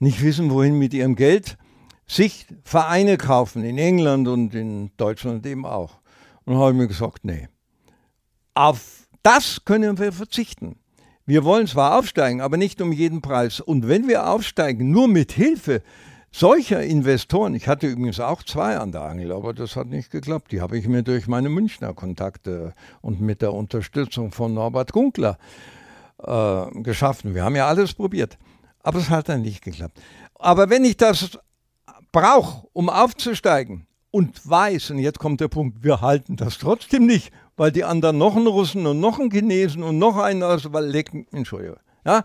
[0.00, 1.56] nicht wissen, wohin mit ihrem Geld,
[2.06, 6.00] sich Vereine kaufen, in England und in Deutschland eben auch.
[6.44, 7.48] Und habe mir gesagt, nee,
[8.54, 10.76] auf das können wir verzichten.
[11.26, 13.60] Wir wollen zwar aufsteigen, aber nicht um jeden Preis.
[13.60, 15.82] Und wenn wir aufsteigen, nur mit Hilfe
[16.32, 20.50] solcher Investoren, ich hatte übrigens auch zwei an der Angel, aber das hat nicht geklappt.
[20.50, 25.38] Die habe ich mir durch meine Münchner Kontakte und mit der Unterstützung von Norbert Gunkler
[26.18, 27.34] äh, geschaffen.
[27.34, 28.38] Wir haben ja alles probiert.
[28.82, 30.00] Aber es hat dann nicht geklappt.
[30.34, 31.38] Aber wenn ich das
[32.12, 37.32] brauche, um aufzusteigen und weiß, und jetzt kommt der Punkt, wir halten das trotzdem nicht,
[37.56, 40.86] weil die anderen noch einen Russen und noch einen Chinesen und noch einen aus, weil
[40.86, 42.24] lecken, Entschuldigung, ja,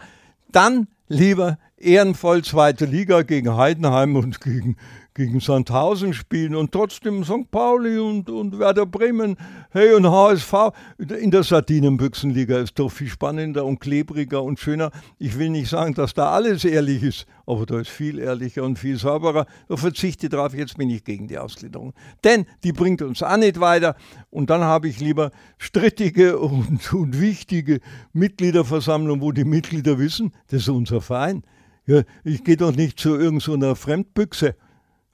[0.52, 4.78] dann lieber ehrenvoll zweite Liga gegen Heidenheim und gegen
[5.16, 7.50] gegen Sandhausen spielen und trotzdem St.
[7.50, 9.38] Pauli und, und Werder Bremen,
[9.72, 10.54] hey und HSV.
[10.98, 14.92] In der Sardinenbüchsenliga ist doch viel spannender und klebriger und schöner.
[15.18, 18.78] Ich will nicht sagen, dass da alles ehrlich ist, aber da ist viel ehrlicher und
[18.78, 19.46] viel sauberer.
[19.70, 21.94] Ich verzichte darauf, jetzt bin ich gegen die Ausgliederung.
[22.26, 23.96] Denn die bringt uns auch nicht weiter
[24.30, 27.80] und dann habe ich lieber strittige und, und wichtige
[28.12, 31.44] Mitgliederversammlungen, wo die Mitglieder wissen, das ist unser Verein.
[31.88, 34.56] Ja, ich gehe doch nicht zu irgendeiner Fremdbüchse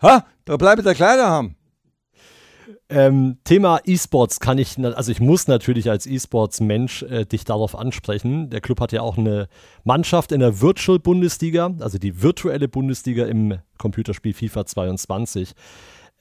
[0.02, 1.56] Ha, da bleibe der Kleider haben.
[2.90, 8.49] Ähm, Thema E-Sports kann ich, also ich muss natürlich als E-Sports-Mensch äh, dich darauf ansprechen.
[8.49, 9.48] Der Club hat ja auch eine
[9.86, 15.53] Mannschaft in der Virtual Bundesliga, also die virtuelle Bundesliga im Computerspiel FIFA 22.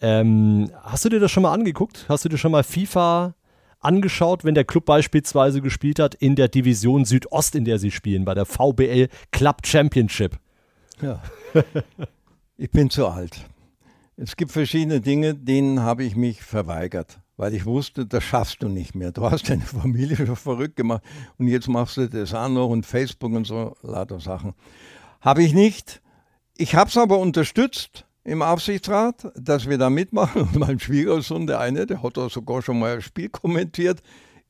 [0.00, 2.06] Ähm, hast du dir das schon mal angeguckt?
[2.08, 3.34] Hast du dir schon mal FIFA
[3.80, 8.24] angeschaut, wenn der Club beispielsweise gespielt hat in der Division Südost, in der sie spielen,
[8.24, 10.38] bei der VBL Club Championship?
[11.02, 11.20] Ja.
[12.56, 13.44] ich bin zu alt.
[14.22, 18.68] Es gibt verschiedene Dinge, denen habe ich mich verweigert, weil ich wusste, das schaffst du
[18.68, 19.12] nicht mehr.
[19.12, 21.02] Du hast deine Familie schon verrückt gemacht
[21.38, 24.52] und jetzt machst du das auch noch und Facebook und so, lauter Sachen.
[25.22, 26.02] Habe ich nicht.
[26.58, 30.42] Ich habe es aber unterstützt im Aufsichtsrat, dass wir da mitmachen.
[30.42, 34.02] Und mein Schwiegersohn, der eine, der hat da sogar schon mal ein Spiel kommentiert.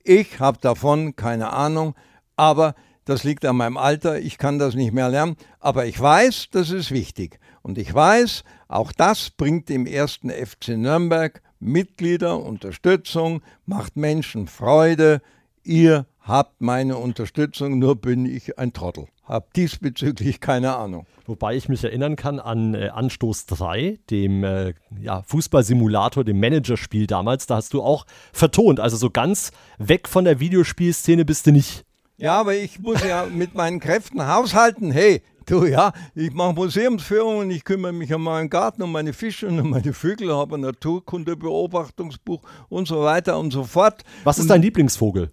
[0.03, 1.95] Ich habe davon keine Ahnung,
[2.35, 2.75] aber
[3.05, 6.71] das liegt an meinem Alter, ich kann das nicht mehr lernen, aber ich weiß, das
[6.71, 7.39] ist wichtig.
[7.63, 15.21] Und ich weiß, auch das bringt dem ersten FC Nürnberg Mitglieder, Unterstützung, macht Menschen Freude.
[15.63, 19.07] Ihr habt meine Unterstützung, nur bin ich ein Trottel.
[19.25, 21.07] Hab diesbezüglich keine Ahnung.
[21.27, 27.07] Wobei ich mich erinnern kann an äh, Anstoß 3, dem äh, ja, Fußballsimulator, dem Managerspiel
[27.07, 27.47] damals.
[27.47, 28.81] Da hast du auch vertont.
[28.81, 31.85] Also so ganz weg von der Videospielszene bist du nicht.
[32.17, 34.91] Ja, aber ich muss ja mit meinen Kräften haushalten.
[34.91, 39.49] Hey, Du, ja, ich mache Museumsführungen, ich kümmere mich um meinen Garten, um meine Fische
[39.49, 44.05] und um meine Vögel, habe ein Naturkundebeobachtungsbuch und so weiter und so fort.
[44.23, 45.33] Was ist und dein Lieblingsvogel?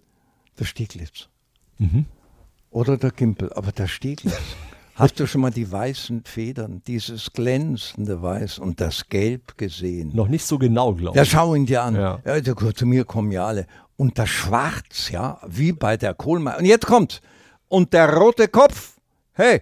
[0.57, 1.30] Der Stieglitz.
[1.77, 2.06] Mhm.
[2.72, 4.34] Oder der Gimpel, aber der Stieglitz.
[4.95, 10.15] Hast du schon mal die weißen Federn, dieses glänzende Weiß und das Gelb gesehen?
[10.15, 11.18] Noch nicht so genau, glaube ich.
[11.18, 11.94] Ja, schau ihn dir an.
[11.94, 12.19] Ja.
[12.26, 13.68] Ja, zu mir kommen ja alle.
[13.98, 16.57] und das Schwarz, ja, wie bei der Kohlmeier.
[16.57, 17.22] Und jetzt kommt
[17.68, 18.95] und der rote Kopf,
[19.34, 19.61] hey,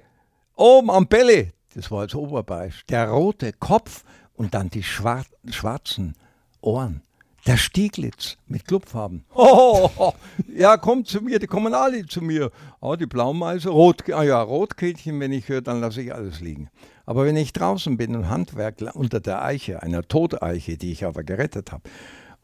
[0.55, 4.03] oben am Belly, das war als Oberbeiß, der rote Kopf
[4.33, 6.15] und dann die schwarzen
[6.61, 7.01] Ohren.
[7.45, 9.23] Der Stieglitz mit Clubfarben.
[9.35, 10.13] Oh,
[10.47, 12.49] ja, kommt zu mir, die kommen alle zu mir.
[12.81, 16.69] Oh, die Blaumeise, Rot, ah ja, Rotkehlchen, wenn ich höre, dann lasse ich alles liegen.
[17.05, 21.23] Aber wenn ich draußen bin und Handwerk unter der Eiche, einer Toteiche, die ich aber
[21.23, 21.83] gerettet habe,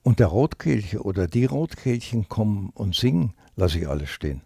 [0.04, 4.42] und der Rotkehlchen oder die Rotkehlchen kommen und singen, lasse ich alles stehen.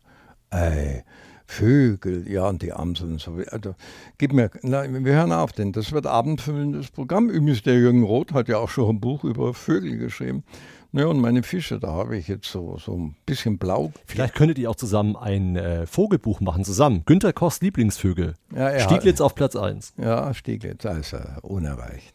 [0.51, 1.03] Ey,
[1.47, 3.17] Vögel, ja, und die Amseln.
[3.19, 3.37] So.
[3.51, 3.75] Also,
[4.17, 7.29] gib mir, na, wir hören auf, denn das wird abendfüllendes Programm.
[7.29, 10.43] Übrigens, der Jürgen Roth hat ja auch schon ein Buch über Vögel geschrieben.
[10.91, 13.91] Ja, und meine Fische, da habe ich jetzt so, so ein bisschen blau.
[14.05, 17.03] Vielleicht könntet ihr auch zusammen ein äh, Vogelbuch machen, zusammen.
[17.05, 18.35] Günter Kochs Lieblingsvögel.
[18.55, 19.93] Ja, Stieglitz auf Platz 1.
[19.97, 22.14] Ja, Stieglitz, er unerreicht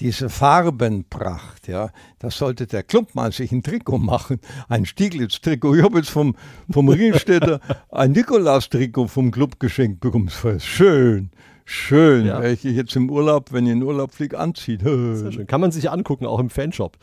[0.00, 5.76] diese Farbenpracht, ja, das sollte der Club mal sich ein Trikot machen, ein Stieglitz-Trikot.
[5.76, 6.34] Ich habe jetzt vom,
[6.70, 7.60] vom Ringstädter
[7.90, 10.26] ein Nikolaus-Trikot vom Club geschenkt bekommen.
[10.26, 11.30] Das war schön,
[11.66, 12.40] schön, ja.
[12.40, 14.78] weil ich jetzt im Urlaub, wenn ich in Urlaub fliege, anziehe.
[15.16, 15.46] Sehr schön.
[15.46, 16.96] Kann man sich angucken, auch im Fanshop.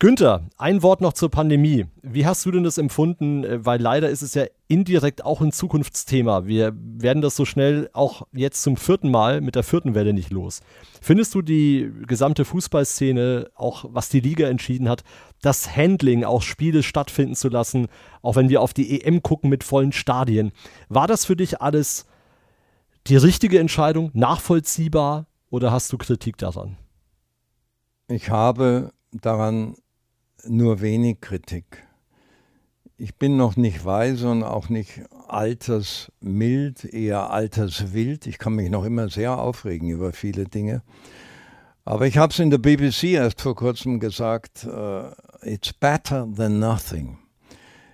[0.00, 1.86] Günther, ein Wort noch zur Pandemie.
[2.02, 3.42] Wie hast du denn das empfunden?
[3.42, 6.46] Äh, weil leider ist es ja indirekt auch ein Zukunftsthema.
[6.46, 10.30] Wir werden das so schnell auch jetzt zum vierten Mal mit der vierten Welle nicht
[10.30, 10.60] los.
[11.02, 15.02] Findest du die gesamte Fußballszene, auch was die Liga entschieden hat,
[15.42, 17.88] das Handling, auch Spiele stattfinden zu lassen,
[18.22, 20.52] auch wenn wir auf die EM gucken mit vollen Stadien,
[20.88, 22.06] war das für dich alles
[23.08, 26.76] die richtige Entscheidung, nachvollziehbar oder hast du Kritik daran?
[28.06, 29.74] Ich habe daran
[30.46, 31.84] nur wenig Kritik.
[32.96, 38.26] Ich bin noch nicht weise und auch nicht altersmild, eher alterswild.
[38.26, 40.82] Ich kann mich noch immer sehr aufregen über viele Dinge.
[41.84, 45.10] Aber ich habe es in der BBC erst vor kurzem gesagt, uh,
[45.42, 47.18] it's better than nothing.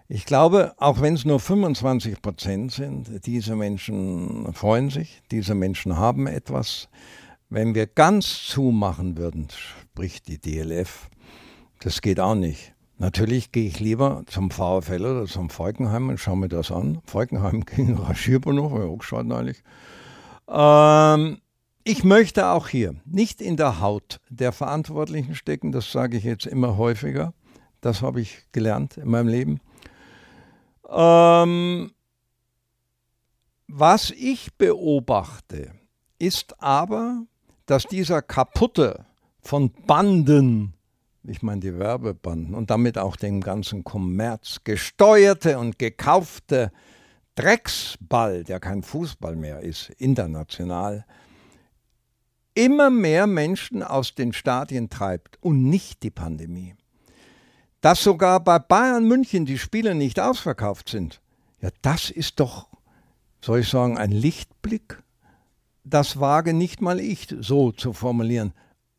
[0.09, 5.97] Ich glaube, auch wenn es nur 25 Prozent sind, diese Menschen freuen sich, diese Menschen
[5.97, 6.89] haben etwas.
[7.49, 11.09] Wenn wir ganz zumachen würden, spricht die DLF,
[11.85, 12.73] das geht auch nicht.
[12.97, 17.03] Natürlich gehe ich lieber zum VfL oder zum Falkenheim und schaue mir das an.
[17.05, 19.63] Falkenheim gegen Raschierbahnhof, habe ich auch neulich.
[20.49, 21.43] Ähm,
[21.85, 26.47] ich möchte auch hier nicht in der Haut der Verantwortlichen stecken, das sage ich jetzt
[26.47, 27.35] immer häufiger.
[27.83, 29.61] Das habe ich gelernt in meinem Leben.
[30.89, 31.93] Ähm,
[33.67, 35.73] was ich beobachte,
[36.19, 37.25] ist aber,
[37.67, 39.05] dass dieser kaputte,
[39.43, 40.73] von Banden
[41.27, 46.71] ich meine die Werbebanden und damit auch dem ganzen Kommerz, gesteuerte und gekaufte
[47.35, 51.05] Drecksball, der kein Fußball mehr ist, international,
[52.55, 56.75] immer mehr Menschen aus den Stadien treibt und nicht die Pandemie.
[57.81, 61.21] Dass sogar bei Bayern München die Spiele nicht ausverkauft sind,
[61.61, 62.69] ja, das ist doch,
[63.41, 65.03] soll ich sagen, ein Lichtblick.
[65.83, 68.53] Das wage nicht mal ich so zu formulieren,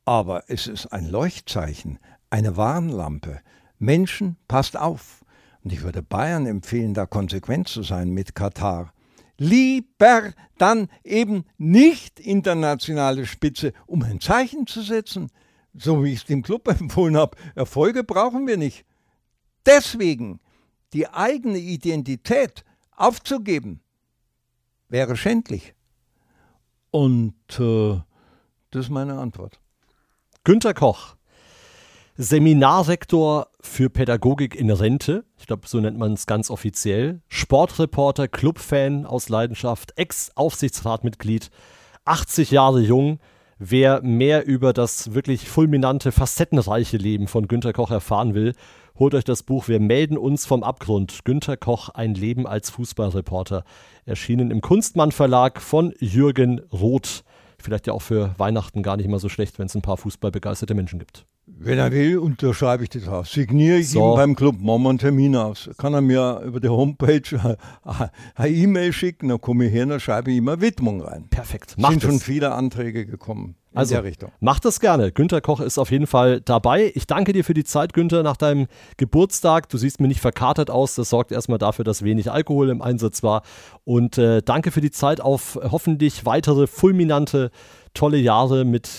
[0.03, 1.99] aber es ist ein Leuchtzeichen,
[2.35, 3.39] eine Warnlampe.
[3.79, 5.23] Menschen, passt auf.
[5.63, 8.93] Und ich würde Bayern empfehlen, da konsequent zu sein mit Katar.
[9.37, 15.29] Lieber dann eben nicht internationale Spitze, um ein Zeichen zu setzen.
[15.73, 17.37] So wie ich es dem Club empfohlen habe.
[17.55, 18.85] Erfolge brauchen wir nicht.
[19.65, 20.41] Deswegen
[20.91, 23.79] die eigene Identität aufzugeben,
[24.89, 25.73] wäre schändlich.
[26.91, 28.01] Und äh,
[28.71, 29.59] das ist meine Antwort.
[30.43, 31.15] Günter Koch
[32.17, 35.25] Seminarrektor für Pädagogik in Rente.
[35.37, 37.19] Ich glaube, so nennt man es ganz offiziell.
[37.27, 41.51] Sportreporter, Clubfan aus Leidenschaft, Ex-Aufsichtsratmitglied,
[42.05, 43.19] 80 Jahre jung.
[43.59, 48.53] Wer mehr über das wirklich fulminante, facettenreiche Leben von Günter Koch erfahren will,
[48.97, 51.25] holt euch das Buch Wir melden uns vom Abgrund.
[51.25, 53.65] Günter Koch, ein Leben als Fußballreporter.
[54.05, 57.25] Erschienen im Kunstmann Verlag von Jürgen Roth.
[57.65, 60.75] Vielleicht ja auch für Weihnachten gar nicht mal so schlecht, wenn es ein paar fußballbegeisterte
[60.75, 61.25] Menschen gibt.
[61.47, 63.27] Wenn er will, unterschreibe ich das auf.
[63.27, 64.13] Signiere ich so.
[64.13, 65.67] ihm beim Club, wir einen Termin aus.
[65.79, 67.57] Kann er mir über die Homepage
[68.35, 71.27] eine E-Mail schicken, dann komme ich her, dann schreibe ich ihm eine Widmung rein.
[71.31, 71.75] Perfekt.
[71.79, 72.09] Macht Sind es.
[72.09, 74.31] schon viele Anträge gekommen in also, der Richtung.
[74.39, 75.11] Macht das gerne.
[75.11, 76.93] Günter Koch ist auf jeden Fall dabei.
[76.95, 79.67] Ich danke dir für die Zeit, Günter, nach deinem Geburtstag.
[79.67, 80.95] Du siehst mir nicht verkatert aus.
[80.95, 83.41] Das sorgt erstmal dafür, dass wenig Alkohol im Einsatz war.
[83.83, 87.51] Und äh, danke für die Zeit auf hoffentlich weitere fulminante,
[87.93, 88.89] tolle Jahre mit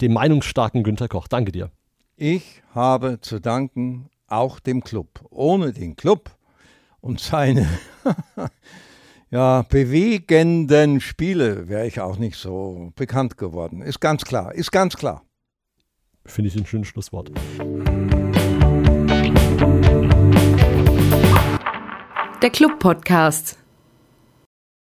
[0.00, 1.28] dem meinungsstarken Günter Koch.
[1.28, 1.70] Danke dir.
[2.16, 5.24] Ich habe zu danken auch dem Club.
[5.30, 6.30] Ohne den Club
[7.00, 7.68] und seine
[9.30, 13.82] ja, bewegenden Spiele wäre ich auch nicht so bekannt geworden.
[13.82, 15.22] Ist ganz klar, ist ganz klar.
[16.26, 17.30] Finde ich ein schönes Schlusswort.
[22.42, 23.58] Der Club Podcast.